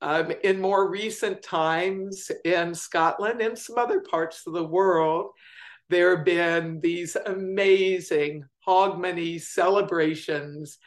um, 0.01 0.33
in 0.45 0.61
more 0.61 0.91
recent 0.91 1.43
times 1.43 2.31
in 2.45 2.75
Scotland 2.75 3.41
and 3.41 3.59
some 3.59 3.79
other 3.79 4.01
parts 4.01 4.47
of 4.47 4.53
the 4.53 4.65
world, 4.65 5.31
there 5.89 6.17
have 6.17 6.25
been 6.25 6.81
these 6.81 7.17
amazing 7.17 8.45
Hogmanay 8.67 9.41
celebrations 9.41 10.79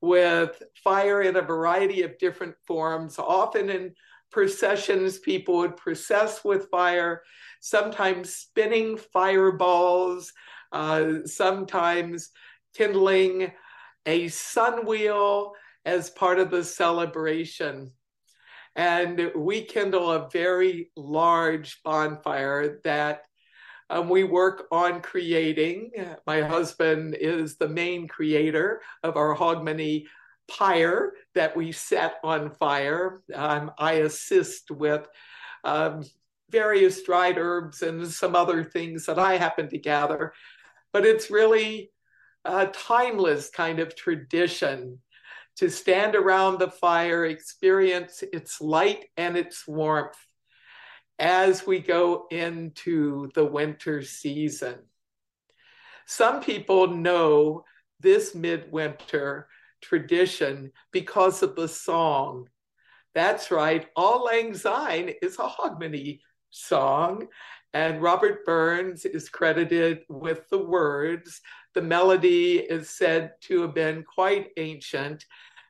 with 0.00 0.62
fire 0.82 1.22
in 1.22 1.36
a 1.36 1.42
variety 1.42 2.02
of 2.02 2.18
different 2.18 2.54
forms, 2.66 3.18
often 3.18 3.68
in 3.68 3.94
processions, 4.30 5.18
people 5.18 5.56
would 5.58 5.76
process 5.76 6.44
with 6.44 6.70
fire, 6.70 7.22
sometimes 7.60 8.34
spinning 8.34 8.96
fireballs, 8.96 10.32
uh, 10.72 11.24
sometimes 11.24 12.30
kindling 12.74 13.52
a 14.06 14.28
sun 14.28 14.86
wheel 14.86 15.52
as 15.84 16.10
part 16.10 16.38
of 16.38 16.50
the 16.50 16.62
celebration. 16.62 17.90
And 18.78 19.32
we 19.34 19.62
kindle 19.62 20.12
a 20.12 20.30
very 20.30 20.92
large 20.96 21.82
bonfire 21.82 22.80
that 22.84 23.22
um, 23.90 24.08
we 24.08 24.22
work 24.22 24.68
on 24.70 25.02
creating. 25.02 25.90
My 26.28 26.42
husband 26.42 27.16
is 27.18 27.56
the 27.56 27.68
main 27.68 28.06
creator 28.06 28.80
of 29.02 29.16
our 29.16 29.34
Hogmanay 29.34 30.04
pyre 30.46 31.14
that 31.34 31.56
we 31.56 31.72
set 31.72 32.18
on 32.22 32.50
fire. 32.50 33.20
Um, 33.34 33.72
I 33.78 33.94
assist 33.94 34.70
with 34.70 35.08
um, 35.64 36.04
various 36.48 37.02
dried 37.02 37.36
herbs 37.36 37.82
and 37.82 38.06
some 38.06 38.36
other 38.36 38.62
things 38.62 39.06
that 39.06 39.18
I 39.18 39.38
happen 39.38 39.68
to 39.70 39.78
gather. 39.78 40.32
But 40.92 41.04
it's 41.04 41.32
really 41.32 41.90
a 42.44 42.68
timeless 42.68 43.50
kind 43.50 43.80
of 43.80 43.96
tradition 43.96 45.00
to 45.58 45.68
stand 45.68 46.14
around 46.14 46.58
the 46.58 46.70
fire, 46.70 47.26
experience 47.26 48.22
its 48.32 48.60
light 48.60 49.06
and 49.16 49.36
its 49.36 49.66
warmth 49.66 50.18
as 51.18 51.66
we 51.66 51.80
go 51.80 52.26
into 52.30 53.28
the 53.34 53.44
winter 53.44 54.02
season. 54.02 54.76
Some 56.06 56.40
people 56.40 56.86
know 56.86 57.64
this 58.00 58.34
midwinter 58.34 59.48
tradition 59.82 60.70
because 60.92 61.42
of 61.42 61.56
the 61.56 61.68
song. 61.68 62.48
That's 63.14 63.50
right, 63.50 63.86
Auld 63.96 64.22
Lang 64.22 64.54
Syne 64.54 65.12
is 65.20 65.38
a 65.40 65.48
Hogmanay 65.48 66.20
song, 66.50 67.26
and 67.74 68.00
Robert 68.00 68.44
Burns 68.46 69.04
is 69.04 69.28
credited 69.28 70.04
with 70.08 70.48
the 70.50 70.58
words. 70.58 71.40
The 71.74 71.82
melody 71.82 72.58
is 72.58 72.90
said 72.90 73.32
to 73.42 73.62
have 73.62 73.74
been 73.74 74.04
quite 74.04 74.50
ancient, 74.56 75.24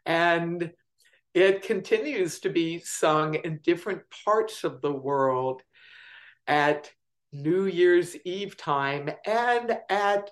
and 0.08 0.72
it 1.34 1.62
continues 1.62 2.40
to 2.40 2.48
be 2.48 2.80
sung 2.80 3.34
in 3.34 3.60
different 3.62 4.02
parts 4.24 4.64
of 4.64 4.80
the 4.80 4.92
world 4.92 5.62
at 6.46 6.90
New 7.30 7.66
Year's 7.66 8.16
Eve 8.24 8.56
time 8.56 9.10
and 9.26 9.78
at 9.90 10.30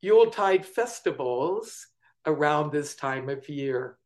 Yuletide 0.00 0.64
festivals 0.64 1.86
around 2.24 2.72
this 2.72 2.96
time 2.96 3.28
of 3.28 3.46
year. 3.50 3.98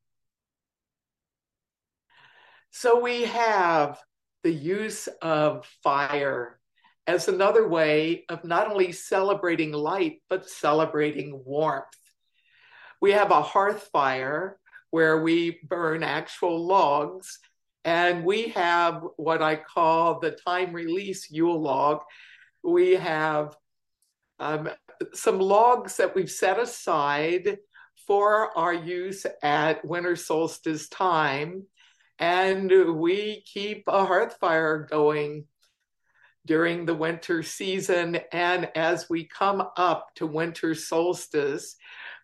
So 2.72 3.00
we 3.00 3.22
have 3.22 4.00
the 4.42 4.52
use 4.52 5.08
of 5.22 5.64
fire 5.84 6.58
as 7.06 7.28
another 7.28 7.68
way 7.68 8.24
of 8.28 8.44
not 8.44 8.68
only 8.68 8.90
celebrating 8.90 9.72
light, 9.72 10.22
but 10.28 10.48
celebrating 10.48 11.40
warmth. 11.44 11.86
We 13.00 13.12
have 13.12 13.30
a 13.30 13.42
hearth 13.42 13.88
fire 13.92 14.58
where 14.92 15.22
we 15.22 15.58
burn 15.64 16.02
actual 16.02 16.64
logs. 16.64 17.38
And 17.84 18.24
we 18.24 18.48
have 18.48 19.02
what 19.16 19.42
I 19.42 19.56
call 19.56 20.20
the 20.20 20.32
time 20.32 20.72
release 20.72 21.30
Yule 21.30 21.60
log. 21.60 22.02
We 22.62 22.92
have 22.92 23.56
um, 24.38 24.68
some 25.14 25.40
logs 25.40 25.96
that 25.96 26.14
we've 26.14 26.30
set 26.30 26.60
aside 26.60 27.56
for 28.06 28.56
our 28.56 28.74
use 28.74 29.24
at 29.42 29.82
winter 29.84 30.14
solstice 30.14 30.88
time. 30.90 31.64
And 32.18 32.70
we 33.00 33.42
keep 33.50 33.84
a 33.88 34.04
hearth 34.04 34.36
fire 34.40 34.86
going 34.90 35.46
during 36.46 36.84
the 36.84 36.94
winter 36.94 37.42
season. 37.42 38.18
And 38.32 38.70
as 38.74 39.08
we 39.08 39.24
come 39.24 39.62
up 39.76 40.08
to 40.16 40.26
winter 40.26 40.74
solstice, 40.74 41.76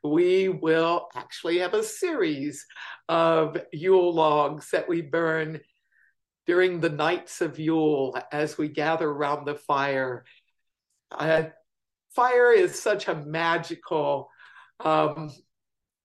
we 0.02 0.48
will 0.48 1.08
actually 1.14 1.58
have 1.58 1.74
a 1.74 1.82
series 1.82 2.66
of 3.08 3.56
Yule 3.72 4.12
logs 4.12 4.70
that 4.70 4.88
we 4.88 5.02
burn 5.02 5.60
during 6.46 6.80
the 6.80 6.88
nights 6.88 7.40
of 7.40 7.58
Yule 7.58 8.18
as 8.32 8.56
we 8.56 8.68
gather 8.68 9.08
around 9.08 9.44
the 9.44 9.54
fire. 9.54 10.24
Uh, 11.10 11.44
fire 12.10 12.52
is 12.52 12.80
such 12.80 13.08
a 13.08 13.14
magical 13.14 14.30
um, 14.80 15.30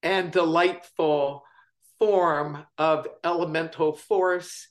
and 0.01 0.31
delightful 0.31 1.43
form 1.99 2.65
of 2.77 3.07
elemental 3.23 3.93
force. 3.93 4.67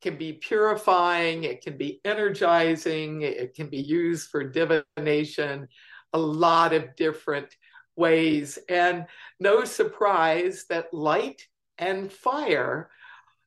Can 0.00 0.16
be 0.16 0.34
purifying, 0.34 1.44
it 1.44 1.62
can 1.62 1.76
be 1.76 2.00
energizing, 2.04 3.22
it 3.22 3.54
can 3.54 3.68
be 3.68 3.80
used 3.80 4.30
for 4.30 4.44
divination, 4.44 5.68
a 6.12 6.18
lot 6.18 6.72
of 6.72 6.94
different 6.94 7.54
ways. 7.96 8.58
And 8.68 9.06
no 9.40 9.64
surprise 9.64 10.66
that 10.70 10.94
light 10.94 11.42
and 11.78 12.12
fire 12.12 12.90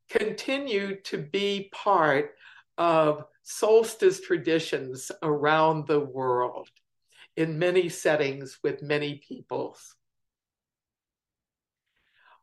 continue 0.10 1.00
to 1.04 1.18
be 1.18 1.70
part 1.74 2.32
of 2.78 3.24
solstice 3.44 4.20
traditions 4.22 5.12
around 5.24 5.88
the 5.88 6.00
world 6.00 6.70
in 7.38 7.60
many 7.60 7.90
settings 7.90 8.60
with 8.64 8.82
many 8.82 9.22
peoples. 9.28 9.96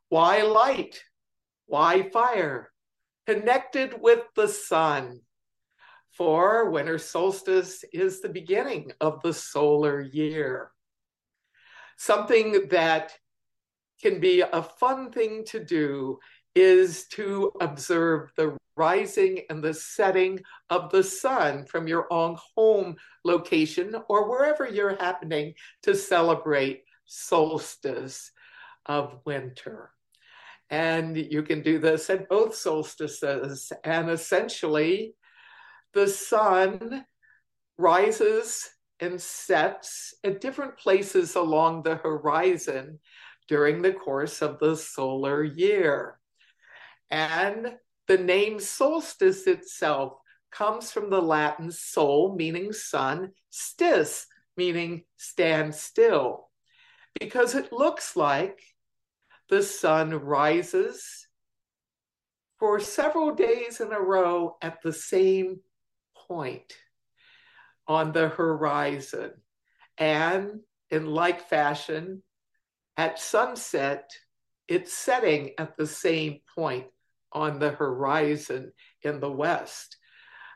Why 0.09 0.41
light? 0.41 1.03
Why 1.67 2.09
fire? 2.09 2.71
Connected 3.29 4.01
with 4.01 4.21
the 4.35 4.47
sun. 4.47 5.21
For 6.11 6.69
winter 6.69 6.97
solstice 6.97 7.85
is 7.93 8.21
the 8.21 8.29
beginning 8.29 8.91
of 8.99 9.21
the 9.21 9.33
solar 9.33 10.01
year 10.01 10.71
something 11.99 12.69
that 12.69 13.13
can 14.01 14.21
be 14.21 14.39
a 14.39 14.63
fun 14.63 15.11
thing 15.11 15.43
to 15.45 15.63
do 15.63 16.17
is 16.55 17.07
to 17.07 17.51
observe 17.59 18.31
the 18.37 18.57
rising 18.77 19.41
and 19.49 19.61
the 19.61 19.73
setting 19.73 20.39
of 20.69 20.89
the 20.91 21.03
sun 21.03 21.65
from 21.65 21.89
your 21.89 22.11
own 22.11 22.37
home 22.55 22.95
location 23.25 23.93
or 24.07 24.29
wherever 24.29 24.67
you're 24.67 24.95
happening 24.95 25.53
to 25.83 25.93
celebrate 25.93 26.83
solstice 27.05 28.31
of 28.85 29.19
winter. 29.25 29.91
And 30.69 31.17
you 31.17 31.41
can 31.43 31.61
do 31.61 31.79
this 31.79 32.09
at 32.09 32.29
both 32.29 32.55
solstices. 32.55 33.71
And 33.83 34.09
essentially, 34.09 35.15
the 35.93 36.07
sun 36.07 37.05
rises 37.77 38.69
and 38.99 39.19
sets 39.19 40.13
at 40.23 40.41
different 40.41 40.77
places 40.77 41.35
along 41.35 41.83
the 41.83 41.95
horizon 41.95 42.99
during 43.47 43.81
the 43.81 43.93
course 43.93 44.41
of 44.41 44.59
the 44.59 44.75
solar 44.75 45.43
year. 45.43 46.19
And 47.09 47.75
the 48.07 48.17
name 48.17 48.59
solstice 48.59 49.47
itself 49.47 50.13
comes 50.51 50.91
from 50.91 51.09
the 51.09 51.21
Latin 51.21 51.71
sol, 51.71 52.35
meaning 52.35 52.73
sun, 52.73 53.31
stis, 53.51 54.25
meaning 54.57 55.03
stand 55.17 55.73
still, 55.73 56.49
because 57.19 57.55
it 57.55 57.71
looks 57.71 58.15
like 58.15 58.59
the 59.49 59.63
sun 59.63 60.11
rises 60.11 61.27
for 62.59 62.79
several 62.79 63.33
days 63.33 63.79
in 63.79 63.91
a 63.91 63.99
row 63.99 64.57
at 64.61 64.81
the 64.81 64.93
same 64.93 65.59
point 66.27 66.73
on 67.87 68.11
the 68.11 68.29
horizon. 68.29 69.31
And 69.97 70.59
in 70.91 71.05
like 71.07 71.47
fashion, 71.49 72.21
at 72.97 73.19
sunset, 73.19 74.11
it's 74.67 74.93
setting 74.93 75.51
at 75.57 75.77
the 75.77 75.87
same 75.87 76.39
point 76.55 76.87
on 77.31 77.59
the 77.59 77.71
horizon 77.71 78.71
in 79.01 79.19
the 79.19 79.31
west 79.31 79.97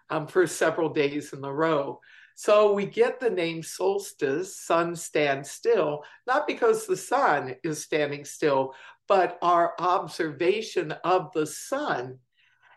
um, 0.09 0.27
for 0.27 0.45
several 0.45 0.89
days 0.89 1.33
in 1.33 1.43
a 1.43 1.53
row. 1.53 1.99
So 2.35 2.73
we 2.73 2.85
get 2.85 3.19
the 3.19 3.29
name 3.29 3.61
solstice, 3.63 4.57
sun 4.59 4.95
stands 4.95 5.51
still, 5.51 6.03
not 6.25 6.47
because 6.47 6.87
the 6.87 6.97
sun 6.97 7.55
is 7.63 7.83
standing 7.83 8.25
still, 8.25 8.73
but 9.07 9.37
our 9.41 9.73
observation 9.79 10.93
of 11.03 11.31
the 11.33 11.45
sun 11.45 12.19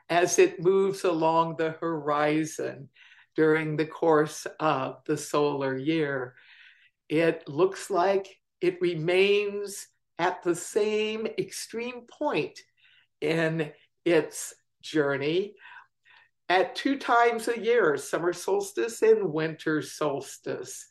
as 0.08 0.38
it 0.38 0.62
moves 0.62 1.04
along 1.04 1.56
the 1.56 1.72
horizon 1.80 2.88
during 3.34 3.76
the 3.76 3.86
course 3.86 4.46
of 4.60 4.98
the 5.06 5.16
solar 5.16 5.76
year. 5.76 6.34
It 7.08 7.48
looks 7.48 7.90
like 7.90 8.36
it 8.60 8.80
remains 8.80 9.88
at 10.18 10.42
the 10.42 10.54
same 10.54 11.26
extreme 11.38 12.02
point 12.02 12.58
in 13.20 13.72
its 14.04 14.54
journey 14.82 15.54
at 16.48 16.76
two 16.76 16.98
times 16.98 17.48
a 17.48 17.58
year, 17.58 17.96
summer 17.96 18.32
solstice 18.32 19.02
and 19.02 19.32
winter 19.32 19.82
solstice. 19.82 20.86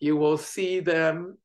You 0.00 0.16
will 0.16 0.38
see 0.38 0.80
them 0.80 1.38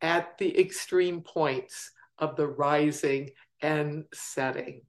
at 0.00 0.38
the 0.38 0.58
extreme 0.58 1.20
points 1.22 1.90
of 2.18 2.36
the 2.36 2.46
rising 2.46 3.30
and 3.60 4.04
setting. 4.12 4.82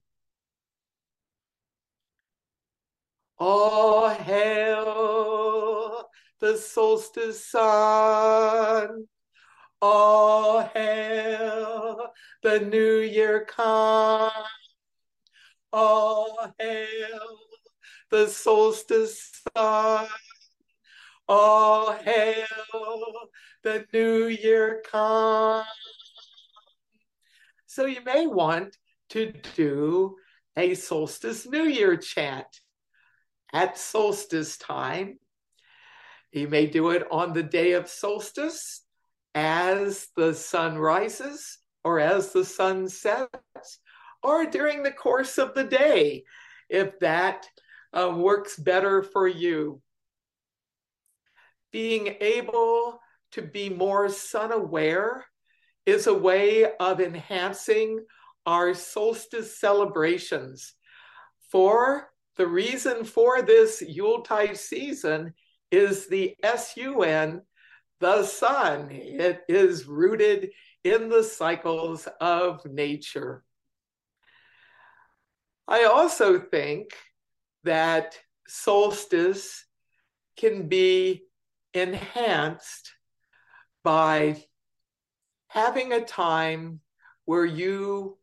All 3.39 4.10
hail 4.10 6.08
the 6.39 6.58
solstice 6.58 7.45
sun. 7.45 9.08
All 9.82 10.62
hail 10.74 12.12
the 12.41 12.60
new 12.62 12.97
year 12.97 13.45
come. 13.45 14.32
All 15.72 16.53
hail 16.58 17.46
the 18.10 18.28
solstice 18.28 19.32
sun. 19.55 20.08
All 21.30 21.91
hail 21.91 22.45
the 23.64 23.86
new 23.91 24.28
year 24.28 24.82
come. 24.89 25.66
So 27.66 27.86
you 27.86 28.01
may 28.05 28.28
want 28.28 28.78
to 29.10 29.34
do 29.55 30.16
a 30.55 30.74
solstice 30.74 31.45
new 31.45 31.66
year 31.66 31.97
chant 31.97 32.47
at 33.53 33.78
solstice 33.78 34.58
time. 34.58 35.20
You 36.32 36.47
may 36.47 36.68
do 36.68 36.89
it 36.91 37.05
on 37.12 37.34
the 37.34 37.43
day 37.43 37.74
of 37.74 37.89
solstice 37.89 38.84
as 39.36 40.08
the 40.16 40.34
sun 40.34 40.78
rises 40.78 41.60
or 41.84 41.99
as 41.99 42.32
the 42.32 42.45
sun 42.45 42.89
sets 42.89 43.80
or 44.24 44.45
during 44.45 44.84
the 44.84 44.91
course 44.91 45.38
of 45.38 45.53
the 45.53 45.64
day 45.64 46.24
if 46.70 46.99
that 46.99 47.47
uh, 47.97 48.09
works 48.09 48.55
better 48.57 49.01
for 49.01 49.27
you. 49.27 49.81
Being 51.71 52.15
able 52.21 52.99
to 53.31 53.41
be 53.41 53.69
more 53.69 54.09
sun 54.09 54.51
aware 54.51 55.25
is 55.85 56.07
a 56.07 56.13
way 56.13 56.65
of 56.79 57.01
enhancing 57.01 58.05
our 58.45 58.73
solstice 58.73 59.59
celebrations. 59.59 60.73
For 61.51 62.09
the 62.35 62.47
reason 62.47 63.03
for 63.03 63.41
this 63.41 63.81
Yuletide 63.81 64.57
season 64.57 65.33
is 65.71 66.07
the 66.07 66.35
SUN, 66.43 67.41
the 67.99 68.23
sun. 68.23 68.89
It 68.91 69.41
is 69.49 69.87
rooted 69.87 70.51
in 70.83 71.09
the 71.09 71.23
cycles 71.23 72.07
of 72.21 72.65
nature. 72.65 73.43
I 75.67 75.85
also 75.85 76.39
think 76.39 76.91
that 77.68 78.18
solstice 78.47 79.65
can 80.38 80.68
be 80.68 81.24
enhanced 81.74 82.91
by 83.84 84.43
having 85.49 85.93
a 85.93 86.03
time 86.03 86.80
where 87.26 87.45
you 87.45 88.18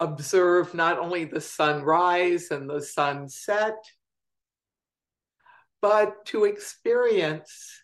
observe 0.00 0.74
not 0.74 0.98
only 0.98 1.24
the 1.24 1.40
sunrise 1.40 2.50
and 2.50 2.68
the 2.68 2.80
sunset, 2.80 3.76
but 5.80 6.24
to 6.26 6.44
experience 6.44 7.82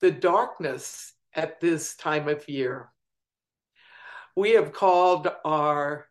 the 0.00 0.10
darkness 0.10 1.14
at 1.34 1.60
this 1.60 1.96
time 1.96 2.28
of 2.28 2.48
year. 2.48 2.90
We 4.36 4.52
have 4.52 4.72
called 4.72 5.28
our 5.44 6.06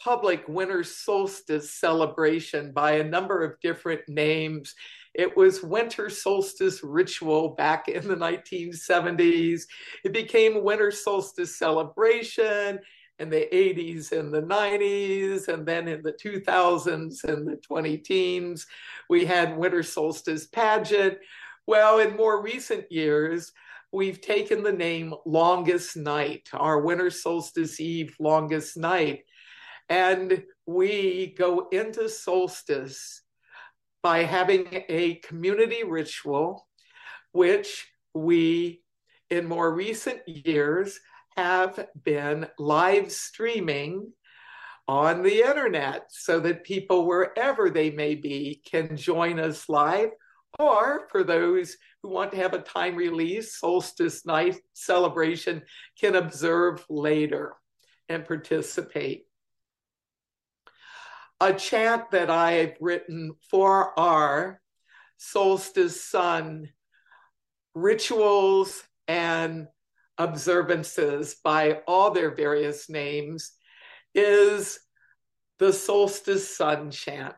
public 0.00 0.48
winter 0.48 0.82
solstice 0.82 1.72
celebration 1.72 2.72
by 2.72 2.92
a 2.92 3.04
number 3.04 3.44
of 3.44 3.60
different 3.60 4.00
names. 4.08 4.74
It 5.14 5.36
was 5.36 5.62
winter 5.62 6.08
solstice 6.08 6.82
ritual 6.82 7.50
back 7.50 7.88
in 7.88 8.08
the 8.08 8.16
1970s. 8.16 9.62
It 10.04 10.12
became 10.12 10.64
winter 10.64 10.90
solstice 10.90 11.58
celebration 11.58 12.78
in 13.18 13.28
the 13.28 13.46
80s 13.52 14.12
and 14.12 14.32
the 14.32 14.40
90s, 14.40 15.48
and 15.48 15.66
then 15.66 15.88
in 15.88 16.02
the 16.02 16.14
2000s 16.14 17.22
and 17.24 17.46
the 17.46 17.56
20 17.56 17.98
teens, 17.98 18.66
we 19.10 19.26
had 19.26 19.58
winter 19.58 19.82
solstice 19.82 20.46
pageant. 20.46 21.18
Well, 21.66 21.98
in 21.98 22.16
more 22.16 22.42
recent 22.42 22.90
years, 22.90 23.52
we've 23.92 24.22
taken 24.22 24.62
the 24.62 24.72
name 24.72 25.12
Longest 25.26 25.98
Night, 25.98 26.48
our 26.54 26.80
winter 26.80 27.10
solstice 27.10 27.78
eve 27.78 28.16
longest 28.18 28.78
night. 28.78 29.24
And 29.90 30.44
we 30.66 31.34
go 31.36 31.68
into 31.72 32.08
solstice 32.08 33.22
by 34.04 34.22
having 34.22 34.84
a 34.88 35.16
community 35.16 35.82
ritual, 35.82 36.66
which 37.32 37.88
we, 38.14 38.82
in 39.30 39.46
more 39.46 39.74
recent 39.74 40.26
years, 40.26 41.00
have 41.36 41.88
been 42.04 42.46
live 42.56 43.10
streaming 43.10 44.12
on 44.86 45.22
the 45.22 45.42
internet 45.42 46.06
so 46.10 46.38
that 46.40 46.64
people, 46.64 47.06
wherever 47.06 47.68
they 47.68 47.90
may 47.90 48.14
be, 48.14 48.62
can 48.64 48.96
join 48.96 49.40
us 49.40 49.68
live. 49.68 50.10
Or 50.58 51.08
for 51.10 51.24
those 51.24 51.76
who 52.02 52.10
want 52.10 52.30
to 52.30 52.36
have 52.38 52.54
a 52.54 52.60
time 52.60 52.96
release 52.96 53.58
solstice 53.58 54.24
night 54.24 54.56
celebration, 54.72 55.62
can 55.98 56.14
observe 56.14 56.84
later 56.88 57.54
and 58.08 58.24
participate 58.24 59.26
a 61.40 61.54
chant 61.54 62.10
that 62.10 62.30
I've 62.30 62.76
written 62.80 63.34
for 63.50 63.98
our 63.98 64.60
solstice 65.16 66.02
sun 66.02 66.68
rituals 67.74 68.82
and 69.08 69.68
observances 70.18 71.36
by 71.42 71.80
all 71.86 72.10
their 72.10 72.34
various 72.34 72.90
names 72.90 73.52
is 74.14 74.80
the 75.58 75.72
solstice 75.72 76.56
sun 76.56 76.90
chant. 76.90 77.34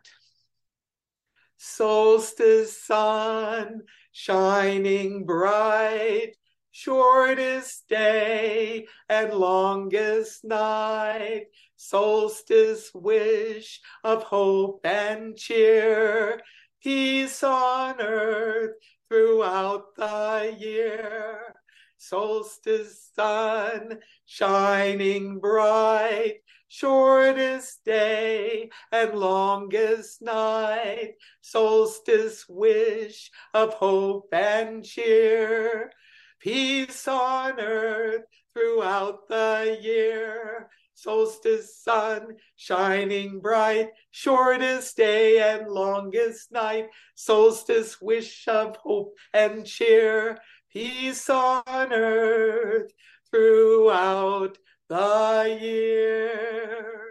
Solstice 1.57 2.83
sun 2.83 3.83
shining 4.11 5.25
bright, 5.27 6.33
shortest 6.73 7.89
day 7.89 8.87
and 9.09 9.33
longest 9.33 10.45
night, 10.45 11.47
solstice 11.83 12.93
wish 12.95 13.80
of 14.05 14.22
hope 14.22 14.80
and 14.85 15.37
cheer, 15.37 16.41
peace 16.80 17.43
on 17.43 18.01
earth 18.01 18.76
throughout 19.09 19.95
the 19.97 20.57
year. 20.61 21.57
Solstice 21.99 23.11
sun 23.16 23.99
shining 24.24 25.41
bright, 25.41 26.37
shortest 26.68 27.85
day 27.85 28.70
and 28.93 29.18
longest 29.18 30.22
night, 30.22 31.14
solstice 31.41 32.47
wish 32.49 33.28
of 33.55 33.74
hope 33.74 34.28
and 34.33 34.85
cheer, 34.85 35.91
peace 36.39 37.09
on 37.09 37.59
earth 37.59 38.22
throughout 38.55 39.26
the 39.28 39.78
year 39.83 40.70
solstice 41.03 41.77
sun 41.79 42.37
shining 42.55 43.41
bright, 43.41 43.89
shortest 44.13 44.97
day 44.97 45.41
and 45.41 45.69
longest 45.69 46.53
night, 46.53 46.87
solstice 47.17 48.01
wish 48.01 48.47
of 48.47 48.77
hope 48.77 49.17
and 49.35 49.67
cheer, 49.67 50.39
peace 50.73 51.29
on 51.29 51.93
earth 51.93 52.93
throughout 53.31 54.57
the 54.89 55.59
year. 55.61 57.03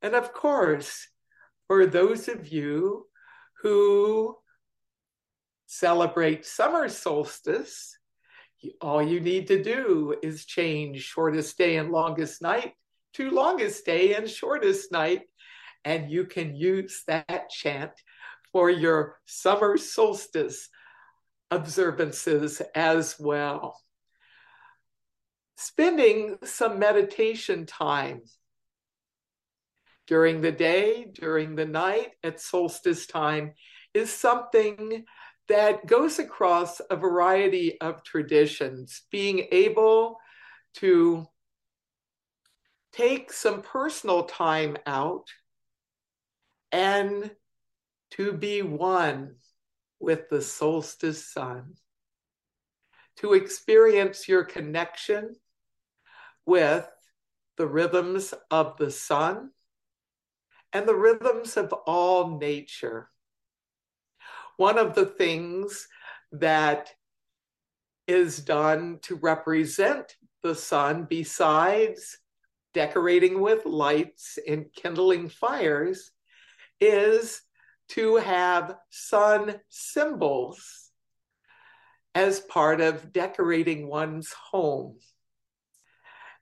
And 0.00 0.14
of 0.14 0.32
course, 0.32 1.08
for 1.66 1.86
those 1.86 2.28
of 2.28 2.46
you 2.48 3.06
who 3.62 4.36
celebrate 5.66 6.46
summer 6.46 6.88
solstice, 6.88 7.97
all 8.80 9.02
you 9.02 9.20
need 9.20 9.46
to 9.48 9.62
do 9.62 10.16
is 10.22 10.44
change 10.44 11.02
shortest 11.02 11.56
day 11.58 11.76
and 11.76 11.90
longest 11.90 12.42
night 12.42 12.74
to 13.14 13.30
longest 13.30 13.84
day 13.84 14.14
and 14.14 14.28
shortest 14.28 14.92
night, 14.92 15.22
and 15.84 16.10
you 16.10 16.24
can 16.24 16.54
use 16.54 17.02
that 17.06 17.50
chant 17.50 17.92
for 18.52 18.70
your 18.70 19.18
summer 19.26 19.76
solstice 19.76 20.68
observances 21.50 22.60
as 22.74 23.16
well. 23.18 23.80
Spending 25.56 26.36
some 26.44 26.78
meditation 26.78 27.66
time 27.66 28.22
during 30.06 30.40
the 30.40 30.52
day, 30.52 31.06
during 31.12 31.56
the 31.56 31.66
night, 31.66 32.10
at 32.22 32.40
solstice 32.40 33.06
time 33.06 33.52
is 33.94 34.12
something 34.12 35.04
that 35.48 35.86
goes 35.86 36.18
across 36.18 36.80
a 36.90 36.96
variety 36.96 37.80
of 37.80 38.02
traditions, 38.02 39.02
being 39.10 39.46
able 39.50 40.18
to 40.74 41.26
take 42.92 43.32
some 43.32 43.62
personal 43.62 44.24
time 44.24 44.76
out 44.86 45.26
and 46.70 47.30
to 48.10 48.32
be 48.32 48.62
one 48.62 49.36
with 50.00 50.28
the 50.28 50.42
solstice 50.42 51.32
sun, 51.32 51.74
to 53.16 53.32
experience 53.32 54.28
your 54.28 54.44
connection 54.44 55.34
with 56.46 56.88
the 57.56 57.66
rhythms 57.66 58.32
of 58.50 58.76
the 58.76 58.90
sun 58.90 59.50
and 60.72 60.86
the 60.86 60.94
rhythms 60.94 61.56
of 61.56 61.72
all 61.72 62.38
nature. 62.38 63.10
One 64.58 64.76
of 64.76 64.96
the 64.96 65.06
things 65.06 65.86
that 66.32 66.90
is 68.08 68.40
done 68.40 68.98
to 69.02 69.14
represent 69.14 70.16
the 70.42 70.56
sun, 70.56 71.06
besides 71.08 72.18
decorating 72.74 73.40
with 73.40 73.66
lights 73.66 74.36
and 74.48 74.66
kindling 74.74 75.28
fires, 75.28 76.10
is 76.80 77.40
to 77.90 78.16
have 78.16 78.74
sun 78.90 79.60
symbols 79.68 80.90
as 82.16 82.40
part 82.40 82.80
of 82.80 83.12
decorating 83.12 83.86
one's 83.86 84.32
home. 84.32 84.98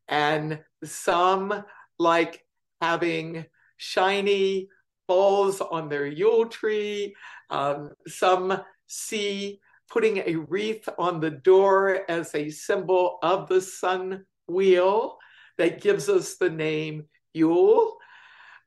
And 0.09 0.61
some 0.83 1.65
like 1.99 2.47
having 2.81 3.45
shiny 3.77 4.71
balls 5.07 5.61
on 5.61 5.89
their 5.89 6.07
Yule 6.07 6.47
tree. 6.47 7.15
Um, 7.51 7.91
some 8.07 8.61
see 8.87 9.61
putting 9.89 10.19
a 10.19 10.37
wreath 10.37 10.89
on 10.99 11.21
the 11.21 11.31
door 11.31 12.01
as 12.09 12.35
a 12.35 12.51
symbol 12.51 13.19
of 13.23 13.49
the 13.49 13.61
sun 13.61 14.25
wheel 14.49 15.19
that 15.59 15.81
gives 15.81 16.09
us 16.09 16.37
the 16.37 16.51
name 16.51 17.05
Yule. 17.35 17.97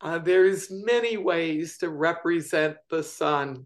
Uh, 0.02 0.18
there's 0.18 0.72
many 0.72 1.18
ways 1.18 1.78
to 1.78 1.90
represent 1.90 2.78
the 2.90 3.04
sun. 3.04 3.66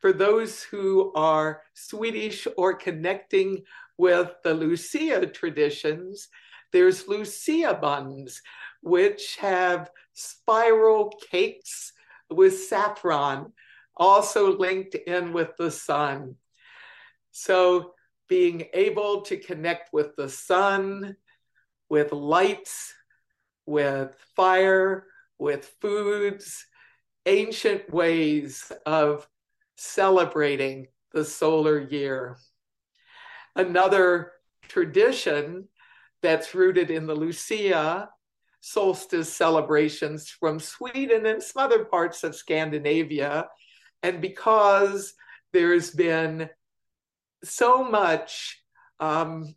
For 0.00 0.12
those 0.12 0.62
who 0.62 1.12
are 1.14 1.62
Swedish 1.74 2.46
or 2.56 2.74
connecting 2.74 3.62
with 3.98 4.30
the 4.42 4.54
Lucia 4.54 5.26
traditions, 5.26 6.28
there's 6.72 7.08
Lucia 7.08 7.78
buns, 7.80 8.40
which 8.82 9.36
have 9.36 9.90
spiral 10.12 11.12
cakes 11.30 11.92
with 12.30 12.58
saffron, 12.64 13.52
also 13.96 14.56
linked 14.56 14.94
in 14.94 15.32
with 15.32 15.50
the 15.58 15.70
sun. 15.70 16.36
So 17.30 17.92
being 18.28 18.66
able 18.74 19.22
to 19.22 19.36
connect 19.36 19.92
with 19.92 20.16
the 20.16 20.28
sun, 20.28 21.16
with 21.88 22.12
lights, 22.12 22.92
with 23.66 24.14
fire, 24.34 25.06
with 25.38 25.72
foods, 25.80 26.66
ancient 27.26 27.92
ways 27.92 28.72
of 28.84 29.28
celebrating 29.76 30.86
the 31.12 31.24
solar 31.24 31.78
year. 31.78 32.36
Another 33.54 34.32
tradition 34.68 35.68
that's 36.22 36.54
rooted 36.54 36.90
in 36.90 37.06
the 37.06 37.14
Lucia 37.14 38.08
solstice 38.66 39.32
celebrations 39.32 40.28
from 40.28 40.58
Sweden 40.58 41.24
and 41.26 41.40
some 41.40 41.62
other 41.62 41.84
parts 41.84 42.24
of 42.24 42.34
Scandinavia. 42.34 43.46
And 44.02 44.20
because 44.20 45.14
there's 45.52 45.90
been 45.90 46.50
so 47.44 47.84
much 47.84 48.60
um, 48.98 49.54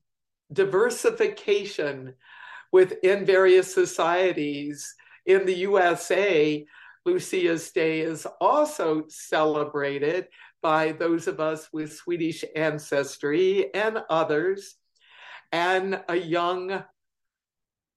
diversification 0.53 2.13
within 2.71 3.25
various 3.25 3.73
societies, 3.73 4.93
in 5.25 5.45
the 5.45 5.53
USA, 5.53 6.65
Lucia's 7.05 7.71
Day 7.71 8.01
is 8.01 8.27
also 8.39 9.05
celebrated 9.07 10.27
by 10.61 10.91
those 10.91 11.27
of 11.27 11.39
us 11.39 11.69
with 11.71 11.93
Swedish 11.93 12.43
ancestry 12.55 13.73
and 13.73 14.03
others. 14.09 14.75
And 15.51 16.01
a 16.07 16.15
young 16.15 16.83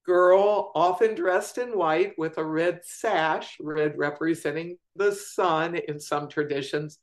girl, 0.05 0.73
often 0.75 1.15
dressed 1.15 1.59
in 1.59 1.77
white 1.77 2.13
with 2.19 2.39
a 2.39 2.45
red 2.45 2.81
sash, 2.85 3.57
red 3.61 3.97
representing 3.97 4.77
the 4.97 5.13
sun 5.13 5.77
in 5.77 6.01
some 6.01 6.29
traditions, 6.29 6.99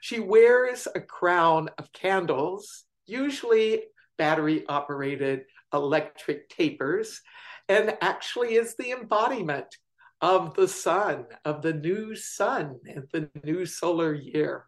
she 0.00 0.18
wears 0.18 0.88
a 0.94 1.00
crown 1.00 1.68
of 1.78 1.92
candles, 1.92 2.84
usually 3.06 3.82
battery 4.16 4.64
operated 4.68 5.44
electric 5.72 6.48
tapers, 6.48 7.20
and 7.68 7.96
actually 8.00 8.54
is 8.54 8.74
the 8.76 8.92
embodiment 8.92 9.76
of 10.20 10.54
the 10.54 10.68
sun, 10.68 11.26
of 11.44 11.62
the 11.62 11.72
new 11.72 12.14
sun 12.14 12.78
and 12.86 13.04
the 13.12 13.30
new 13.44 13.64
solar 13.64 14.12
year. 14.12 14.66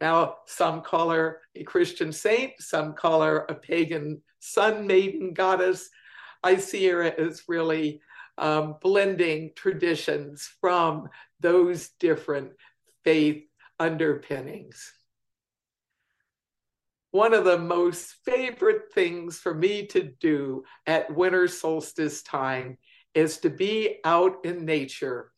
Now, 0.00 0.36
some 0.46 0.82
call 0.82 1.10
her 1.10 1.40
a 1.54 1.64
Christian 1.64 2.12
saint, 2.12 2.52
some 2.60 2.94
call 2.94 3.22
her 3.22 3.46
a 3.48 3.54
pagan 3.54 4.22
sun 4.40 4.86
maiden 4.86 5.32
goddess. 5.34 5.88
I 6.44 6.56
see 6.56 6.86
her 6.88 7.02
as 7.02 7.42
really 7.48 8.00
um, 8.38 8.76
blending 8.80 9.52
traditions 9.56 10.48
from 10.60 11.08
those 11.40 11.90
different 11.98 12.52
faith 13.04 13.44
underpinnings 13.80 14.92
one 17.14 17.32
of 17.32 17.44
the 17.44 17.56
most 17.56 18.16
favorite 18.24 18.92
things 18.92 19.38
for 19.38 19.54
me 19.54 19.86
to 19.86 20.02
do 20.18 20.64
at 20.84 21.14
winter 21.14 21.46
solstice 21.46 22.24
time 22.24 22.76
is 23.14 23.38
to 23.38 23.50
be 23.50 24.00
out 24.04 24.44
in 24.44 24.64
nature. 24.64 25.30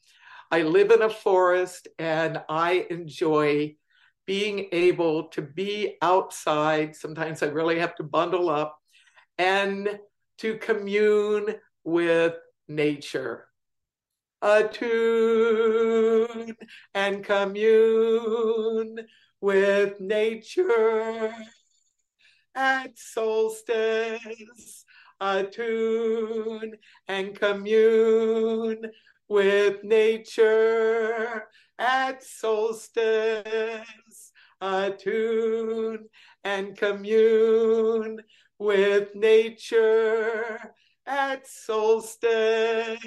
I 0.50 0.62
live 0.62 0.90
in 0.90 1.02
a 1.02 1.10
forest 1.10 1.86
and 1.98 2.40
I 2.48 2.86
enjoy 2.88 3.76
being 4.24 4.68
able 4.72 5.24
to 5.24 5.42
be 5.42 5.98
outside. 6.00 6.96
Sometimes 6.96 7.42
I 7.42 7.48
really 7.48 7.78
have 7.78 7.94
to 7.96 8.04
bundle 8.04 8.48
up 8.48 8.78
and 9.36 9.98
to 10.38 10.58
commune 10.58 11.56
with 11.84 12.34
nature. 12.68 13.48
Attune 14.42 15.36
and 16.94 17.24
commune 17.24 18.98
with 19.40 20.00
nature 20.00 21.32
at 22.54 22.98
solstice, 22.98 24.84
attune 25.20 26.72
and 27.08 27.38
commune 27.38 28.90
with 29.28 29.84
nature 29.84 31.48
at 31.78 32.22
solstice, 32.22 33.84
attune 34.60 36.08
and 36.44 36.76
commune 36.76 38.20
with 38.58 39.14
nature 39.14 40.74
at 41.06 41.46
solstice. 41.46 42.98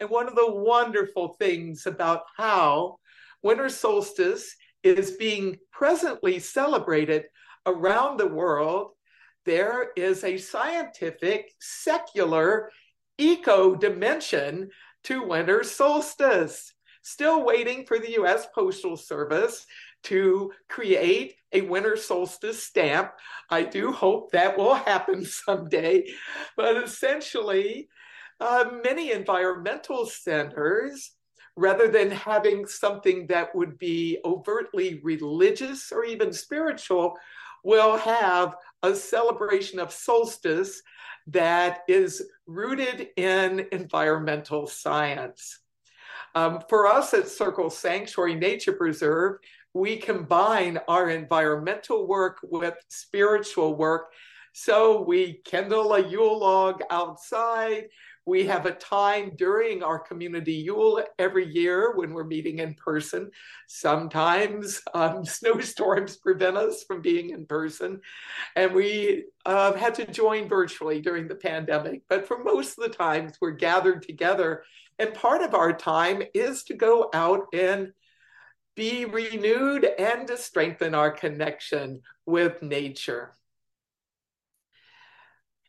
And 0.00 0.10
one 0.10 0.28
of 0.28 0.34
the 0.34 0.50
wonderful 0.50 1.34
things 1.38 1.86
about 1.86 2.22
how 2.36 2.98
winter 3.42 3.68
solstice 3.68 4.56
is 4.82 5.12
being 5.12 5.58
presently 5.70 6.38
celebrated 6.38 7.24
around 7.66 8.18
the 8.18 8.26
world, 8.26 8.92
there 9.44 9.90
is 9.96 10.24
a 10.24 10.38
scientific, 10.38 11.52
secular, 11.60 12.70
eco 13.18 13.74
dimension 13.74 14.70
to 15.04 15.26
winter 15.26 15.62
solstice. 15.62 16.72
Still 17.02 17.44
waiting 17.44 17.84
for 17.84 17.98
the 17.98 18.12
US 18.22 18.46
Postal 18.54 18.96
Service 18.96 19.66
to 20.04 20.52
create 20.68 21.36
a 21.52 21.62
winter 21.62 21.96
solstice 21.96 22.62
stamp. 22.62 23.12
I 23.50 23.62
do 23.62 23.92
hope 23.92 24.32
that 24.32 24.56
will 24.56 24.74
happen 24.74 25.24
someday. 25.46 26.08
But 26.56 26.76
essentially, 26.76 27.88
uh, 28.40 28.70
many 28.82 29.12
environmental 29.12 30.06
centers, 30.06 31.12
rather 31.56 31.88
than 31.88 32.10
having 32.10 32.66
something 32.66 33.26
that 33.28 33.54
would 33.54 33.78
be 33.78 34.18
overtly 34.24 35.00
religious 35.04 35.92
or 35.92 36.04
even 36.04 36.32
spiritual, 36.32 37.16
will 37.62 37.96
have 37.96 38.56
a 38.82 38.94
celebration 38.94 39.78
of 39.78 39.92
solstice 39.92 40.82
that 41.28 41.82
is 41.86 42.22
rooted 42.46 43.08
in 43.16 43.66
environmental 43.70 44.66
science. 44.66 45.60
Um, 46.34 46.62
for 46.68 46.86
us 46.86 47.12
at 47.14 47.28
Circle 47.28 47.70
Sanctuary 47.70 48.34
Nature 48.34 48.72
Preserve, 48.72 49.36
we 49.74 49.96
combine 49.96 50.78
our 50.88 51.10
environmental 51.10 52.06
work 52.06 52.38
with 52.42 52.74
spiritual 52.88 53.74
work. 53.76 54.12
So 54.52 55.00
we 55.02 55.40
kindle 55.44 55.94
a 55.94 56.06
Yule 56.06 56.38
log 56.38 56.82
outside. 56.90 57.88
We 58.26 58.46
have 58.46 58.66
a 58.66 58.72
time 58.72 59.32
during 59.36 59.82
our 59.82 59.98
community 59.98 60.52
Yule 60.52 61.02
every 61.18 61.50
year 61.50 61.96
when 61.96 62.12
we're 62.12 62.24
meeting 62.24 62.58
in 62.58 62.74
person. 62.74 63.30
Sometimes 63.66 64.80
um, 64.92 65.24
snowstorms 65.24 66.18
prevent 66.18 66.58
us 66.58 66.84
from 66.84 67.00
being 67.00 67.30
in 67.30 67.46
person, 67.46 68.00
and 68.54 68.74
we 68.74 69.24
uh, 69.46 69.72
had 69.72 69.94
to 69.96 70.06
join 70.06 70.48
virtually 70.48 71.00
during 71.00 71.26
the 71.26 71.34
pandemic. 71.34 72.02
But 72.08 72.28
for 72.28 72.44
most 72.44 72.78
of 72.78 72.84
the 72.84 72.96
times, 72.96 73.38
we're 73.40 73.52
gathered 73.52 74.02
together. 74.02 74.64
And 74.98 75.14
part 75.14 75.42
of 75.42 75.54
our 75.54 75.72
time 75.72 76.22
is 76.34 76.62
to 76.64 76.74
go 76.74 77.08
out 77.14 77.46
and 77.54 77.92
be 78.74 79.04
renewed 79.04 79.84
and 79.84 80.26
to 80.28 80.36
strengthen 80.36 80.94
our 80.94 81.10
connection 81.10 82.00
with 82.26 82.62
nature 82.62 83.36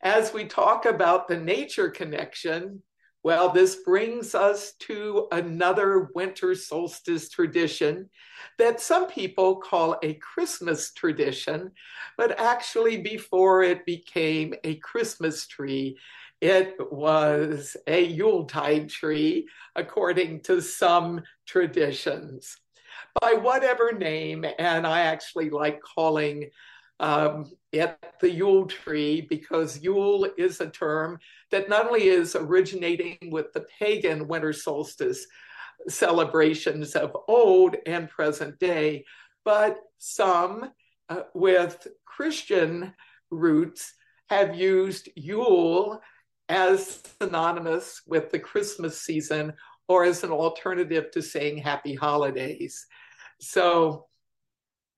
as 0.04 0.34
we 0.34 0.44
talk 0.44 0.84
about 0.84 1.26
the 1.26 1.40
nature 1.40 1.88
connection, 1.88 2.82
well, 3.22 3.48
this 3.48 3.76
brings 3.76 4.34
us 4.34 4.74
to 4.80 5.26
another 5.32 6.10
winter 6.14 6.54
solstice 6.54 7.30
tradition 7.30 8.10
that 8.58 8.80
some 8.80 9.06
people 9.06 9.56
call 9.56 9.96
a 10.02 10.12
Christmas 10.14 10.92
tradition, 10.92 11.70
but 12.18 12.38
actually, 12.38 12.98
before 12.98 13.62
it 13.62 13.86
became 13.86 14.54
a 14.62 14.76
Christmas 14.76 15.46
tree, 15.46 15.96
it 16.42 16.76
was 16.92 17.74
a 17.86 18.04
Yuletide 18.04 18.90
tree, 18.90 19.48
according 19.74 20.42
to 20.42 20.60
some 20.60 21.22
traditions. 21.46 22.58
By 23.20 23.34
whatever 23.34 23.92
name, 23.92 24.44
and 24.58 24.86
I 24.86 25.00
actually 25.02 25.50
like 25.50 25.80
calling 25.82 26.50
um, 27.00 27.50
at 27.72 27.98
the 28.20 28.30
Yule 28.30 28.66
tree 28.66 29.26
because 29.28 29.82
Yule 29.82 30.28
is 30.38 30.60
a 30.60 30.70
term 30.70 31.18
that 31.50 31.68
not 31.68 31.86
only 31.86 32.08
is 32.08 32.36
originating 32.36 33.18
with 33.30 33.52
the 33.52 33.66
pagan 33.78 34.28
winter 34.28 34.52
solstice 34.52 35.26
celebrations 35.88 36.94
of 36.94 37.16
old 37.28 37.76
and 37.86 38.08
present 38.08 38.58
day, 38.58 39.04
but 39.44 39.78
some 39.98 40.70
uh, 41.08 41.22
with 41.34 41.86
Christian 42.04 42.94
roots 43.30 43.94
have 44.30 44.54
used 44.54 45.08
Yule 45.16 46.00
as 46.48 47.02
synonymous 47.20 48.02
with 48.06 48.30
the 48.30 48.38
Christmas 48.38 49.00
season 49.00 49.52
or 49.88 50.04
as 50.04 50.24
an 50.24 50.30
alternative 50.30 51.10
to 51.12 51.22
saying 51.22 51.58
happy 51.58 51.94
holidays. 51.94 52.86
So, 53.40 54.06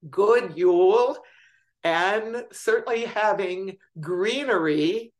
good 0.08 0.52
Yule 0.56 1.16
and 1.82 2.44
certainly 2.52 3.04
having 3.04 3.76
greenery 4.00 5.12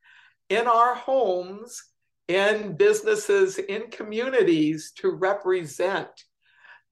in 0.48 0.66
our 0.66 0.94
homes, 0.94 1.82
in 2.28 2.76
businesses, 2.76 3.58
in 3.58 3.90
communities 3.90 4.92
to 4.96 5.10
represent 5.10 6.08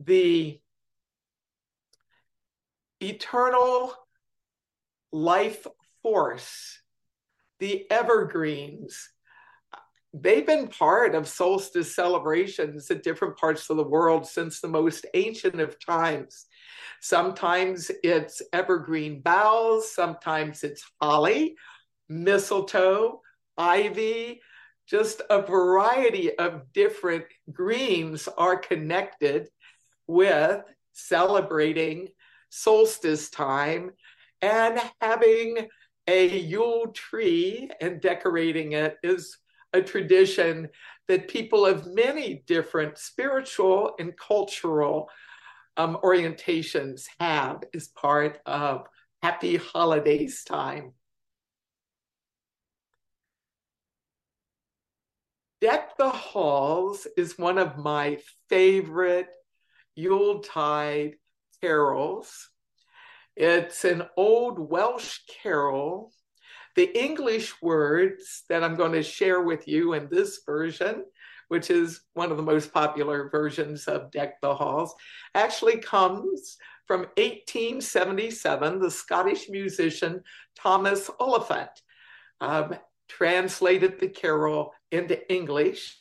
the 0.00 0.60
eternal 3.00 3.94
life 5.12 5.66
force, 6.02 6.80
the 7.58 7.90
evergreens. 7.90 9.10
They've 10.16 10.46
been 10.46 10.68
part 10.68 11.16
of 11.16 11.26
solstice 11.26 11.92
celebrations 11.92 12.88
in 12.88 13.00
different 13.00 13.36
parts 13.36 13.68
of 13.68 13.76
the 13.76 13.82
world 13.82 14.26
since 14.26 14.60
the 14.60 14.68
most 14.68 15.06
ancient 15.12 15.60
of 15.60 15.84
times. 15.84 16.46
Sometimes 17.00 17.90
it's 18.04 18.40
evergreen 18.52 19.22
boughs, 19.22 19.90
sometimes 19.90 20.62
it's 20.62 20.84
holly, 21.02 21.56
mistletoe, 22.08 23.22
ivy, 23.58 24.40
just 24.86 25.20
a 25.30 25.42
variety 25.42 26.38
of 26.38 26.72
different 26.72 27.24
greens 27.52 28.28
are 28.38 28.56
connected 28.56 29.48
with 30.06 30.62
celebrating 30.92 32.08
solstice 32.50 33.30
time 33.30 33.90
and 34.40 34.80
having 35.00 35.66
a 36.06 36.38
Yule 36.38 36.92
tree 36.92 37.68
and 37.80 38.00
decorating 38.00 38.72
it 38.72 38.96
is 39.02 39.38
a 39.74 39.82
tradition 39.82 40.68
that 41.08 41.28
people 41.28 41.66
of 41.66 41.86
many 41.86 42.42
different 42.46 42.96
spiritual 42.96 43.94
and 43.98 44.16
cultural 44.16 45.10
um, 45.76 45.98
orientations 46.02 47.06
have 47.20 47.62
as 47.74 47.88
part 47.88 48.38
of 48.46 48.86
Happy 49.22 49.56
Holidays 49.56 50.44
time. 50.44 50.92
Deck 55.60 55.96
the 55.96 56.10
Halls 56.10 57.06
is 57.16 57.38
one 57.38 57.58
of 57.58 57.78
my 57.78 58.18
favorite 58.48 59.28
Yuletide 59.96 61.14
carols. 61.60 62.50
It's 63.34 63.84
an 63.84 64.04
old 64.16 64.58
Welsh 64.58 65.20
carol. 65.42 66.12
The 66.76 66.96
English 66.98 67.60
words 67.62 68.42
that 68.48 68.64
I'm 68.64 68.74
going 68.74 68.92
to 68.92 69.02
share 69.02 69.40
with 69.40 69.68
you 69.68 69.92
in 69.94 70.08
this 70.10 70.40
version 70.44 71.04
which 71.48 71.70
is 71.70 72.00
one 72.14 72.30
of 72.30 72.36
the 72.36 72.42
most 72.42 72.72
popular 72.72 73.28
versions 73.28 73.86
of 73.86 74.10
Deck 74.10 74.40
the 74.40 74.54
Halls, 74.54 74.94
actually 75.34 75.78
comes 75.78 76.56
from 76.86 77.00
1877. 77.16 78.80
The 78.80 78.90
Scottish 78.90 79.48
musician 79.48 80.22
Thomas 80.56 81.10
Oliphant 81.18 81.70
um, 82.40 82.74
translated 83.08 83.98
the 83.98 84.08
carol 84.08 84.72
into 84.90 85.32
English, 85.32 85.96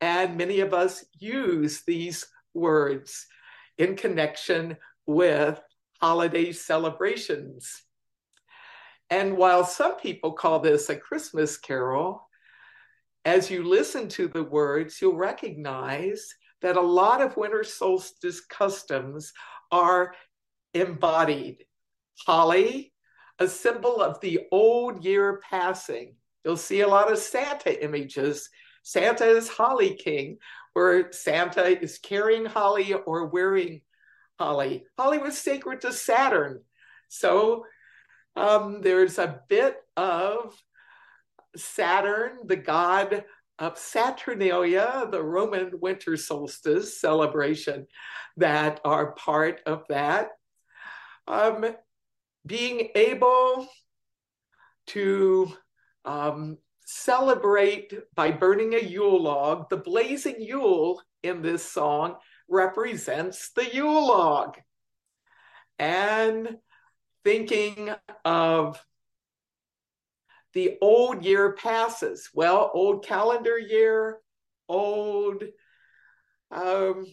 and 0.00 0.36
many 0.36 0.60
of 0.60 0.74
us 0.74 1.04
use 1.18 1.82
these 1.86 2.26
words 2.54 3.26
in 3.78 3.96
connection 3.96 4.76
with 5.06 5.60
holiday 6.00 6.52
celebrations. 6.52 7.82
And 9.10 9.36
while 9.36 9.64
some 9.64 9.96
people 9.96 10.32
call 10.32 10.60
this 10.60 10.88
a 10.88 10.96
Christmas 10.96 11.56
carol, 11.56 12.28
as 13.24 13.50
you 13.50 13.64
listen 13.64 14.08
to 14.10 14.28
the 14.28 14.44
words, 14.44 15.00
you'll 15.02 15.16
recognize 15.16 16.32
that 16.62 16.76
a 16.76 16.80
lot 16.80 17.20
of 17.20 17.36
winter 17.36 17.64
solstice 17.64 18.40
customs 18.40 19.32
are 19.72 20.14
embodied. 20.74 21.64
Holly, 22.26 22.92
a 23.38 23.48
symbol 23.48 24.00
of 24.00 24.20
the 24.20 24.40
old 24.52 25.04
year 25.04 25.40
passing. 25.50 26.14
You'll 26.44 26.56
see 26.56 26.82
a 26.82 26.88
lot 26.88 27.10
of 27.10 27.18
Santa 27.18 27.82
images. 27.82 28.48
Santa 28.82 29.26
is 29.26 29.48
Holly 29.48 29.94
King, 29.94 30.38
where 30.74 31.10
Santa 31.12 31.82
is 31.82 31.98
carrying 31.98 32.44
holly 32.44 32.92
or 32.92 33.26
wearing 33.26 33.80
holly. 34.38 34.84
Holly 34.98 35.18
was 35.18 35.36
sacred 35.36 35.80
to 35.82 35.92
Saturn. 35.92 36.62
So 37.08 37.64
um, 38.36 38.80
there's 38.80 39.18
a 39.18 39.40
bit 39.48 39.76
of 39.96 40.56
Saturn, 41.56 42.38
the 42.46 42.56
god 42.56 43.24
of 43.58 43.78
Saturnalia, 43.78 45.08
the 45.10 45.22
Roman 45.22 45.72
winter 45.80 46.16
solstice 46.16 47.00
celebration, 47.00 47.86
that 48.36 48.80
are 48.84 49.12
part 49.12 49.60
of 49.66 49.84
that. 49.88 50.30
Um, 51.28 51.66
being 52.46 52.88
able 52.94 53.68
to 54.88 55.52
um, 56.04 56.56
celebrate 56.86 57.92
by 58.14 58.30
burning 58.30 58.74
a 58.74 58.78
Yule 58.78 59.22
log, 59.22 59.68
the 59.68 59.76
blazing 59.76 60.36
Yule 60.40 61.02
in 61.22 61.42
this 61.42 61.64
song 61.64 62.16
represents 62.48 63.50
the 63.54 63.66
Yule 63.74 64.08
log. 64.08 64.56
And 65.78 66.56
thinking 67.24 67.90
of 68.24 68.82
the 70.52 70.76
old 70.80 71.24
year 71.24 71.52
passes. 71.52 72.30
Well, 72.34 72.70
old 72.74 73.04
calendar 73.04 73.58
year, 73.58 74.18
old 74.68 75.44
um, 76.50 77.06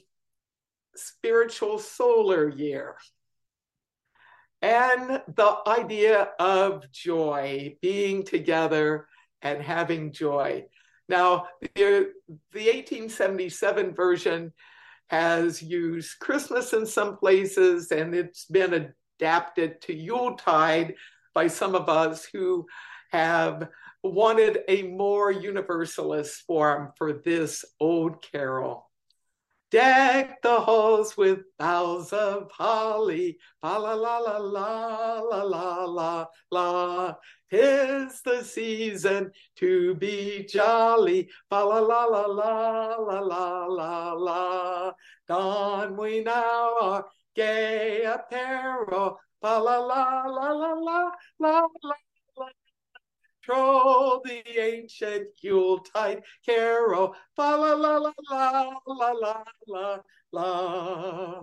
spiritual 0.95 1.79
solar 1.79 2.49
year. 2.49 2.95
And 4.61 5.21
the 5.35 5.57
idea 5.67 6.29
of 6.39 6.91
joy, 6.91 7.75
being 7.81 8.23
together 8.23 9.07
and 9.43 9.61
having 9.61 10.11
joy. 10.11 10.65
Now, 11.07 11.47
the, 11.61 12.11
the 12.53 12.65
1877 12.65 13.93
version 13.93 14.51
has 15.09 15.61
used 15.61 16.19
Christmas 16.19 16.73
in 16.73 16.85
some 16.85 17.17
places, 17.17 17.91
and 17.91 18.15
it's 18.15 18.45
been 18.45 18.73
adapted 19.17 19.81
to 19.81 19.93
Yuletide 19.93 20.95
by 21.33 21.47
some 21.47 21.75
of 21.75 21.89
us 21.89 22.25
who 22.25 22.65
have 23.11 23.69
wanted 24.03 24.59
a 24.67 24.83
more 24.83 25.31
universalist 25.31 26.43
form 26.45 26.91
for 26.97 27.13
this 27.13 27.65
old 27.79 28.21
carol. 28.21 28.89
Deck 29.69 30.41
the 30.43 30.61
halls 30.61 31.17
with 31.17 31.39
boughs 31.59 32.13
of 32.13 32.49
holly, 32.51 33.37
la 33.61 33.75
la 33.77 33.93
la 33.95 34.17
la 34.17 34.37
la 34.37 35.41
la 35.41 35.83
la 35.83 36.25
la. 36.51 37.15
Tis 37.51 38.21
the 38.21 38.43
season 38.43 39.31
to 39.57 39.95
be 39.95 40.45
jolly, 40.49 41.29
fa 41.49 41.55
la 41.55 41.79
la 41.79 42.05
la 42.05 42.25
la 42.27 42.95
la 42.95 43.19
la 43.19 43.65
la 43.65 44.13
la. 44.13 44.91
Don 45.27 45.97
we 45.97 46.23
now 46.23 46.75
our 46.79 47.05
gay 47.37 48.03
apparel, 48.03 49.15
fa 49.41 49.57
la 49.59 49.77
la 49.77 50.25
la 50.25 50.51
la 50.51 50.73
la 50.73 51.11
la 51.39 51.67
la 51.87 51.95
troll 53.47 54.21
the 54.25 54.43
ancient 54.59 55.27
Yuletide 55.41 56.21
carol. 56.45 57.15
Fa 57.35 57.55
la 57.55 57.73
la 57.73 57.97
la 57.97 58.13
la 58.29 58.73
la 58.85 59.11
la 59.11 59.43
la 59.67 59.97
la. 60.33 61.41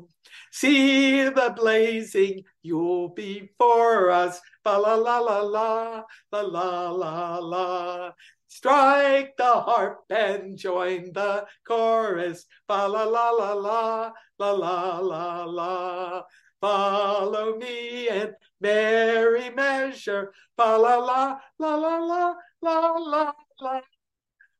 See 0.53 1.23
the 1.25 1.55
blazing 1.57 2.43
Yule 2.63 3.09
before 3.09 4.11
us. 4.11 4.41
Fa 4.63 4.77
la 4.77 4.95
la 4.95 5.19
la 5.19 5.41
la 5.41 6.03
la 6.33 6.41
la 6.43 6.91
la 6.91 7.39
la. 7.39 8.13
Strike 8.55 9.37
the 9.37 9.53
harp 9.67 10.05
and 10.11 10.57
join 10.57 11.13
the 11.13 11.45
chorus. 11.67 12.47
Fa 12.69 12.87
la 12.87 13.03
la 13.03 13.31
la 13.31 13.53
la, 13.53 14.13
la 14.39 14.51
la 14.53 14.99
la 15.01 15.45
la. 15.45 16.23
Follow 16.61 17.57
me 17.57 18.09
in 18.09 18.33
merry 18.61 19.51
measure. 19.51 20.33
Fa 20.57 20.77
la 20.77 20.99
la 20.99 21.37
la 21.59 21.75
la 21.75 21.97
la, 21.99 22.35
la 22.63 22.91
la 22.93 23.33
la. 23.61 23.81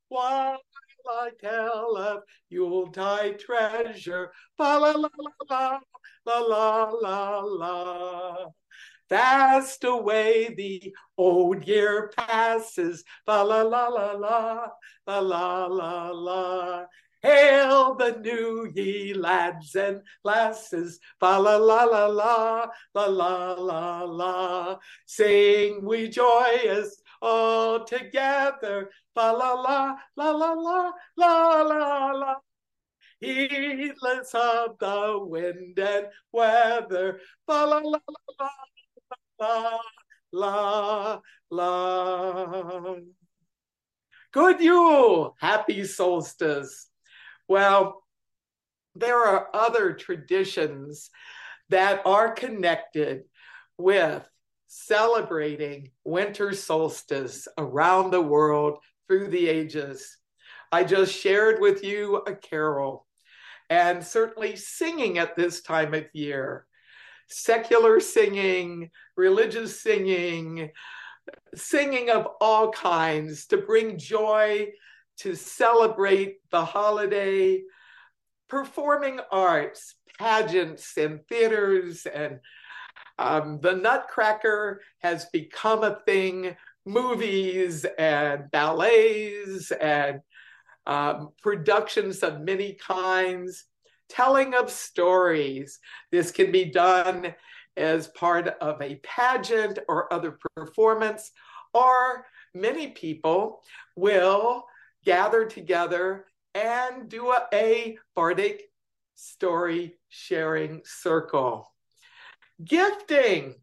While 0.09 0.59
I 1.09 1.31
tell 1.41 1.97
of 1.97 2.25
Yuletide 2.49 3.39
treasure. 3.39 4.33
Fa 4.57 4.77
la 4.77 4.91
la 4.91 5.09
la 5.17 5.31
la, 5.49 5.81
la 6.27 6.39
la 6.41 6.91
la 6.91 7.41
la. 7.43 8.47
Fast 9.09 9.85
away 9.85 10.55
the 10.55 10.95
old 11.19 11.67
year 11.67 12.11
passes. 12.17 13.05
La 13.27 13.43
la 13.43 13.63
la 13.63 13.89
la 13.89 14.13
la, 14.13 14.69
la 15.07 15.19
la 15.21 15.67
la 15.67 16.11
la. 16.11 16.87
Hail 17.25 17.95
the 17.95 18.19
new 18.21 18.71
ye 18.75 19.15
lads 19.15 19.75
and 19.75 20.03
lasses, 20.25 21.01
fa 21.19 21.39
la 21.39 21.57
la 21.57 21.85
la 21.85 22.07
la, 22.07 22.67
la 22.95 23.07
la 23.07 23.55
la 23.55 24.03
la. 24.03 24.77
Sing 25.07 25.83
we 25.87 26.09
joyous 26.11 27.01
all 27.23 27.83
together, 27.83 28.91
fa 29.15 29.33
la 29.33 29.55
la 29.55 29.97
la 30.17 30.31
la 30.33 30.53
la, 30.53 30.93
la 31.17 31.63
la 31.63 32.11
la. 32.13 32.35
Heedless 33.21 34.35
of 34.35 34.77
the 34.79 35.19
wind 35.23 35.79
and 35.79 36.09
weather, 36.31 37.21
fa 37.47 37.65
la 37.65 37.79
la 37.79 38.01
la 38.07 38.35
la 38.39 38.51
la 39.39 39.79
la 40.33 41.21
la. 41.51 42.97
Good 44.33 44.61
Yule, 44.61 45.37
happy 45.39 45.85
solstice. 45.85 46.89
Well, 47.47 48.03
there 48.95 49.25
are 49.25 49.49
other 49.55 49.93
traditions 49.93 51.11
that 51.69 52.03
are 52.05 52.33
connected 52.33 53.25
with 53.79 54.27
celebrating 54.67 55.91
winter 56.05 56.53
solstice 56.53 57.47
around 57.59 58.11
the 58.11 58.21
world 58.21 58.79
through 59.07 59.29
the 59.29 59.49
ages. 59.49 60.17
I 60.73 60.83
just 60.83 61.17
shared 61.17 61.61
with 61.61 61.85
you 61.85 62.17
a 62.17 62.35
carol, 62.35 63.07
and 63.71 64.05
certainly 64.05 64.57
singing 64.57 65.19
at 65.19 65.37
this 65.37 65.63
time 65.63 65.95
of 65.95 66.07
year, 66.13 66.67
secular 67.29 68.01
singing, 68.01 68.91
religious 69.17 69.81
singing, 69.81 70.71
singing 71.55 72.11
of 72.11 72.29
all 72.41 72.71
kinds 72.71 73.47
to 73.47 73.59
bring 73.59 73.99
joy 73.99 74.69
to 75.19 75.35
celebrate 75.35 76.39
the 76.51 76.65
holiday, 76.65 77.63
performing 78.49 79.21
arts, 79.31 79.95
pageants, 80.19 80.97
and 80.97 81.21
theaters, 81.29 82.07
and 82.07 82.41
um, 83.19 83.61
the 83.61 83.75
Nutcracker 83.75 84.81
has 85.01 85.27
become 85.27 85.85
a 85.85 86.01
thing. 86.07 86.57
Movies 86.87 87.87
and 87.99 88.51
ballets 88.51 89.71
and 89.71 90.21
um, 90.87 91.31
productions 91.41 92.23
of 92.23 92.43
many 92.43 92.75
kinds, 92.75 93.65
telling 94.15 94.55
of 94.55 94.71
stories. 94.71 95.81
This 96.13 96.31
can 96.31 96.53
be 96.53 96.65
done 96.67 97.35
as 97.77 98.07
part 98.09 98.47
of 98.47 98.81
a 98.81 98.97
pageant 98.97 99.81
or 99.89 100.13
other 100.13 100.39
performance, 100.57 101.33
or 101.73 102.25
many 102.55 102.89
people 102.89 103.63
will 103.97 104.65
gather 105.05 105.45
together 105.45 106.27
and 106.55 107.09
do 107.09 107.33
a, 107.33 107.43
a 107.53 107.99
Bardic 108.15 108.63
story 109.17 109.97
sharing 110.09 110.83
circle. 110.85 111.73
Gifting. 112.65 113.57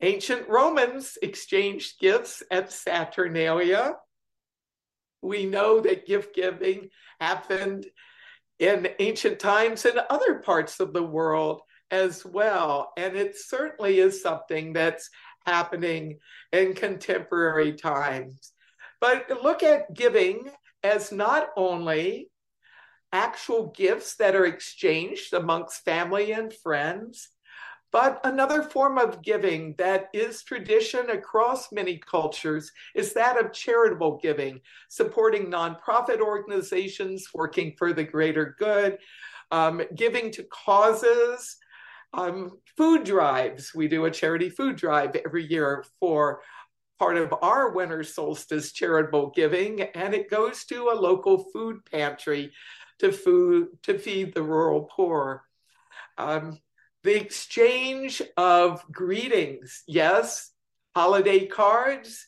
Ancient 0.00 0.48
Romans 0.48 1.18
exchanged 1.22 2.00
gifts 2.00 2.42
at 2.50 2.72
Saturnalia. 2.72 3.96
We 5.20 5.46
know 5.46 5.80
that 5.80 6.06
gift 6.06 6.34
giving 6.34 6.90
happened 7.20 7.86
in 8.62 8.88
ancient 9.00 9.40
times 9.40 9.84
in 9.84 9.98
other 10.08 10.36
parts 10.36 10.78
of 10.78 10.92
the 10.92 11.02
world 11.02 11.62
as 11.90 12.24
well. 12.24 12.92
And 12.96 13.16
it 13.16 13.36
certainly 13.36 13.98
is 13.98 14.22
something 14.22 14.72
that's 14.72 15.10
happening 15.44 16.20
in 16.52 16.74
contemporary 16.74 17.72
times. 17.72 18.52
But 19.00 19.28
look 19.42 19.64
at 19.64 19.92
giving 19.92 20.48
as 20.84 21.10
not 21.10 21.48
only 21.56 22.30
actual 23.12 23.72
gifts 23.76 24.14
that 24.16 24.36
are 24.36 24.46
exchanged 24.46 25.34
amongst 25.34 25.84
family 25.84 26.30
and 26.30 26.54
friends, 26.54 27.30
but 27.92 28.20
another 28.24 28.62
form 28.62 28.96
of 28.96 29.22
giving 29.22 29.74
that 29.76 30.08
is 30.14 30.42
tradition 30.42 31.10
across 31.10 31.70
many 31.70 31.98
cultures 31.98 32.72
is 32.94 33.12
that 33.12 33.38
of 33.38 33.52
charitable 33.52 34.18
giving, 34.22 34.60
supporting 34.88 35.50
nonprofit 35.50 36.20
organizations 36.20 37.28
working 37.34 37.74
for 37.76 37.92
the 37.92 38.02
greater 38.02 38.56
good, 38.58 38.98
um, 39.50 39.82
giving 39.94 40.30
to 40.32 40.42
causes, 40.44 41.58
um, 42.14 42.58
food 42.78 43.04
drives. 43.04 43.74
We 43.74 43.88
do 43.88 44.06
a 44.06 44.10
charity 44.10 44.48
food 44.48 44.76
drive 44.76 45.14
every 45.14 45.44
year 45.44 45.84
for 46.00 46.40
part 46.98 47.18
of 47.18 47.34
our 47.42 47.72
winter 47.72 48.02
solstice 48.02 48.72
charitable 48.72 49.32
giving, 49.36 49.82
and 49.82 50.14
it 50.14 50.30
goes 50.30 50.64
to 50.64 50.90
a 50.90 50.94
local 50.94 51.44
food 51.52 51.84
pantry 51.90 52.52
to 53.00 53.12
food 53.12 53.68
to 53.82 53.98
feed 53.98 54.32
the 54.32 54.42
rural 54.42 54.88
poor. 54.90 55.42
Um, 56.16 56.58
the 57.04 57.20
exchange 57.20 58.22
of 58.36 58.84
greetings, 58.92 59.82
yes, 59.86 60.52
holiday 60.94 61.46
cards, 61.46 62.26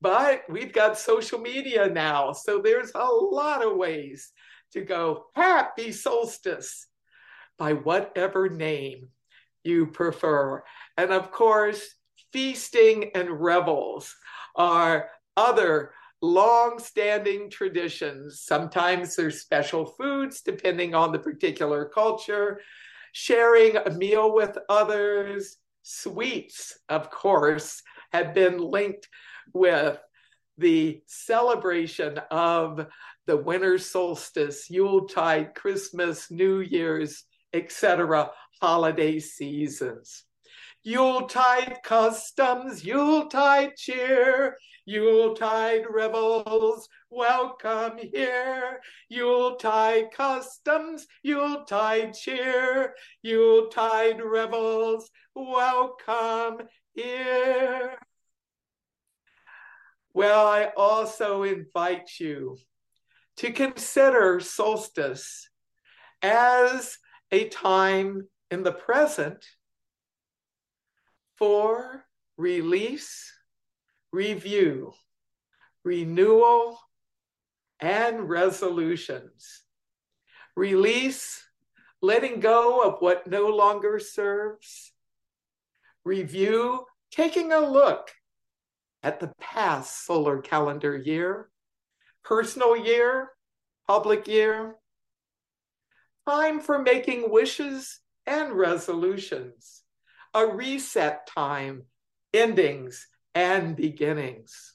but 0.00 0.42
we've 0.48 0.72
got 0.72 0.98
social 0.98 1.38
media 1.38 1.88
now, 1.88 2.32
so 2.32 2.60
there's 2.60 2.92
a 2.94 3.04
lot 3.04 3.64
of 3.64 3.76
ways 3.76 4.32
to 4.72 4.82
go 4.82 5.26
happy 5.34 5.92
solstice 5.92 6.86
by 7.58 7.72
whatever 7.72 8.48
name 8.48 9.08
you 9.62 9.86
prefer. 9.86 10.62
And 10.96 11.10
of 11.10 11.30
course, 11.30 11.94
feasting 12.32 13.10
and 13.14 13.30
revels 13.30 14.14
are 14.56 15.08
other 15.36 15.92
long-standing 16.20 17.50
traditions. 17.50 18.40
Sometimes 18.40 19.14
there's 19.14 19.40
special 19.40 19.84
foods 19.84 20.40
depending 20.40 20.94
on 20.94 21.12
the 21.12 21.18
particular 21.18 21.84
culture, 21.84 22.60
sharing 23.14 23.76
a 23.76 23.90
meal 23.90 24.34
with 24.34 24.58
others. 24.68 25.56
Sweets, 25.82 26.76
of 26.88 27.10
course, 27.10 27.80
have 28.12 28.34
been 28.34 28.58
linked 28.58 29.08
with 29.52 29.98
the 30.58 31.00
celebration 31.06 32.18
of 32.30 32.86
the 33.26 33.36
winter 33.36 33.78
solstice, 33.78 34.68
Yuletide, 34.68 35.54
Christmas, 35.54 36.28
New 36.30 36.58
Year's, 36.58 37.24
etc., 37.52 38.30
holiday 38.60 39.20
seasons. 39.20 40.24
Yuletide 40.82 41.78
customs, 41.84 42.84
Yuletide 42.84 43.76
cheer, 43.76 44.56
Yuletide 44.86 45.84
revels 45.88 46.88
welcome 47.14 47.98
here. 47.98 48.80
Yuletide 49.08 50.10
customs, 50.12 51.06
Yuletide 51.22 52.12
cheer, 52.14 52.94
Yuletide 53.22 54.20
revels, 54.20 55.10
welcome 55.34 56.66
here. 56.94 57.96
Well, 60.12 60.46
I 60.46 60.70
also 60.76 61.44
invite 61.44 62.10
you 62.18 62.56
to 63.36 63.52
consider 63.52 64.40
solstice 64.40 65.48
as 66.22 66.98
a 67.30 67.48
time 67.48 68.28
in 68.50 68.62
the 68.62 68.72
present 68.72 69.44
for 71.36 72.04
release, 72.36 73.32
review, 74.12 74.92
renewal, 75.84 76.78
and 77.84 78.30
resolutions. 78.30 79.60
Release, 80.56 81.44
letting 82.00 82.40
go 82.40 82.80
of 82.80 83.02
what 83.02 83.26
no 83.26 83.48
longer 83.48 83.98
serves. 83.98 84.92
Review, 86.02 86.86
taking 87.10 87.52
a 87.52 87.60
look 87.60 88.10
at 89.02 89.20
the 89.20 89.34
past 89.38 90.06
solar 90.06 90.38
calendar 90.38 90.96
year, 90.96 91.50
personal 92.24 92.74
year, 92.74 93.28
public 93.86 94.26
year. 94.26 94.76
Time 96.26 96.60
for 96.60 96.78
making 96.78 97.30
wishes 97.30 98.00
and 98.24 98.54
resolutions. 98.54 99.82
A 100.32 100.46
reset 100.46 101.26
time, 101.26 101.82
endings 102.32 103.06
and 103.34 103.76
beginnings 103.76 104.73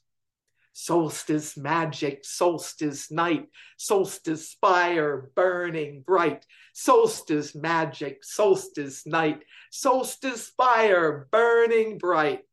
solstice 0.80 1.58
magic, 1.58 2.24
solstice 2.24 3.12
night, 3.12 3.50
solstice 3.78 4.56
fire 4.62 5.30
burning 5.36 6.02
bright, 6.08 6.46
solstice 6.74 7.54
magic, 7.54 8.24
solstice 8.24 9.06
night, 9.06 9.44
solstice 9.72 10.54
fire 10.56 11.28
burning 11.32 11.98
bright. 11.98 12.44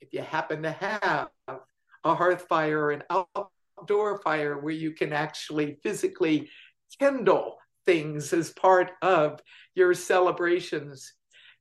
If 0.00 0.12
you 0.12 0.22
happen 0.22 0.64
to 0.64 0.72
have 0.72 1.28
a 2.02 2.14
hearth 2.16 2.46
fire, 2.48 2.90
an 2.90 3.04
outdoor 3.10 4.18
fire 4.22 4.58
where 4.58 4.74
you 4.74 4.90
can 4.90 5.12
actually 5.12 5.78
physically 5.84 6.50
kindle 6.98 7.58
things 7.86 8.32
as 8.32 8.50
part 8.50 8.90
of 9.02 9.40
your 9.76 9.94
celebrations, 9.94 11.14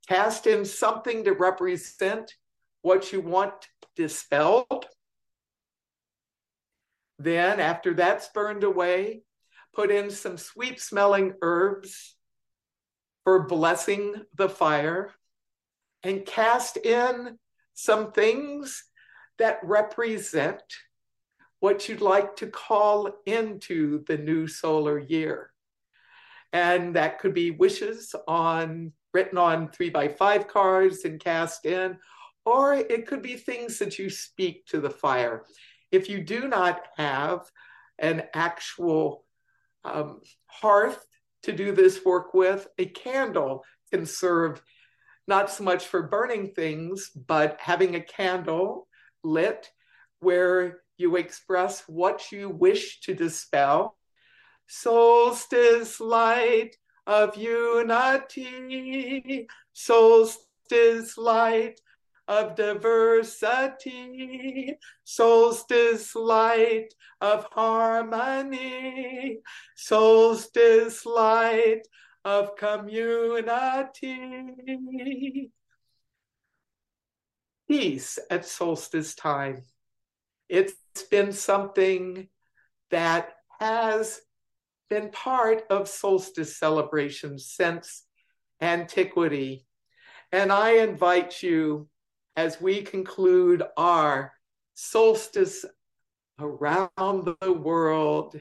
cast 0.10 0.48
in 0.48 0.66
something 0.66 1.24
to 1.26 1.34
represent 1.34 2.34
what 2.82 3.14
you 3.14 3.22
want 3.22 3.54
dispelled 3.96 4.88
then, 7.20 7.60
after 7.60 7.94
that's 7.94 8.30
burned 8.30 8.64
away, 8.64 9.24
put 9.74 9.92
in 9.92 10.12
some 10.12 10.38
sweet 10.38 10.80
smelling 10.80 11.34
herbs 11.42 12.16
for 13.24 13.48
blessing 13.48 14.14
the 14.36 14.50
fire 14.50 15.14
and 16.04 16.26
cast 16.26 16.78
in 16.78 17.38
some 17.74 18.12
things 18.12 18.84
that 19.38 19.60
represent 19.64 20.62
what 21.60 21.90
you'd 21.90 22.02
like 22.02 22.36
to 22.38 22.48
call 22.48 23.12
into 23.26 24.04
the 24.06 24.18
new 24.18 24.48
solar 24.48 25.00
year. 25.00 25.52
And 26.54 26.96
that 26.96 27.20
could 27.20 27.34
be 27.34 27.52
wishes 27.52 28.16
on 28.28 28.94
written 29.14 29.38
on 29.38 29.70
three 29.70 29.90
by 29.90 30.08
five 30.08 30.48
cards 30.48 31.04
and 31.04 31.20
cast 31.20 31.66
in, 31.66 31.98
or 32.46 32.74
it 32.74 33.08
could 33.08 33.22
be 33.22 33.36
things 33.36 33.80
that 33.80 33.98
you 33.98 34.10
speak 34.10 34.66
to 34.68 34.80
the 34.80 34.90
fire. 34.90 35.44
If 35.92 36.10
you 36.10 36.22
do 36.22 36.48
not 36.48 36.82
have 36.98 37.50
an 38.00 38.24
actual 38.34 39.24
um, 39.84 40.22
hearth 40.48 41.06
to 41.44 41.52
do 41.52 41.72
this 41.72 42.04
work 42.04 42.34
with, 42.34 42.68
a 42.78 42.86
candle 42.86 43.64
can 43.92 44.06
serve 44.06 44.62
not 45.28 45.50
so 45.50 45.64
much 45.64 45.86
for 45.86 46.04
burning 46.04 46.52
things, 46.52 47.10
but 47.10 47.58
having 47.60 47.96
a 47.96 48.02
candle 48.02 48.88
lit 49.24 49.70
where 50.20 50.82
you 50.98 51.16
express 51.16 51.84
what 51.88 52.32
you 52.32 52.50
wish 52.50 53.02
to 53.02 53.14
dispel. 53.14 53.98
Solstice 54.68 56.00
light 56.00 56.76
of 57.06 57.38
unity, 57.38 59.48
solstice 59.74 61.18
light 61.18 61.80
of 62.28 62.56
diversity, 62.56 63.98
solstice 65.04 66.16
light 66.16 66.90
of 67.22 67.48
harmony, 67.52 69.40
solstice 69.76 71.06
light 71.06 71.82
of 72.26 72.56
community. 72.58 73.46
Peace 77.68 78.20
at 78.30 78.46
solstice 78.46 79.16
time. 79.16 79.64
It's 80.50 80.74
been 81.10 81.32
something 81.34 82.28
that 82.92 83.34
has 83.60 84.22
been 84.90 85.10
part 85.12 85.64
of 85.70 85.88
solstice 85.88 86.58
celebrations 86.58 87.52
since 87.54 88.04
antiquity. 88.62 89.66
And 90.32 90.52
I 90.52 90.78
invite 90.78 91.44
you 91.44 91.88
as 92.38 92.62
we 92.62 92.84
conclude 92.84 93.64
our 93.78 94.32
solstice 94.76 95.66
around 96.40 97.36
the 97.42 97.52
world 97.52 98.40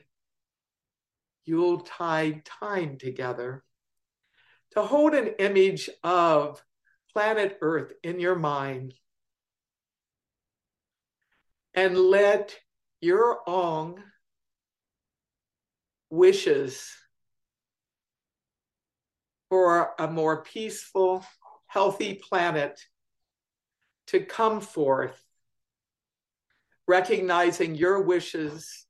Yuletide 1.47 2.45
time 2.45 2.99
together, 2.99 3.65
to 4.73 4.83
hold 4.83 5.15
an 5.15 5.29
image 5.39 5.89
of 6.05 6.63
planet 7.13 7.57
Earth 7.63 7.93
in 8.03 8.21
your 8.21 8.35
mind 8.35 8.93
and 11.73 11.97
let 11.97 12.55
your 13.01 13.49
own 13.49 14.03
wishes 16.11 16.93
for 19.49 19.95
a 19.99 20.07
more 20.09 20.43
peaceful, 20.43 21.25
healthy 21.69 22.15
planet 22.15 22.79
to 24.09 24.21
come 24.21 24.61
forth, 24.61 25.21
recognizing 26.87 27.75
your 27.75 28.03
wishes 28.03 28.87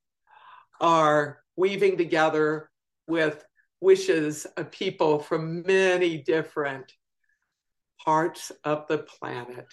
are 0.81 1.39
weaving 1.57 1.97
together 1.97 2.71
with 3.07 3.45
wishes 3.81 4.47
of 4.57 4.71
people 4.71 5.19
from 5.19 5.63
many 5.63 6.19
different 6.19 6.93
parts 8.05 8.53
of 8.65 8.87
the 8.89 8.99
planet. 8.99 9.67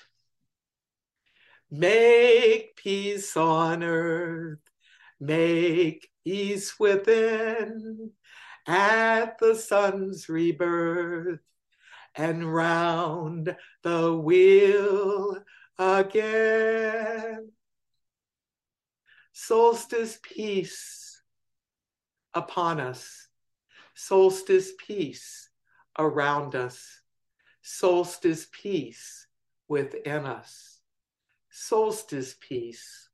Make 1.69 2.75
peace 2.75 3.35
on 3.35 3.83
earth, 3.83 4.59
make 5.19 6.09
peace 6.23 6.79
within 6.79 8.11
at 8.67 9.37
the 9.39 9.55
sun's 9.55 10.29
rebirth 10.29 11.39
and 12.15 12.53
round 12.53 13.55
the 13.81 14.13
wheel 14.15 15.43
again. 15.77 17.51
Solstice 19.31 20.19
peace 20.21 21.21
upon 22.33 22.79
us, 22.79 23.27
solstice 23.95 24.71
peace 24.77 25.49
around 25.97 26.55
us, 26.55 27.01
solstice 27.61 28.47
peace 28.51 29.27
within 29.67 30.25
us, 30.25 30.81
solstice 31.49 32.35
peace, 32.39 33.09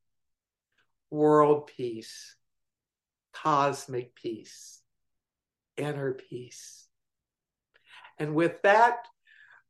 world 1.09 1.67
peace, 1.67 2.35
cosmic 3.31 4.13
peace, 4.15 4.81
inner 5.77 6.13
peace. 6.13 6.88
And 8.19 8.35
with 8.35 8.61
that, 8.63 9.07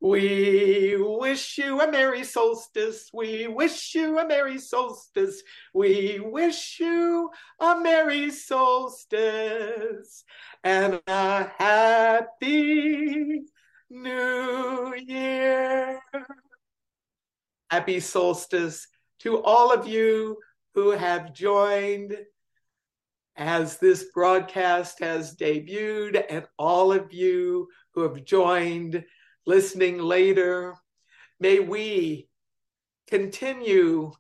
we 0.01 0.95
wish 0.97 1.57
you 1.57 1.81
a 1.81 1.91
Merry 1.91 2.23
Solstice. 2.23 3.09
We 3.13 3.47
wish 3.47 3.93
you 3.93 4.17
a 4.17 4.25
Merry 4.25 4.57
Solstice. 4.57 5.43
We 5.73 6.19
wish 6.19 6.79
you 6.79 7.29
a 7.59 7.79
Merry 7.79 8.31
Solstice 8.31 10.23
and 10.63 11.01
a 11.05 11.43
Happy 11.57 13.41
New 13.89 14.95
Year. 14.95 15.99
Happy 17.69 17.99
Solstice 17.99 18.87
to 19.19 19.43
all 19.43 19.71
of 19.71 19.85
you 19.85 20.37
who 20.75 20.91
have 20.91 21.33
joined 21.33 22.17
as 23.39 23.77
this 23.77 24.03
broadcast 24.13 24.99
has 24.99 25.35
debuted 25.37 26.21
and 26.29 26.45
all 26.57 26.91
of 26.91 27.13
you 27.13 27.69
who 27.93 28.03
have 28.03 28.25
joined 28.25 29.03
listening 29.47 29.97
later. 29.97 30.75
May 31.39 31.59
we 31.59 32.27
continue 33.07 34.11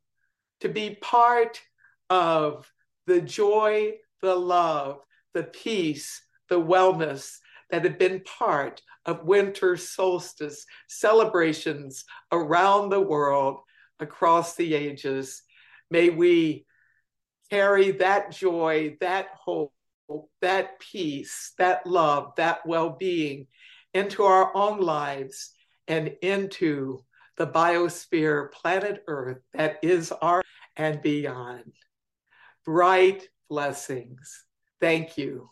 to 0.61 0.69
be 0.69 0.97
part 1.01 1.61
of 2.09 2.71
the 3.07 3.19
joy, 3.19 3.95
the 4.21 4.35
love, 4.35 5.01
the 5.33 5.43
peace, 5.43 6.21
the 6.47 6.59
wellness 6.59 7.39
that 7.71 7.83
have 7.83 7.99
been 7.99 8.21
part 8.21 8.81
of 9.05 9.25
winter 9.25 9.75
solstice 9.75 10.65
celebrations 10.87 12.05
around 12.31 12.89
the 12.89 13.01
world 13.01 13.59
across 13.99 14.55
the 14.55 14.73
ages. 14.73 15.43
May 15.91 16.09
we 16.09 16.65
carry 17.49 17.91
that 17.91 18.31
joy, 18.31 18.97
that 18.99 19.29
hope, 19.33 19.73
that 20.41 20.79
peace, 20.79 21.53
that 21.57 21.85
love, 21.85 22.33
that 22.37 22.65
well 22.65 22.89
being 22.89 23.47
into 23.93 24.23
our 24.23 24.55
own 24.55 24.79
lives 24.79 25.51
and 25.87 26.15
into 26.21 27.03
the 27.37 27.47
biosphere, 27.47 28.51
planet 28.51 29.03
Earth 29.07 29.39
that 29.53 29.79
is 29.81 30.11
our 30.11 30.43
and 30.75 31.01
beyond. 31.01 31.73
Bright 32.65 33.27
blessings. 33.49 34.45
Thank 34.79 35.17
you. 35.17 35.49